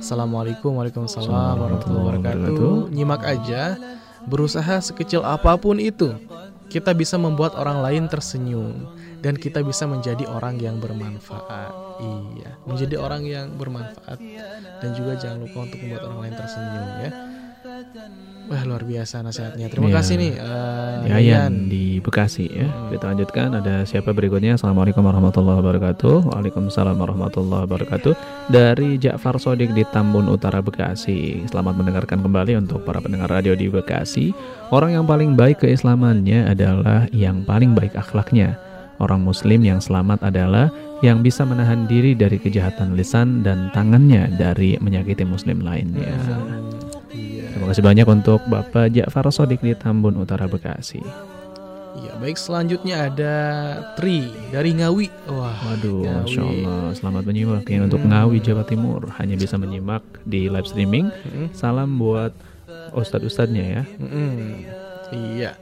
Assalamualaikum 0.02 0.78
Waalaikumsalam 0.78 1.58
warahmatullahi 1.58 2.04
wabarakatuh. 2.18 2.90
Nyimak 2.90 3.22
aja, 3.22 3.78
berusaha 4.26 4.82
sekecil 4.82 5.22
apa 5.22 5.54
pun 5.54 5.78
itu 5.78 6.10
kita 6.72 6.96
bisa 6.96 7.20
membuat 7.20 7.52
orang 7.60 7.84
lain 7.84 8.08
tersenyum 8.08 8.88
dan 9.20 9.36
kita 9.36 9.60
bisa 9.60 9.84
menjadi 9.84 10.24
orang 10.24 10.56
yang 10.56 10.80
bermanfaat. 10.80 12.00
Iya, 12.00 12.56
menjadi 12.64 12.96
orang 12.96 13.22
yang 13.28 13.52
bermanfaat 13.60 14.16
dan 14.80 14.90
juga 14.96 15.20
jangan 15.20 15.44
lupa 15.44 15.68
untuk 15.68 15.78
membuat 15.84 16.02
orang 16.08 16.20
lain 16.24 16.34
tersenyum 16.40 16.88
ya. 17.04 17.10
Wah 18.50 18.62
luar 18.66 18.82
biasa 18.82 19.22
nasihatnya. 19.22 19.70
Terima 19.70 19.86
ya. 19.86 20.02
kasih 20.02 20.14
nih 20.18 20.32
uh, 20.34 21.06
Yayan 21.06 21.70
di 21.70 22.02
Bekasi 22.02 22.50
ya. 22.50 22.66
Kita 22.90 23.14
lanjutkan 23.14 23.54
ada 23.54 23.86
siapa 23.86 24.10
berikutnya? 24.10 24.58
Assalamualaikum 24.58 24.98
warahmatullahi 25.06 25.62
wabarakatuh. 25.62 26.26
Waalaikumsalam 26.26 26.98
warahmatullahi 26.98 27.62
wabarakatuh. 27.70 28.12
Dari 28.50 28.98
Ja'far 28.98 29.38
Sodik 29.38 29.70
di 29.78 29.86
Tambun 29.94 30.26
Utara 30.26 30.58
Bekasi. 30.58 31.46
Selamat 31.46 31.78
mendengarkan 31.78 32.18
kembali 32.18 32.58
untuk 32.58 32.82
para 32.82 32.98
pendengar 32.98 33.30
radio 33.30 33.54
di 33.54 33.70
Bekasi. 33.70 34.34
Orang 34.74 34.98
yang 34.98 35.06
paling 35.06 35.38
baik 35.38 35.62
keislamannya 35.62 36.50
adalah 36.50 37.06
yang 37.14 37.46
paling 37.46 37.78
baik 37.78 37.94
akhlaknya. 37.94 38.58
Orang 38.98 39.22
muslim 39.22 39.62
yang 39.62 39.78
selamat 39.78 40.18
adalah 40.26 40.66
yang 41.06 41.22
bisa 41.22 41.46
menahan 41.46 41.86
diri 41.86 42.18
dari 42.18 42.42
kejahatan 42.42 42.98
lisan 42.98 43.46
dan 43.46 43.70
tangannya 43.70 44.34
dari 44.34 44.78
menyakiti 44.82 45.22
muslim 45.22 45.62
lainnya. 45.62 46.10
Hmm. 47.52 47.60
Terima 47.60 47.68
kasih 47.68 47.84
banyak 47.84 48.06
untuk 48.08 48.40
Bapak 48.48 48.88
Ja'far 48.96 49.28
Sodik 49.28 49.60
di 49.60 49.76
Tambun 49.76 50.16
Utara 50.16 50.48
Bekasi. 50.48 51.04
Ya 52.00 52.16
baik 52.16 52.40
selanjutnya 52.40 53.12
ada 53.12 53.36
Tri 54.00 54.24
dari 54.48 54.72
Ngawi. 54.72 55.12
Wah, 55.28 55.52
waduh, 55.68 56.00
Ngawi. 56.00 56.24
Masya 56.24 56.40
Allah. 56.40 56.82
Selamat 56.96 57.22
menyimak 57.28 57.68
ya 57.68 57.84
untuk 57.84 58.00
Ngawi 58.00 58.40
Jawa 58.40 58.64
Timur. 58.64 59.12
Hanya 59.20 59.36
bisa 59.36 59.60
menyimak 59.60 60.00
di 60.24 60.48
live 60.48 60.64
streaming. 60.64 61.12
Hmm. 61.12 61.52
Salam 61.52 62.00
buat 62.00 62.32
ustadz-ustadznya 62.96 63.64
ya. 63.68 63.82
Hmm. 64.00 64.64
Iya. 65.12 65.52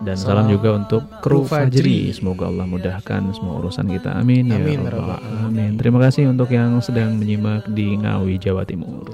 Dan 0.00 0.16
salam, 0.16 0.48
salam 0.48 0.56
juga 0.56 0.68
untuk 0.72 1.02
kru 1.20 1.44
Fajri. 1.44 2.16
Semoga 2.16 2.48
Allah 2.48 2.64
mudahkan 2.64 3.36
semua 3.36 3.60
urusan 3.60 3.92
kita. 3.92 4.16
Amin, 4.16 4.48
ya 4.48 4.56
Amin 4.56 4.88
ya 4.88 4.96
Allah. 4.96 5.20
Amin. 5.44 5.76
Terima 5.76 6.00
kasih 6.00 6.32
untuk 6.32 6.48
yang 6.48 6.80
sedang 6.80 7.20
menyimak 7.20 7.68
di 7.68 7.92
Ngawi 8.00 8.40
Jawa 8.40 8.64
Timur. 8.64 9.12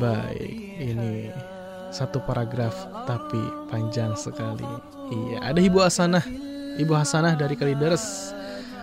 Baik 0.00 0.69
ini 0.80 1.28
satu 1.92 2.24
paragraf 2.24 2.72
tapi 3.04 3.40
panjang 3.68 4.16
sekali. 4.16 4.64
Iya, 5.12 5.52
ada 5.52 5.60
Ibu 5.60 5.78
Hasanah. 5.84 6.24
Ibu 6.80 6.92
Hasanah 6.96 7.36
dari 7.36 7.54
Kalideres. 7.58 8.32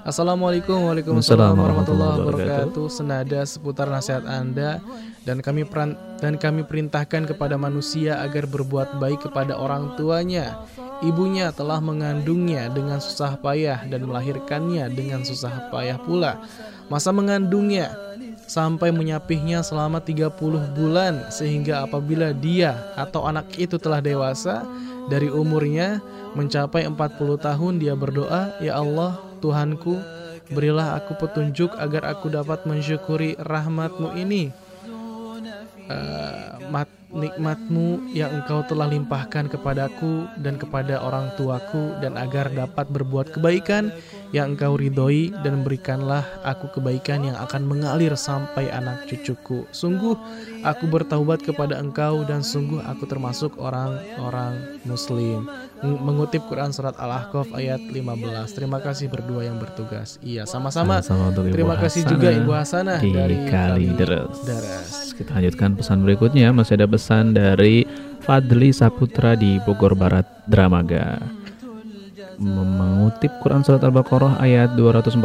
Assalamualaikum 0.08 0.88
Waalaikumsalam 0.88 1.58
warahmatullahi 1.58 2.16
wabarakatuh. 2.24 2.88
Senada 2.88 3.44
seputar 3.44 3.92
nasihat 3.92 4.24
Anda 4.24 4.80
dan 5.28 5.44
kami 5.44 5.68
peran, 5.68 6.00
dan 6.24 6.40
kami 6.40 6.64
perintahkan 6.64 7.28
kepada 7.28 7.60
manusia 7.60 8.16
agar 8.24 8.48
berbuat 8.48 9.04
baik 9.04 9.28
kepada 9.28 9.60
orang 9.60 10.00
tuanya. 10.00 10.64
Ibunya 11.04 11.52
telah 11.52 11.84
mengandungnya 11.84 12.72
dengan 12.72 13.04
susah 13.04 13.36
payah 13.38 13.84
dan 13.92 14.08
melahirkannya 14.08 14.88
dengan 14.96 15.28
susah 15.28 15.68
payah 15.76 16.00
pula. 16.00 16.40
Masa 16.88 17.12
mengandungnya 17.12 17.92
sampai 18.48 18.96
menyapihnya 18.96 19.62
selama 19.62 20.00
30 20.00 20.32
bulan 20.74 21.28
sehingga 21.30 21.84
apabila 21.84 22.32
dia 22.32 22.96
atau 22.96 23.28
anak 23.28 23.52
itu 23.60 23.76
telah 23.76 24.00
dewasa 24.00 24.64
dari 25.12 25.28
umurnya 25.28 26.00
mencapai 26.34 26.88
40 26.88 27.38
tahun 27.38 27.74
dia 27.80 27.94
berdoa, 27.94 28.56
"Ya 28.64 28.80
Allah, 28.80 29.20
Tuhanku, 29.44 30.00
berilah 30.52 30.96
aku 30.96 31.20
petunjuk 31.20 31.76
agar 31.76 32.08
aku 32.08 32.32
dapat 32.32 32.64
mensyukuri 32.64 33.36
rahmatmu 33.40 34.16
ini. 34.16 34.52
Uh, 35.88 36.60
nikmatmu 37.08 38.12
yang 38.12 38.44
engkau 38.44 38.68
telah 38.68 38.92
limpahkan 38.92 39.48
kepadaku 39.48 40.28
dan 40.44 40.60
kepada 40.60 41.00
orang 41.00 41.32
tuaku 41.40 41.96
dan 42.04 42.20
agar 42.20 42.52
dapat 42.52 42.92
berbuat 42.92 43.32
kebaikan 43.32 43.96
yang 44.36 44.56
engkau 44.56 44.76
ridhoi 44.76 45.32
dan 45.40 45.64
berikanlah 45.64 46.28
aku 46.44 46.68
kebaikan 46.76 47.24
yang 47.24 47.38
akan 47.40 47.64
mengalir 47.64 48.12
sampai 48.20 48.68
anak 48.68 49.08
cucuku. 49.08 49.64
Sungguh 49.72 50.20
aku 50.68 50.84
bertaubat 50.92 51.48
kepada 51.48 51.80
engkau 51.80 52.28
dan 52.28 52.44
sungguh 52.44 52.84
aku 52.84 53.08
termasuk 53.08 53.56
orang-orang 53.56 54.84
muslim. 54.84 55.48
Mengutip 55.80 56.44
Quran 56.52 56.76
surat 56.76 56.98
Al-Ahqaf 57.00 57.56
ayat 57.56 57.80
15. 57.80 58.52
Terima 58.52 58.84
kasih 58.84 59.08
berdua 59.08 59.48
yang 59.48 59.62
bertugas. 59.62 60.20
Iya, 60.20 60.44
sama-sama. 60.44 61.00
Terima 61.54 61.80
kasih 61.80 62.04
juga 62.04 62.34
Ibu 62.34 62.52
Hasanah 62.52 63.00
dari 63.00 63.48
Kali 63.48 63.96
Deres. 63.96 65.16
Kita 65.16 65.38
lanjutkan 65.38 65.78
pesan 65.78 66.04
berikutnya. 66.04 66.50
Masih 66.52 66.82
ada 66.82 66.90
pesan 66.90 66.97
dari 67.32 67.86
Fadli 68.26 68.74
Saputra 68.74 69.38
di 69.38 69.62
Bogor 69.62 69.94
Barat 69.94 70.26
Dramaga. 70.50 71.22
Mengutip 72.38 73.34
Quran 73.42 73.66
Surat 73.66 73.82
Al-Baqarah 73.82 74.38
ayat 74.38 74.78
214 74.78 75.18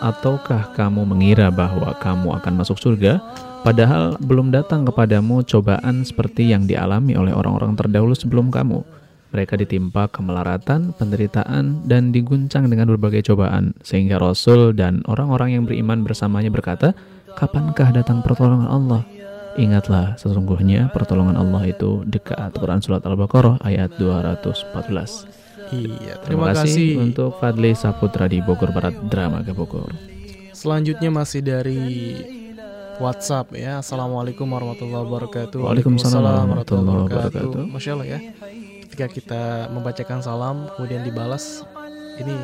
Ataukah 0.00 0.72
kamu 0.72 1.04
mengira 1.04 1.52
bahwa 1.52 1.92
kamu 2.00 2.40
akan 2.40 2.52
masuk 2.56 2.80
surga? 2.80 3.20
Padahal 3.64 4.16
belum 4.20 4.52
datang 4.52 4.88
kepadamu 4.88 5.44
cobaan 5.44 6.04
seperti 6.04 6.52
yang 6.52 6.64
dialami 6.64 7.16
oleh 7.16 7.36
orang-orang 7.36 7.76
terdahulu 7.76 8.16
sebelum 8.16 8.48
kamu. 8.48 8.80
Mereka 9.28 9.60
ditimpa 9.60 10.08
kemelaratan, 10.08 10.96
penderitaan, 10.96 11.84
dan 11.84 12.16
diguncang 12.16 12.64
dengan 12.72 12.88
berbagai 12.88 13.28
cobaan 13.28 13.76
Sehingga 13.84 14.16
Rasul 14.16 14.72
dan 14.72 15.04
orang-orang 15.04 15.52
yang 15.52 15.64
beriman 15.68 16.00
bersamanya 16.00 16.48
berkata 16.48 16.96
Kapankah 17.36 17.92
datang 17.92 18.24
pertolongan 18.24 18.72
Allah? 18.72 19.17
Ingatlah, 19.58 20.14
sesungguhnya 20.14 20.94
pertolongan 20.94 21.34
Allah 21.34 21.66
itu 21.66 22.06
dekat 22.06 22.54
Quran 22.54 22.78
Surat 22.78 23.02
Al-Baqarah 23.02 23.58
ayat 23.66 23.90
214 23.98 25.26
Iya, 25.68 26.16
terima, 26.24 26.48
terima 26.48 26.64
kasih, 26.64 26.64
kasih 26.64 26.90
untuk 27.02 27.30
Fadli 27.36 27.76
Saputra 27.76 28.24
di 28.24 28.40
Bogor 28.40 28.72
Barat 28.72 28.96
Drama 29.10 29.44
ke 29.44 29.52
Bogor. 29.52 29.92
Selanjutnya 30.56 31.12
masih 31.12 31.44
dari 31.44 32.16
WhatsApp 33.02 33.52
ya. 33.52 33.84
Assalamualaikum 33.84 34.48
warahmatullahi 34.48 35.04
wabarakatuh. 35.04 35.60
Waalaikumsalam 35.60 36.24
warahmatullahi 36.24 36.98
wabarakatuh. 37.04 37.62
Masya 37.68 37.90
Allah 37.94 38.08
ya. 38.08 38.18
Ketika 38.88 39.06
kita 39.12 39.42
membacakan 39.74 40.24
salam 40.24 40.72
kemudian 40.72 41.04
dibalas, 41.04 41.66
ini 42.16 42.34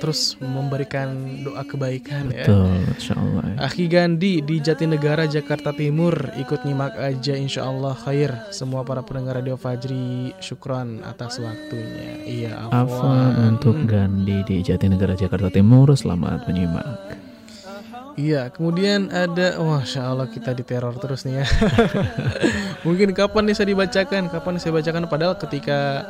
terus 0.00 0.40
memberikan 0.40 1.12
doa 1.44 1.60
kebaikan 1.60 2.32
ya. 2.32 2.48
Betul, 2.48 2.72
insya 2.96 3.14
Allah. 3.20 3.44
Akhi 3.60 3.84
Gandhi 3.86 4.40
di 4.40 4.56
Jatinegara, 4.58 5.28
Jakarta 5.28 5.76
Timur 5.76 6.16
ikut 6.40 6.64
nyimak 6.64 6.96
aja 6.96 7.36
insya 7.36 7.68
Allah 7.68 7.92
khair. 7.92 8.32
Semua 8.48 8.80
para 8.80 9.04
pendengar 9.04 9.44
Radio 9.44 9.60
Fajri, 9.60 10.32
syukran 10.40 11.04
atas 11.04 11.36
waktunya. 11.36 12.24
Iya, 12.24 12.72
afwan. 12.72 13.54
untuk 13.54 13.76
hmm. 13.76 13.86
Gandhi 13.86 14.38
di 14.48 14.56
Jatinegara, 14.64 15.12
Jakarta 15.12 15.52
Timur, 15.52 15.92
selamat 15.92 16.48
menyimak. 16.48 17.20
Iya, 18.20 18.52
kemudian 18.52 19.08
ada, 19.08 19.56
wah, 19.62 19.80
masya 19.80 20.12
Allah 20.12 20.28
kita 20.28 20.52
diteror 20.52 20.92
terus 21.00 21.24
nih 21.24 21.40
ya. 21.40 21.46
Mungkin 22.86 23.16
kapan 23.16 23.48
nih 23.48 23.54
saya 23.56 23.68
dibacakan? 23.72 24.28
Kapan 24.28 24.60
saya 24.60 24.72
bacakan? 24.76 25.08
Padahal 25.08 25.40
ketika 25.40 26.04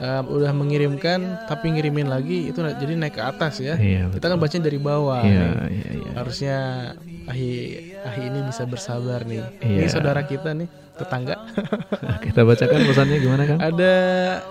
uh, 0.00 0.22
udah 0.24 0.52
mengirimkan 0.54 1.44
tapi 1.50 1.74
ngirimin 1.74 2.08
lagi 2.08 2.48
itu 2.48 2.58
jadi 2.62 2.92
naik 2.96 3.18
ke 3.18 3.22
atas 3.22 3.60
ya. 3.60 3.76
Iya, 3.76 4.08
Kita 4.14 4.32
kan 4.32 4.38
bacanya 4.40 4.64
dari 4.70 4.78
bawah. 4.80 5.22
Iya, 5.26 5.48
iya, 5.68 5.88
iya. 5.98 6.10
Harusnya 6.16 6.56
ahi 7.28 7.50
ahi 8.06 8.20
ini 8.30 8.40
bisa 8.46 8.62
bersabar 8.64 9.26
nih. 9.26 9.42
Iya. 9.60 9.78
Ini 9.84 9.86
saudara 9.90 10.22
kita 10.24 10.54
nih, 10.56 10.68
tetangga. 10.96 11.36
kita 12.24 12.40
bacakan 12.46 12.80
pesannya 12.86 13.16
gimana 13.20 13.42
kan? 13.44 13.58
Ada 13.60 13.94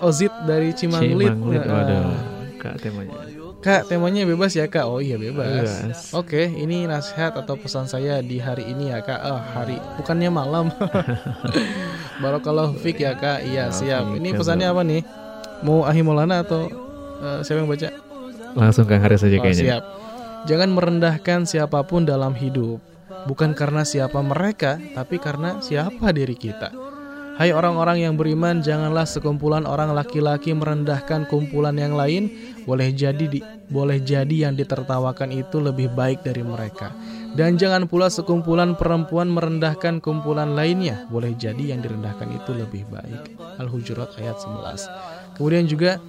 Ozit 0.03 0.33
dari 0.45 0.75
Cimanglit. 0.75 1.31
Cimanglit, 1.31 1.63
waduh. 1.65 2.41
Kak 2.61 2.77
temanya. 2.77 3.15
Kak, 3.61 3.85
temanya 3.85 4.25
bebas 4.25 4.57
ya 4.57 4.65
kak? 4.65 4.89
Oh 4.89 4.97
iya 4.97 5.21
bebas. 5.21 5.85
bebas. 5.85 5.99
Oke, 6.17 6.49
ini 6.49 6.89
nasihat 6.89 7.37
atau 7.37 7.53
pesan 7.53 7.85
saya 7.85 8.17
di 8.25 8.41
hari 8.41 8.65
ini 8.65 8.89
ya 8.89 9.05
kak. 9.05 9.21
Oh 9.21 9.37
hari, 9.37 9.77
bukannya 10.01 10.33
malam. 10.33 10.73
Barokallahu 12.25 12.73
fik 12.81 13.05
ya 13.05 13.13
kak. 13.13 13.45
Iya 13.45 13.69
siap. 13.69 14.17
Ini 14.17 14.33
pesannya 14.33 14.65
apa 14.65 14.81
nih? 14.81 15.20
Mau 15.61 15.85
Ahi 15.85 16.01
Maulana 16.01 16.41
atau 16.41 16.69
uh, 17.21 17.39
siapa 17.45 17.61
yang 17.61 17.69
baca? 17.69 17.89
Langsung 18.57 18.85
Kang 18.89 19.01
Haris 19.01 19.21
saja 19.23 19.37
oh, 19.37 19.41
kayaknya. 19.45 19.63
Siap. 19.63 19.83
Jangan 20.49 20.69
merendahkan 20.73 21.39
siapa 21.45 21.85
pun 21.85 22.03
dalam 22.03 22.33
hidup. 22.33 22.81
Bukan 23.29 23.53
karena 23.53 23.85
siapa 23.85 24.17
mereka, 24.25 24.81
tapi 24.97 25.21
karena 25.21 25.61
siapa 25.61 26.09
diri 26.09 26.33
kita. 26.33 26.73
Hai 27.41 27.55
orang-orang 27.55 28.03
yang 28.03 28.13
beriman, 28.19 28.59
janganlah 28.61 29.07
sekumpulan 29.07 29.63
orang 29.65 29.95
laki-laki 29.95 30.51
merendahkan 30.53 31.25
kumpulan 31.25 31.73
yang 31.73 31.97
lain. 31.97 32.29
Boleh 32.69 32.93
jadi 32.93 33.25
di, 33.25 33.41
boleh 33.65 33.97
jadi 34.03 34.45
yang 34.49 34.53
ditertawakan 34.53 35.33
itu 35.33 35.57
lebih 35.57 35.89
baik 35.95 36.21
dari 36.21 36.45
mereka. 36.45 36.93
Dan 37.33 37.55
jangan 37.55 37.87
pula 37.89 38.11
sekumpulan 38.11 38.75
perempuan 38.75 39.31
merendahkan 39.31 40.03
kumpulan 40.03 40.53
lainnya. 40.53 41.07
Boleh 41.07 41.31
jadi 41.33 41.73
yang 41.73 41.79
direndahkan 41.79 42.29
itu 42.29 42.51
lebih 42.51 42.83
baik. 42.91 43.33
Al-Hujurat 43.57 44.11
ayat 44.19 44.37
11. 44.37 45.10
Kemudian 45.35 45.65
juga 45.65 46.01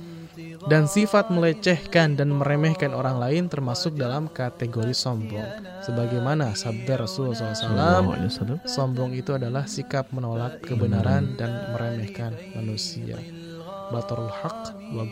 dan 0.70 0.86
sifat 0.86 1.28
melecehkan 1.35 2.15
dan 2.15 2.31
meremehkan 2.31 2.94
orang 2.94 3.19
lain 3.19 3.51
termasuk 3.51 3.99
dalam 3.99 4.31
kategori 4.31 4.94
sombong. 4.94 5.44
Sebagaimana 5.82 6.55
sabda 6.55 7.03
Rasulullah 7.03 7.35
SAW, 7.35 8.62
sombong 8.62 9.11
itu 9.19 9.35
adalah 9.35 9.66
sikap 9.66 10.15
menolak 10.15 10.62
kebenaran 10.62 11.35
dan 11.35 11.74
meremehkan 11.74 12.39
manusia. 12.55 13.19
Batarul 13.90 14.31
haq 14.31 14.73
wa 14.94 15.05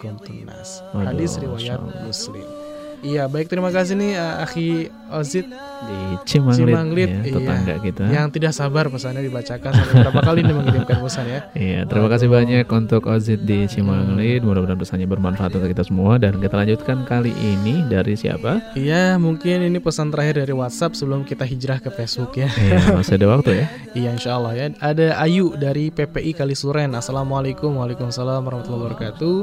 nas. 0.46 0.80
Hadis 0.94 1.36
riwayat 1.36 1.82
Muslim. 2.06 2.69
Iya, 3.00 3.24
baik 3.32 3.48
terima 3.48 3.72
kasih 3.72 3.96
nih 3.96 4.12
uh, 4.20 4.44
Akhi 4.44 4.92
Ozid 5.08 5.48
di 5.80 5.98
Cimanglit, 6.28 6.68
Cimanglit 6.68 7.10
ya, 7.10 7.20
iya, 7.24 7.32
tetangga 7.32 7.74
kita. 7.80 8.04
Yang 8.12 8.26
tidak 8.36 8.52
sabar 8.52 8.84
pesannya 8.92 9.24
dibacakan 9.24 9.72
sampai 9.72 9.94
berapa 10.04 10.20
kali 10.20 10.38
ini 10.44 10.52
mengirimkan 10.52 10.98
pesan 11.00 11.24
ya. 11.24 11.40
Iya, 11.56 11.80
terima 11.88 12.08
kasih 12.12 12.28
banyak 12.28 12.66
untuk 12.68 13.08
Ozid 13.08 13.40
di 13.48 13.64
Cimanglit. 13.64 14.44
Mudah-mudahan 14.44 14.76
pesannya 14.76 15.08
bermanfaat 15.08 15.56
untuk 15.56 15.72
kita 15.72 15.84
semua 15.88 16.20
dan 16.20 16.36
kita 16.36 16.54
lanjutkan 16.60 17.08
kali 17.08 17.32
ini 17.40 17.88
dari 17.88 18.14
siapa? 18.14 18.60
Iya, 18.76 19.16
mungkin 19.16 19.64
ini 19.64 19.80
pesan 19.80 20.12
terakhir 20.12 20.44
dari 20.44 20.52
WhatsApp 20.52 20.92
sebelum 20.92 21.24
kita 21.24 21.48
hijrah 21.48 21.80
ke 21.80 21.88
Facebook 21.88 22.36
ya. 22.36 22.52
Iya, 22.60 23.00
masih 23.00 23.16
ada 23.16 23.26
waktu 23.32 23.50
ya. 23.64 23.66
iya, 24.04 24.10
insya 24.12 24.36
Allah 24.36 24.52
ya. 24.52 24.66
Ada 24.76 25.16
Ayu 25.24 25.56
dari 25.56 25.88
PPI 25.88 26.36
Kalisuren. 26.36 26.92
Assalamualaikum, 26.92 27.72
waalaikumsalam 27.80 28.44
warahmatullahi 28.44 28.82
wabarakatuh. 28.84 29.36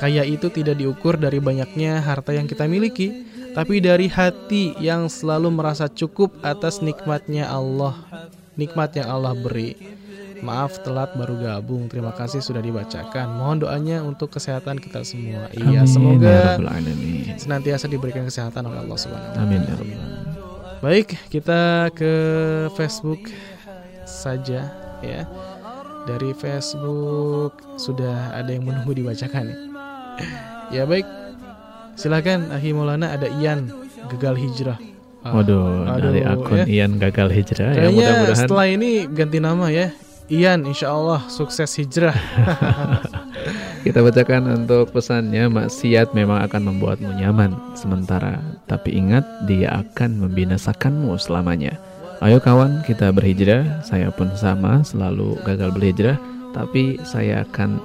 Kaya 0.00 0.24
itu 0.24 0.48
tidak 0.48 0.80
diukur 0.80 1.20
dari 1.20 1.44
banyaknya 1.44 2.00
harta 2.00 2.32
yang 2.32 2.48
kita 2.48 2.64
miliki, 2.64 3.28
tapi 3.52 3.84
dari 3.84 4.08
hati 4.08 4.72
yang 4.80 5.12
selalu 5.12 5.52
merasa 5.52 5.92
cukup 5.92 6.40
atas 6.40 6.80
nikmatnya 6.80 7.44
Allah, 7.44 8.00
nikmat 8.56 8.96
yang 8.96 9.12
Allah 9.12 9.36
beri. 9.36 9.76
Maaf 10.40 10.80
telat 10.80 11.12
baru 11.20 11.36
gabung. 11.36 11.84
Terima 11.92 12.16
kasih 12.16 12.40
sudah 12.40 12.64
dibacakan. 12.64 13.36
Mohon 13.36 13.68
doanya 13.68 14.00
untuk 14.00 14.32
kesehatan 14.32 14.80
kita 14.80 15.04
semua. 15.04 15.52
Iya, 15.52 15.84
semoga 15.84 16.56
ya 16.56 17.36
senantiasa 17.36 17.84
diberikan 17.84 18.24
kesehatan 18.24 18.64
oleh 18.64 18.80
Allah 18.80 18.96
Subhanahu 18.96 19.36
Amin 19.36 19.60
ya 19.68 19.76
Baik, 20.80 21.12
kita 21.28 21.92
ke 21.92 22.12
Facebook 22.72 23.28
saja 24.08 24.72
ya. 25.04 25.28
Dari 26.08 26.32
Facebook 26.32 27.60
sudah 27.76 28.32
ada 28.32 28.48
yang 28.48 28.64
menunggu 28.64 28.96
dibacakan 28.96 29.69
ya 30.74 30.84
baik. 30.86 31.06
Silakan 31.98 32.48
Ahi 32.54 32.72
Maulana 32.72 33.12
ada 33.12 33.28
Ian 33.28 33.68
gagal 34.08 34.34
hijrah. 34.40 34.78
Ah, 35.20 35.36
Waduh, 35.36 35.84
aduh, 35.84 36.00
dari 36.00 36.24
akun 36.24 36.64
ya. 36.64 36.64
Ian 36.64 36.96
gagal 36.96 37.28
hijrah 37.28 37.76
ya, 37.76 37.76
Kayaknya 37.76 37.92
ya 37.92 37.92
mudah-mudahan 37.92 38.40
setelah 38.40 38.66
ini 38.72 38.90
ganti 39.04 39.38
nama 39.38 39.66
ya. 39.68 39.92
Ian 40.32 40.64
insya 40.64 40.96
Allah 40.96 41.20
sukses 41.28 41.68
hijrah. 41.76 42.16
Kita 43.80 44.04
bacakan 44.04 44.64
untuk 44.64 44.92
pesannya 44.92 45.48
Maksiat 45.48 46.12
memang 46.12 46.44
akan 46.44 46.68
membuatmu 46.68 47.16
nyaman 47.16 47.56
sementara 47.72 48.36
Tapi 48.68 48.92
ingat 48.92 49.24
dia 49.48 49.80
akan 49.80 50.20
membinasakanmu 50.20 51.16
selamanya 51.16 51.80
Ayo 52.20 52.44
kawan 52.44 52.84
kita 52.84 53.08
berhijrah 53.08 53.80
Saya 53.80 54.12
pun 54.12 54.28
sama 54.36 54.84
selalu 54.84 55.40
gagal 55.48 55.72
berhijrah 55.72 56.20
Tapi 56.52 57.00
saya 57.08 57.48
akan 57.48 57.80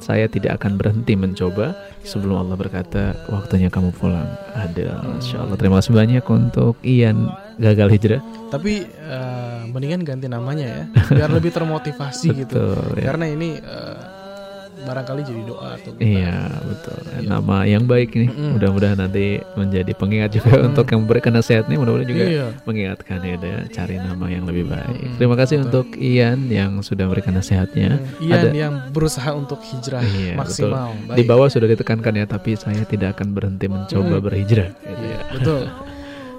saya 0.00 0.26
tidak 0.26 0.60
akan 0.60 0.80
berhenti 0.80 1.14
mencoba 1.14 1.76
sebelum 2.02 2.42
Allah 2.44 2.56
berkata 2.56 3.14
waktunya 3.28 3.68
kamu 3.68 3.92
pulang. 3.94 4.26
Ada, 4.56 5.04
Masya 5.04 5.46
Allah. 5.46 5.56
Terima 5.56 5.78
kasih 5.78 5.92
banyak 5.94 6.24
untuk 6.26 6.74
Ian 6.82 7.28
gagal 7.60 7.88
hijrah. 7.92 8.20
Tapi 8.50 8.88
uh, 9.06 9.68
mendingan 9.70 10.02
ganti 10.02 10.26
namanya 10.26 10.66
ya, 10.66 10.82
biar 11.20 11.30
lebih 11.30 11.52
termotivasi 11.52 12.28
gitu. 12.44 12.74
Betul, 12.74 12.98
ya. 12.98 13.12
Karena 13.12 13.26
ini 13.30 13.60
uh, 13.60 14.19
barangkali 14.80 15.20
jadi 15.22 15.42
doa 15.44 15.68
atau 15.74 15.90
gimana. 15.92 16.08
Iya 16.10 16.36
betul. 16.62 16.98
Iya. 17.10 17.28
Nama 17.28 17.56
yang 17.64 17.84
baik 17.84 18.10
nih. 18.12 18.28
Mm-mm. 18.28 18.50
Mudah-mudahan 18.54 18.98
nanti 18.98 19.24
menjadi 19.54 19.92
pengingat 19.92 20.30
juga 20.32 20.50
Mm. 20.56 20.68
untuk 20.68 20.86
yang 20.86 21.00
memberikan 21.02 21.32
nasihat 21.32 21.64
nih. 21.66 21.76
Mudah-mudahan 21.76 22.08
juga 22.08 22.24
Iya. 22.24 22.46
mengingatkan 22.62 23.18
ya, 23.20 23.34
ya, 23.36 23.58
cari 23.68 23.96
nama 23.96 24.26
yang 24.26 24.44
lebih 24.44 24.64
baik. 24.66 24.96
Mm-mm, 24.96 25.16
Terima 25.16 25.34
kasih 25.34 25.56
betul. 25.56 25.66
untuk 25.66 25.86
Ian 25.94 26.38
yang 26.46 26.70
sudah 26.80 27.04
memberikan 27.04 27.32
nasihatnya. 27.32 28.00
Ian 28.18 28.34
Ada- 28.40 28.52
yang 28.52 28.74
berusaha 28.88 29.30
untuk 29.32 29.60
hijrah 29.62 30.00
Iya, 30.00 30.34
maksimal. 30.34 30.92
betul. 30.92 31.06
Baik. 31.06 31.16
Di 31.16 31.24
bawah 31.24 31.48
sudah 31.48 31.68
ditekankan 31.68 32.12
ya, 32.14 32.24
tapi 32.24 32.50
saya 32.54 32.82
tidak 32.84 33.14
akan 33.14 33.30
berhenti 33.30 33.66
mencoba 33.66 34.16
Mm. 34.16 34.24
berhijrah. 34.24 34.68
Gitu 34.76 35.02
Iya, 35.02 35.12
ya. 35.12 35.20
betul. 35.30 35.62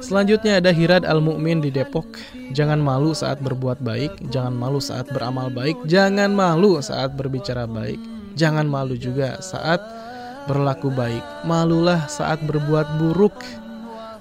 Selanjutnya 0.02 0.58
ada 0.58 0.74
Hirad 0.74 1.06
Al-Mu'min 1.06 1.62
di 1.62 1.70
Depok. 1.70 2.10
Jangan 2.52 2.82
malu 2.82 3.14
saat 3.14 3.38
berbuat 3.38 3.80
baik, 3.80 4.18
jangan 4.28 4.50
malu 4.52 4.82
saat 4.82 5.06
beramal 5.08 5.48
baik, 5.48 5.78
jangan 5.86 6.34
malu 6.34 6.82
saat 6.82 7.14
berbicara 7.14 7.64
baik, 7.64 8.02
jangan 8.36 8.68
malu 8.68 8.96
juga 8.96 9.40
saat 9.44 9.82
berlaku 10.46 10.90
baik. 10.92 11.24
Malulah 11.46 12.08
saat 12.10 12.42
berbuat 12.44 12.98
buruk. 13.02 13.36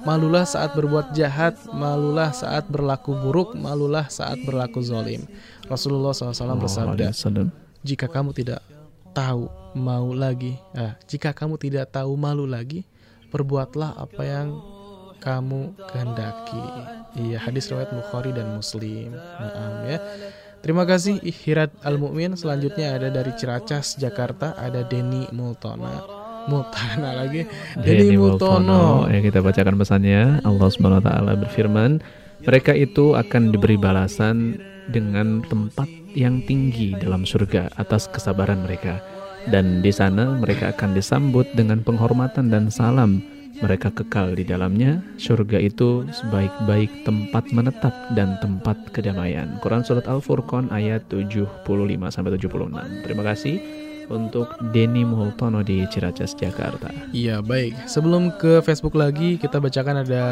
Malulah 0.00 0.48
saat 0.48 0.72
berbuat 0.72 1.12
jahat, 1.12 1.60
malulah 1.76 2.32
saat 2.32 2.64
berlaku 2.72 3.12
buruk, 3.20 3.52
malulah 3.52 4.08
saat 4.08 4.40
berlaku 4.48 4.80
zolim. 4.80 5.28
Rasulullah 5.68 6.16
SAW 6.16 6.56
bersabda, 6.56 7.12
jika 7.84 8.08
kamu 8.08 8.32
tidak 8.32 8.64
tahu 9.12 9.52
mau 9.76 10.08
lagi, 10.16 10.56
ah, 10.72 10.96
jika 11.04 11.36
kamu 11.36 11.60
tidak 11.60 11.92
tahu 11.92 12.16
malu 12.16 12.48
lagi, 12.48 12.88
perbuatlah 13.28 14.00
apa 14.00 14.22
yang 14.24 14.56
kamu 15.20 15.76
kehendaki. 15.92 16.64
Iya, 17.20 17.36
hadis 17.36 17.68
riwayat 17.68 17.92
Bukhari 17.92 18.32
dan 18.32 18.56
Muslim. 18.56 19.12
Naam 19.12 19.84
ya. 19.84 19.98
Terima 20.60 20.84
kasih 20.84 21.24
Hirat 21.24 21.72
Al 21.80 21.96
Mukmin. 21.96 22.36
Selanjutnya 22.36 22.92
ada 22.92 23.08
dari 23.08 23.32
Ciracas, 23.32 23.96
Jakarta, 23.96 24.52
ada 24.60 24.84
Denny 24.84 25.24
Multona. 25.32 26.04
Multana 26.52 27.16
lagi. 27.16 27.48
Denny 27.80 28.12
Multono. 28.20 29.08
Ya 29.08 29.24
kita 29.24 29.40
bacakan 29.40 29.80
pesannya. 29.80 30.44
Allah 30.44 30.68
Subhanahu 30.68 31.00
wa 31.00 31.06
taala 31.08 31.32
berfirman, 31.40 32.04
mereka 32.44 32.76
itu 32.76 33.16
akan 33.16 33.56
diberi 33.56 33.80
balasan 33.80 34.60
dengan 34.92 35.40
tempat 35.48 35.88
yang 36.12 36.44
tinggi 36.44 36.92
dalam 36.92 37.24
surga 37.24 37.72
atas 37.80 38.04
kesabaran 38.12 38.60
mereka. 38.60 39.00
Dan 39.48 39.80
di 39.80 39.88
sana 39.88 40.36
mereka 40.36 40.76
akan 40.76 40.92
disambut 40.92 41.48
dengan 41.56 41.80
penghormatan 41.80 42.52
dan 42.52 42.68
salam. 42.68 43.24
Mereka 43.60 43.92
kekal 43.92 44.40
di 44.40 44.44
dalamnya. 44.48 45.04
Surga 45.20 45.60
itu 45.60 46.08
sebaik-baik 46.08 47.04
tempat 47.04 47.44
menetap 47.52 47.92
dan 48.16 48.40
tempat 48.40 48.76
kedamaian. 48.96 49.60
Quran 49.60 49.84
surat 49.84 50.08
Al-Furqan 50.08 50.72
ayat 50.72 51.04
75 51.12 51.68
sampai 52.08 52.40
76. 52.40 53.04
Terima 53.04 53.20
kasih 53.20 53.60
untuk 54.10 54.50
Denny 54.74 55.06
Multono 55.06 55.62
di 55.62 55.86
Ciracas 55.88 56.34
Jakarta. 56.34 56.90
Iya 57.14 57.40
baik. 57.40 57.88
Sebelum 57.88 58.34
ke 58.36 58.60
Facebook 58.60 58.98
lagi, 58.98 59.38
kita 59.38 59.62
bacakan 59.62 60.02
ada 60.02 60.22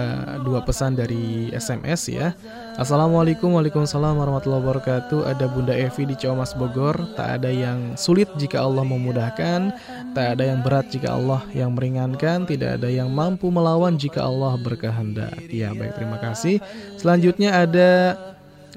dua 0.43 0.61
pesan 0.67 0.99
dari 0.99 1.49
SMS 1.55 2.11
ya. 2.11 2.35
Assalamualaikum, 2.77 3.55
waalaikumsalam 3.55 4.19
warahmatullahi 4.19 4.63
wabarakatuh. 4.67 5.31
Ada 5.31 5.47
Bunda 5.49 5.75
Evi 5.75 6.11
di 6.11 6.15
Ciamas 6.19 6.53
Bogor. 6.59 6.99
Tak 7.15 7.43
ada 7.43 7.51
yang 7.51 7.95
sulit 7.95 8.27
jika 8.37 8.63
Allah 8.63 8.83
memudahkan, 8.83 9.73
tak 10.13 10.39
ada 10.39 10.45
yang 10.45 10.61
berat 10.61 10.91
jika 10.91 11.15
Allah 11.15 11.43
yang 11.55 11.75
meringankan, 11.79 12.45
tidak 12.45 12.83
ada 12.83 12.91
yang 12.91 13.11
mampu 13.11 13.49
melawan 13.49 13.95
jika 13.95 14.27
Allah 14.27 14.59
berkehendak. 14.59 15.35
Iya 15.49 15.73
baik, 15.75 15.95
terima 15.95 16.19
kasih. 16.19 16.59
Selanjutnya 16.99 17.55
ada 17.67 17.91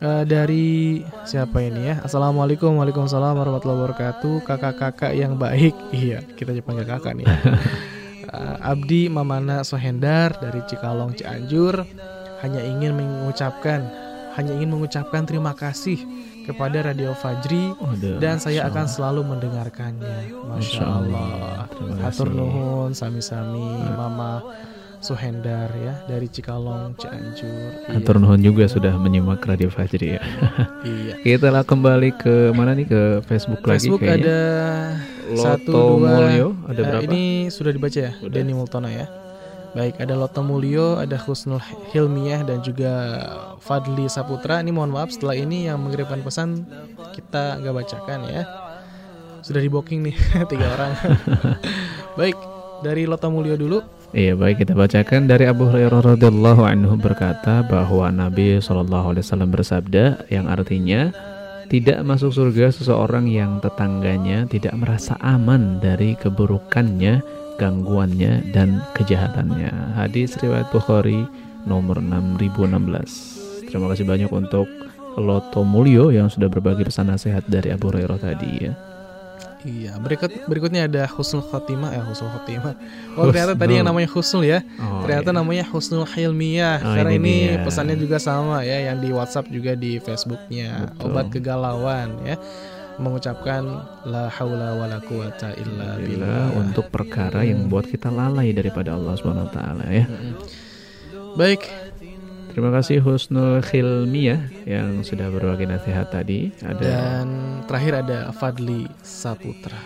eh, 0.01 0.23
dari 0.25 0.99
siapa 1.23 1.61
ini 1.61 1.93
ya? 1.93 1.95
Assalamualaikum, 2.01 2.75
waalaikumsalam 2.81 3.37
warahmatullahi 3.37 3.79
wabarakatuh. 3.85 4.41
Kakak-kakak 4.43 5.13
yang 5.13 5.37
baik, 5.37 5.77
iya 5.93 6.25
kita 6.35 6.57
panggil 6.65 6.85
kakak 6.89 7.13
nih. 7.15 7.29
Eh, 8.31 8.57
Abdi 8.63 9.09
Mamana 9.11 9.65
Sohendar 9.65 10.37
dari 10.39 10.63
Cikalong 10.63 11.17
Cianjur 11.17 11.83
hanya 12.45 12.61
ingin 12.63 12.95
mengucapkan 12.95 13.83
hanya 14.39 14.55
ingin 14.55 14.71
mengucapkan 14.71 15.27
terima 15.27 15.51
kasih 15.51 15.99
kepada 16.47 16.79
Radio 16.85 17.11
Fajri 17.11 17.75
Waduh, 17.75 18.23
dan 18.23 18.39
saya 18.39 18.71
akan 18.71 18.87
selalu 18.87 19.21
mendengarkannya. 19.35 20.31
Masya 20.47 20.85
Allah. 20.85 21.67
Hatur 21.99 22.31
nuhun 22.31 22.95
sami-sami 22.95 23.83
Mama 23.99 24.39
Sohendar 25.01 25.73
ya 25.75 25.97
dari 26.05 26.25
Cikalong 26.25 26.93
Cianjur. 26.95 27.49
Iya. 27.83 27.97
Hatur 27.97 28.15
nuhun 28.17 28.39
juga 28.39 28.65
sudah 28.65 28.93
menyimak 28.93 29.41
Radio 29.41 29.67
Fajri 29.67 30.15
ya. 30.15 30.21
Iya. 30.81 31.13
Kita 31.27 31.49
lah 31.49 31.61
kembali 31.61 32.13
ke 32.15 32.53
mana 32.53 32.71
nih 32.71 32.85
ke 32.85 33.01
Facebook, 33.23 33.59
Facebook 33.59 33.97
lagi 33.97 34.13
kayaknya. 34.13 34.21
ada 34.21 34.39
Loto 35.27 35.41
satu 35.41 35.71
dua 35.97 36.09
Mulyo, 36.11 36.47
ada 36.65 36.75
Eh, 36.75 36.85
berapa? 36.85 37.03
ini 37.05 37.23
sudah 37.47 37.71
dibaca 37.71 37.95
ya 37.97 38.11
Sudah. 38.13 38.31
Denny 38.31 38.51
Multono 38.51 38.87
ya 38.87 39.07
baik 39.71 39.95
ada 39.97 40.13
Loto 40.13 40.43
Mulyo 40.43 40.99
ada 40.99 41.15
Husnul 41.15 41.63
Hilmiah 41.89 42.43
dan 42.43 42.59
juga 42.59 42.91
Fadli 43.57 44.03
Saputra 44.05 44.59
ini 44.59 44.67
mohon 44.69 44.91
maaf 44.91 45.09
setelah 45.09 45.31
ini 45.31 45.65
yang 45.65 45.79
mengirimkan 45.79 46.19
pesan 46.19 46.67
kita 47.15 47.55
nggak 47.57 47.71
bacakan 47.73 48.27
ya 48.27 48.43
sudah 49.39 49.57
di 49.57 49.71
booking 49.71 50.03
nih 50.03 50.15
tiga 50.51 50.67
orang 50.69 50.91
baik 52.19 52.35
dari 52.83 53.07
Loto 53.07 53.31
Mulyo 53.31 53.55
dulu 53.55 53.79
Iya 54.11 54.35
baik 54.35 54.67
kita 54.67 54.75
bacakan 54.75 55.23
dari 55.23 55.47
Abu 55.47 55.71
Hurairah 55.71 56.19
radhiyallahu 56.19 56.67
anhu 56.67 56.99
berkata 56.99 57.63
bahwa 57.63 58.11
Nabi 58.11 58.59
wasallam 58.59 59.55
bersabda 59.55 60.27
yang 60.27 60.51
artinya 60.51 61.15
tidak 61.71 62.03
masuk 62.03 62.35
surga 62.35 62.75
seseorang 62.75 63.31
yang 63.31 63.63
tetangganya 63.63 64.43
tidak 64.51 64.75
merasa 64.75 65.15
aman 65.23 65.79
dari 65.79 66.19
keburukannya, 66.19 67.23
gangguannya 67.55 68.51
dan 68.51 68.83
kejahatannya. 68.99 69.95
Hadis 69.95 70.35
riwayat 70.43 70.67
Bukhari 70.75 71.23
nomor 71.63 72.03
6016. 72.03 73.71
Terima 73.71 73.87
kasih 73.95 74.03
banyak 74.03 74.27
untuk 74.27 74.67
Loto 75.15 75.63
Mulyo 75.63 76.11
yang 76.11 76.27
sudah 76.27 76.51
berbagi 76.51 76.83
pesan 76.83 77.07
nasihat 77.07 77.47
dari 77.47 77.71
Abu 77.71 77.87
Hurairah 77.87 78.19
tadi 78.19 78.67
ya. 78.67 78.90
Iya 79.63 79.97
berikut 79.97 80.29
berikutnya 80.45 80.85
ada 80.85 81.03
Husnul 81.05 81.43
Khotimah 81.43 81.93
eh 81.93 82.01
Husnul 82.01 82.31
Khotimah 82.31 82.73
oh 83.13 83.29
ternyata 83.29 83.53
Husnul. 83.53 83.61
tadi 83.61 83.73
yang 83.75 83.87
namanya 83.87 84.09
Husnul 84.09 84.43
ya 84.43 84.59
Oh, 84.77 85.01
Ternyata 85.03 85.29
iya. 85.29 85.37
namanya 85.37 85.63
Husnul 85.65 86.05
Hilmiyah 86.05 86.77
Oh, 86.79 86.93
Karena 86.93 87.11
ini 87.11 87.17
ini, 87.17 87.35
dia. 87.53 87.61
pesannya 87.61 87.95
juga 87.95 88.17
sama 88.17 88.61
ya 88.61 88.89
Yang 88.89 88.97
di 88.99 89.09
WhatsApp 89.11 89.45
juga 89.49 89.71
di 89.73 89.97
Facebooknya 89.97 90.69
Betul. 90.93 91.05
Obat 91.05 91.25
kegalauan 91.29 92.09
ya 92.23 92.35
Mengucapkan 92.95 93.61
La 94.05 94.29
haula 94.29 94.77
wa 94.77 94.85
la 94.85 94.99
quwata 94.99 95.53
illa 95.55 95.97
billah 95.97 96.53
untuk 96.53 96.89
perkara 96.89 97.41
yang 97.41 97.65
membuat 97.65 97.87
kita 97.87 98.09
lalai 98.09 98.51
daripada 98.51 98.93
Allah 98.93 99.17
Subhanahu 99.17 99.49
wa 99.49 99.53
taala 99.53 99.85
ya. 99.89 100.05
Baik 101.33 101.65
Terima 102.51 102.69
kasih 102.69 102.99
Husnul 102.99 103.63
Khilmiyah 103.63 104.67
yang 104.67 105.01
sudah 105.01 105.31
berbagi 105.31 105.65
nasihat 105.65 106.11
tadi. 106.11 106.51
Ada 106.59 106.83
Dan 106.83 107.27
terakhir 107.65 107.93
ada 108.03 108.19
Fadli 108.35 108.85
Saputra 109.01 109.79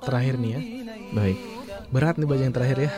Terakhir 0.00 0.34
nih 0.36 0.50
ya 0.52 0.60
baik. 1.10 1.38
Berat 1.90 2.14
nih 2.16 2.28
baca 2.28 2.42
yang 2.44 2.54
terakhir 2.54 2.78
ya 2.86 2.90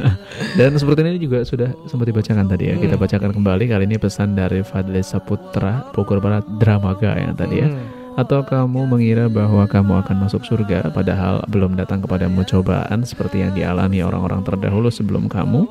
Dan 0.58 0.72
seperti 0.74 1.04
ini 1.04 1.20
juga 1.20 1.44
sudah 1.44 1.74
sempat 1.84 2.08
dibacakan 2.08 2.46
tadi 2.48 2.72
ya. 2.72 2.74
Kita 2.74 2.96
Hmm. 2.96 3.04
bacakan 3.04 3.30
kembali 3.36 3.64
kali 3.68 3.84
ini 3.84 3.96
pesan 3.98 4.32
dari 4.32 4.62
Fadli 4.62 5.02
Saputra 5.04 5.90
Bogor 5.92 6.22
Barat 6.22 6.46
Dramaga 6.56 7.18
yang 7.18 7.36
tadi 7.36 7.60
ya. 7.60 7.68
Hmm. 7.68 7.98
Atau 8.16 8.42
kamu 8.42 8.90
mengira 8.90 9.30
bahwa 9.30 9.64
kamu 9.64 10.02
akan 10.02 10.16
masuk 10.26 10.42
surga 10.42 10.90
padahal 10.90 11.46
belum 11.46 11.78
datang 11.78 12.02
kepadamu 12.02 12.42
cobaan 12.42 13.06
seperti 13.06 13.42
yang 13.42 13.52
dialami 13.54 14.02
orang-orang 14.02 14.42
terdahulu 14.42 14.90
sebelum 14.90 15.30
kamu? 15.30 15.64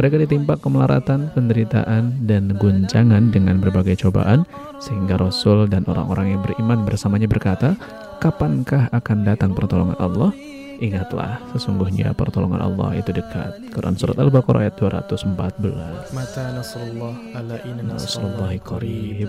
Mereka 0.00 0.16
ditimpa 0.16 0.56
kemelaratan, 0.56 1.28
penderitaan, 1.36 2.24
dan 2.24 2.56
guncangan 2.56 3.28
dengan 3.28 3.60
berbagai 3.60 4.00
cobaan 4.00 4.48
sehingga 4.80 5.20
Rasul 5.20 5.68
dan 5.68 5.84
orang-orang 5.84 6.32
yang 6.32 6.40
beriman 6.40 6.88
bersamanya 6.88 7.28
berkata, 7.28 7.76
"Kapankah 8.16 8.88
akan 8.96 9.18
datang 9.28 9.52
pertolongan 9.52 10.00
Allah?" 10.00 10.32
Ingatlah, 10.80 11.44
sesungguhnya 11.52 12.16
pertolongan 12.16 12.64
Allah 12.64 12.96
itu 12.96 13.12
dekat. 13.12 13.60
Quran 13.76 13.92
surat 14.00 14.16
Al-Baqarah 14.16 14.64
ayat 14.64 14.80
214. 14.80 16.16
Mata 16.16 16.48
Nasrullah 16.56 17.14
ala 17.36 17.60
inna 17.68 18.00
Nasrullahi 18.00 18.56
qarib. 18.64 19.28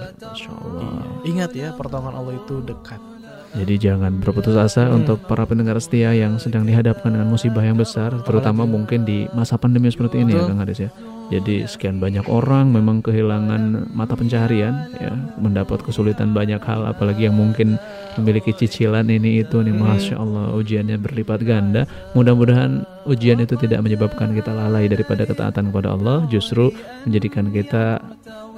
Ingat 1.27 1.52
ya 1.52 1.76
pertolongan 1.76 2.15
Allah 2.15 2.39
itu 2.39 2.64
dekat 2.64 3.20
Jadi 3.52 3.76
jangan 3.84 4.23
berputus 4.23 4.56
asa 4.56 4.88
Hmm. 4.88 5.03
untuk 5.03 5.28
para 5.28 5.44
pendengar 5.44 5.76
setia 5.84 6.15
yang 6.15 6.40
sedang 6.40 6.64
dihadapkan 6.64 7.11
dengan 7.11 7.28
musibah 7.28 7.60
yang 7.61 7.76
besar, 7.76 8.15
terutama 8.23 8.64
mungkin 8.64 9.03
di 9.03 9.28
masa 9.36 9.60
pandemi 9.60 9.91
seperti 9.91 10.23
ini 10.23 10.32
ya 10.32 10.48
Betul. 10.48 10.49
Kang 10.56 10.61
Haris 10.64 10.80
ya. 10.80 10.91
Jadi 11.32 11.64
sekian 11.64 11.95
banyak 11.99 12.28
orang 12.28 12.76
memang 12.76 12.99
kehilangan 12.99 13.91
mata 13.95 14.19
pencaharian 14.19 14.91
ya, 14.99 15.15
mendapat 15.40 15.80
kesulitan 15.80 16.36
banyak 16.36 16.60
hal 16.60 16.84
apalagi 16.84 17.28
yang 17.28 17.36
mungkin 17.40 17.80
memiliki 18.19 18.52
cicilan 18.52 19.07
ini 19.07 19.40
itu 19.40 19.64
nih 19.64 19.72
Hmm. 19.72 19.84
Masya 19.95 20.15
Allah 20.15 20.52
ujiannya 20.56 20.99
berlipat 20.99 21.44
ganda. 21.44 21.88
Mudah-mudahan 22.15 22.84
ujian 23.07 23.40
itu 23.40 23.56
tidak 23.56 23.80
menyebabkan 23.80 24.36
kita 24.36 24.52
lalai 24.52 24.91
daripada 24.91 25.23
ketaatan 25.23 25.72
kepada 25.72 25.95
Allah, 25.95 26.28
justru 26.28 26.72
menjadikan 27.07 27.48
kita 27.48 27.99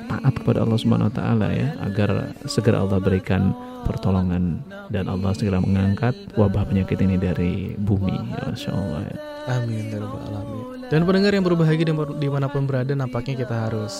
taat 0.06 0.34
kepada 0.36 0.62
Allah 0.62 0.78
Subhanahu 0.78 1.10
wa 1.10 1.16
taala 1.16 1.48
ya 1.50 1.74
agar 1.82 2.10
segera 2.46 2.82
Allah 2.82 3.00
berikan 3.00 3.52
pertolongan 3.84 4.64
dan 4.88 5.08
Allah 5.08 5.36
segera 5.36 5.60
mengangkat 5.60 6.16
wabah 6.34 6.64
penyakit 6.64 6.96
ini 7.00 7.16
dari 7.16 7.76
bumi 7.76 8.16
ya 8.16 8.44
Masya 8.48 8.72
Allah 8.72 9.02
ya. 9.06 9.18
Amin 9.52 9.92
ya 9.92 10.00
rabbal 10.00 10.24
alamin. 10.24 10.64
Dan 10.88 11.04
pendengar 11.04 11.32
yang 11.32 11.44
berbahagia 11.44 11.84
di- 11.86 12.18
di 12.18 12.28
mana 12.30 12.48
pun 12.48 12.64
berada, 12.64 12.94
nampaknya 12.94 13.44
kita 13.44 13.68
harus 13.68 13.94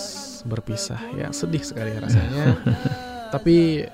berpisah. 0.44 1.00
Ya 1.12 1.28
sedih 1.30 1.60
sekali 1.60 1.92
rasanya. 1.92 2.56
Tapi 3.34 3.84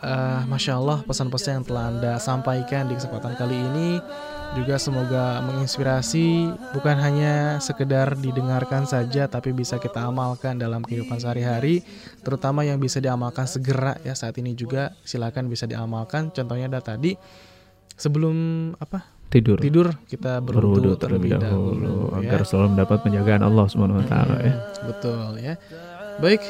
eh, 0.00 0.40
masya 0.44 0.76
Allah 0.76 1.02
pesan-pesan 1.02 1.50
yang 1.60 1.66
telah 1.66 1.84
anda 1.88 2.12
sampaikan 2.16 2.86
di 2.86 2.94
kesempatan 2.94 3.34
kali 3.34 3.56
ini 3.56 3.98
juga 4.58 4.82
semoga 4.82 5.38
menginspirasi 5.46 6.50
bukan 6.74 6.96
hanya 6.98 7.62
sekedar 7.62 8.18
didengarkan 8.18 8.82
saja 8.82 9.30
tapi 9.30 9.54
bisa 9.54 9.78
kita 9.78 10.02
amalkan 10.02 10.58
dalam 10.58 10.82
kehidupan 10.82 11.22
sehari-hari 11.22 11.86
terutama 12.26 12.66
yang 12.66 12.82
bisa 12.82 12.98
diamalkan 12.98 13.46
segera 13.46 13.94
ya 14.02 14.18
saat 14.18 14.34
ini 14.42 14.58
juga 14.58 14.98
silakan 15.06 15.46
bisa 15.46 15.70
diamalkan 15.70 16.34
contohnya 16.34 16.66
ada 16.66 16.82
tadi 16.82 17.14
sebelum 17.94 18.34
apa 18.82 19.06
tidur 19.30 19.62
tidur 19.62 19.94
kita 20.10 20.42
berwudu 20.42 20.98
terlebih 20.98 21.38
dahulu 21.38 22.10
ya. 22.18 22.34
agar 22.34 22.42
selalu 22.42 22.74
mendapat 22.74 22.98
penjagaan 23.06 23.42
Allah 23.46 23.64
Subhanahu 23.70 24.02
wa 24.02 24.06
taala 24.10 24.36
ya. 24.42 24.54
Betul 24.82 25.30
ya. 25.38 25.54
Baik. 26.18 26.42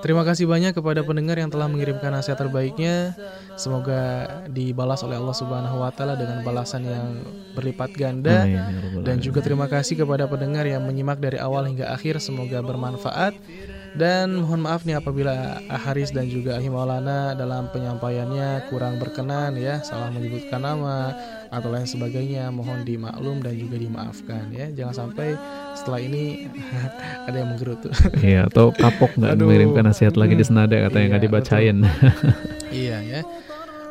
Terima 0.00 0.24
kasih 0.24 0.48
banyak 0.48 0.72
kepada 0.72 1.04
pendengar 1.04 1.36
yang 1.36 1.52
telah 1.52 1.68
mengirimkan 1.68 2.08
nasihat 2.12 2.40
terbaiknya. 2.40 3.12
Semoga 3.60 4.26
dibalas 4.48 5.04
oleh 5.04 5.20
Allah 5.20 5.36
Subhanahu 5.36 5.84
wa 5.84 5.92
taala 5.92 6.16
dengan 6.16 6.40
balasan 6.40 6.88
yang 6.88 7.20
berlipat 7.52 7.92
ganda. 7.92 8.48
Ya 8.48 8.64
Dan 9.04 9.20
juga 9.20 9.44
terima 9.44 9.68
kasih 9.68 10.00
kepada 10.00 10.24
pendengar 10.24 10.64
yang 10.64 10.80
menyimak 10.88 11.20
dari 11.20 11.36
awal 11.36 11.68
hingga 11.68 11.92
akhir. 11.92 12.24
Semoga 12.24 12.64
bermanfaat. 12.64 13.36
Dan 13.90 14.38
mohon 14.46 14.62
maaf 14.62 14.86
nih 14.86 15.02
apabila 15.02 15.58
Haris 15.66 16.14
dan 16.14 16.30
juga 16.30 16.54
Ahi 16.56 16.70
Maulana 16.70 17.34
dalam 17.34 17.66
penyampaiannya 17.74 18.70
kurang 18.70 19.02
berkenan 19.02 19.58
ya, 19.58 19.82
salah 19.82 20.14
menyebutkan 20.14 20.62
nama 20.62 21.10
atau 21.50 21.74
lain 21.74 21.84
sebagainya, 21.84 22.54
mohon 22.54 22.86
dimaklum 22.86 23.42
dan 23.42 23.58
juga 23.58 23.74
dimaafkan 23.74 24.54
ya. 24.54 24.70
Jangan 24.70 24.94
sampai 24.94 25.34
setelah 25.74 25.98
ini 25.98 26.46
ada 27.26 27.34
yang 27.34 27.50
menggerutu. 27.50 27.90
Iya, 28.22 28.46
atau 28.46 28.70
kapok 28.70 29.18
nggak 29.18 29.34
mengirimkan 29.36 29.82
nasihat 29.82 30.14
lagi 30.14 30.38
di 30.38 30.46
senada 30.46 30.78
katanya 30.78 30.98
Iya, 31.00 31.10
nggak 31.10 31.24
dibacain. 31.26 31.76
iya 32.70 32.96
ya. 33.02 33.20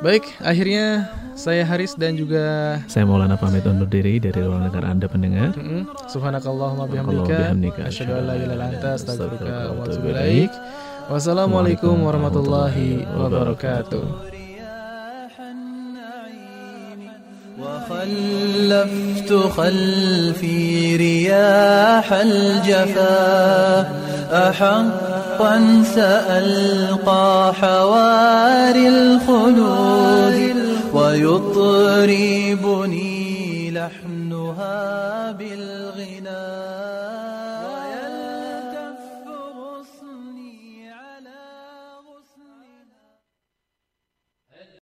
Baik, 0.03 0.25
akhirnya 0.43 1.09
saya 1.35 1.65
Haris 1.65 1.97
dan 1.97 2.15
juga 2.19 2.77
Saya 2.91 3.09
Maulana 3.09 3.41
pamit 3.41 3.65
undur 3.65 3.89
diri 3.89 4.21
dari 4.21 4.37
ruang 4.43 4.69
dengar 4.69 4.85
Anda 4.85 5.07
pendengar. 5.09 5.57
Mm-mm. 5.57 5.89
Subhanakallahumma 6.13 6.85
Subhanakallahumma 6.85 6.85
bihamdika 6.91 7.37
bihamdika, 7.41 7.81
asyhadu 7.89 8.13
an 8.19 8.25
la 8.29 8.35
ilaha 8.37 8.55
illa 8.55 8.67
anta 8.69 8.89
astaghfiruka 9.01 9.55
wa 9.75 9.83
atubu 9.87 9.87
Astaghfiruka 9.87 10.05
wa 10.05 10.13
ilaik. 10.13 10.53
Wassalamualaikum 11.09 11.95
warahmatullahi 12.05 13.05
wabarakatuh. 13.17 14.35
وخلفت 17.55 19.31
خلفي 19.33 20.61
رياح 20.97 22.13
الجفا 22.13 23.25
أحقا 24.32 25.84
سألقى 25.96 27.54
حواري 27.62 28.90
الخلود 28.90 30.56
ويطربني 30.94 32.60
لحنها 33.72 35.32
بالغناء 35.32 35.69